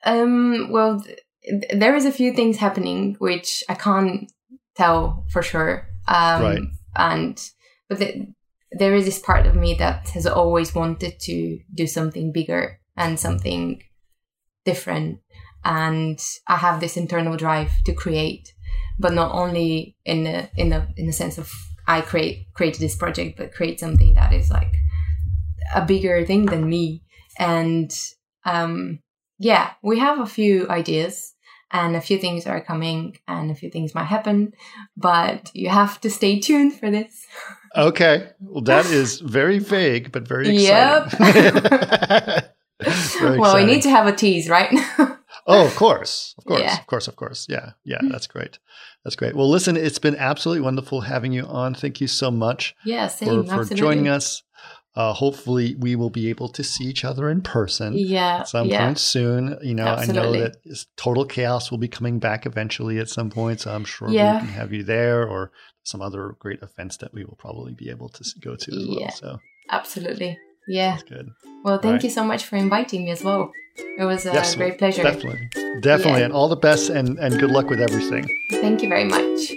um. 0.05 0.69
Well, 0.71 1.01
th- 1.01 1.19
there 1.73 1.95
is 1.95 2.05
a 2.05 2.11
few 2.11 2.33
things 2.33 2.57
happening 2.57 3.15
which 3.19 3.63
I 3.69 3.75
can't 3.75 4.31
tell 4.75 5.25
for 5.29 5.41
sure. 5.41 5.87
Um, 6.07 6.41
Right. 6.41 6.61
And 6.95 7.49
but 7.93 7.99
the, 7.99 8.27
there 8.71 8.95
is 8.95 9.05
this 9.05 9.19
part 9.19 9.45
of 9.45 9.55
me 9.55 9.75
that 9.75 10.09
has 10.09 10.25
always 10.25 10.73
wanted 10.73 11.19
to 11.21 11.59
do 11.73 11.85
something 11.85 12.31
bigger 12.31 12.79
and 12.97 13.19
something 13.19 13.83
different, 14.65 15.19
and 15.63 16.19
I 16.47 16.57
have 16.57 16.79
this 16.79 16.97
internal 16.97 17.37
drive 17.37 17.71
to 17.85 17.93
create, 17.93 18.53
but 18.97 19.13
not 19.13 19.31
only 19.33 19.95
in 20.05 20.23
the 20.23 20.49
in 20.57 20.69
the 20.69 20.87
in 20.97 21.05
the 21.05 21.13
sense 21.13 21.37
of 21.37 21.51
I 21.87 22.01
create 22.01 22.47
created 22.53 22.81
this 22.81 22.95
project, 22.95 23.37
but 23.37 23.53
create 23.53 23.79
something 23.79 24.15
that 24.15 24.33
is 24.33 24.49
like 24.49 24.73
a 25.75 25.85
bigger 25.85 26.25
thing 26.25 26.47
than 26.47 26.67
me. 26.67 27.03
And 27.37 27.91
um, 28.45 28.99
yeah, 29.37 29.71
we 29.83 29.99
have 29.99 30.19
a 30.19 30.25
few 30.25 30.67
ideas 30.69 31.35
and 31.71 31.95
a 31.95 32.01
few 32.01 32.17
things 32.17 32.47
are 32.47 32.63
coming 32.63 33.17
and 33.27 33.51
a 33.51 33.55
few 33.55 33.69
things 33.69 33.95
might 33.95 34.05
happen, 34.05 34.53
but 34.97 35.51
you 35.53 35.69
have 35.69 35.99
to 36.01 36.09
stay 36.09 36.39
tuned 36.39 36.73
for 36.73 36.89
this. 36.89 37.25
Okay. 37.76 38.30
Well, 38.39 38.63
that 38.63 38.86
is 38.86 39.19
very 39.19 39.59
vague, 39.59 40.11
but 40.11 40.28
very 40.28 40.49
Yep. 40.55 41.05
exciting. 41.07 42.49
Very 43.19 43.39
well, 43.39 43.55
we 43.55 43.65
need 43.65 43.82
to 43.84 43.89
have 43.89 44.07
a 44.07 44.11
tease, 44.11 44.49
right? 44.49 44.69
Oh, 45.45 45.65
of 45.65 45.76
course. 45.76 46.36
Of 46.38 46.45
course. 46.45 46.61
Yeah. 46.61 46.80
Of 46.80 46.88
course. 46.88 47.07
Of 47.09 47.17
course. 47.17 47.47
Yeah. 47.49 47.71
Yeah. 47.84 47.97
That's 48.03 48.28
great. 48.28 48.59
That's 49.03 49.17
great. 49.17 49.36
Well, 49.36 49.49
listen, 49.49 49.76
it's 49.76 49.99
been 49.99 50.15
absolutely 50.15 50.61
wonderful 50.61 51.01
having 51.01 51.34
you 51.34 51.43
on. 51.43 51.74
Thank 51.74 51.99
you 51.99 52.07
so 52.07 52.32
much 52.32 52.74
yeah, 52.86 53.09
for, 53.09 53.26
same. 53.26 53.43
for 53.43 53.55
absolutely. 53.55 53.76
joining 53.76 54.07
us. 54.07 54.41
Uh, 54.95 55.11
hopefully, 55.11 55.76
we 55.80 55.97
will 55.97 56.11
be 56.11 56.30
able 56.30 56.47
to 56.47 56.63
see 56.63 56.86
each 56.86 57.03
other 57.03 57.30
in 57.30 57.41
person 57.41 57.93
Yeah, 57.97 58.38
at 58.41 58.47
some 58.47 58.67
yeah. 58.69 58.86
point 58.86 58.99
soon. 58.99 59.57
You 59.61 59.74
know, 59.74 59.86
I 59.88 60.05
know 60.05 60.32
that 60.32 60.55
Total 60.95 61.26
Chaos 61.26 61.71
will 61.71 61.80
be 61.80 61.88
coming 61.89 62.19
back 62.19 62.45
eventually 62.45 62.99
at 62.99 63.09
some 63.09 63.30
point. 63.30 63.59
So 63.59 63.74
I'm 63.74 63.84
sure 63.86 64.07
Yeah. 64.09 64.36
we 64.36 64.39
can 64.41 64.49
have 64.49 64.71
you 64.71 64.84
there 64.84 65.28
or 65.28 65.51
some 65.84 66.01
other 66.01 66.36
great 66.39 66.61
events 66.61 66.97
that 66.97 67.13
we 67.13 67.23
will 67.25 67.36
probably 67.38 67.73
be 67.73 67.89
able 67.89 68.09
to 68.09 68.23
go 68.39 68.55
to 68.55 68.71
as 68.71 68.77
Yeah. 68.88 68.99
well. 68.99 69.11
So 69.11 69.39
Absolutely. 69.69 70.38
Yeah. 70.67 70.91
that's 70.91 71.03
good. 71.03 71.29
Well, 71.63 71.77
thank 71.77 71.93
Right. 71.93 72.03
you 72.03 72.09
so 72.09 72.23
much 72.23 72.45
for 72.45 72.55
inviting 72.57 73.05
me 73.05 73.11
as 73.11 73.23
well. 73.23 73.51
It 73.97 74.03
was 74.05 74.25
a 74.25 74.34
Yes, 74.34 74.55
great 74.55 74.77
pleasure. 74.77 75.03
Definitely. 75.03 75.49
Definitely. 75.81 76.19
Yeah. 76.19 76.25
And 76.25 76.34
all 76.34 76.47
the 76.47 76.55
best 76.55 76.89
and, 76.89 77.17
and 77.19 77.39
good 77.39 77.51
luck 77.51 77.69
with 77.69 77.81
everything. 77.81 78.27
Thank 78.51 78.81
you 78.84 78.89
very 78.89 79.05
much. 79.05 79.51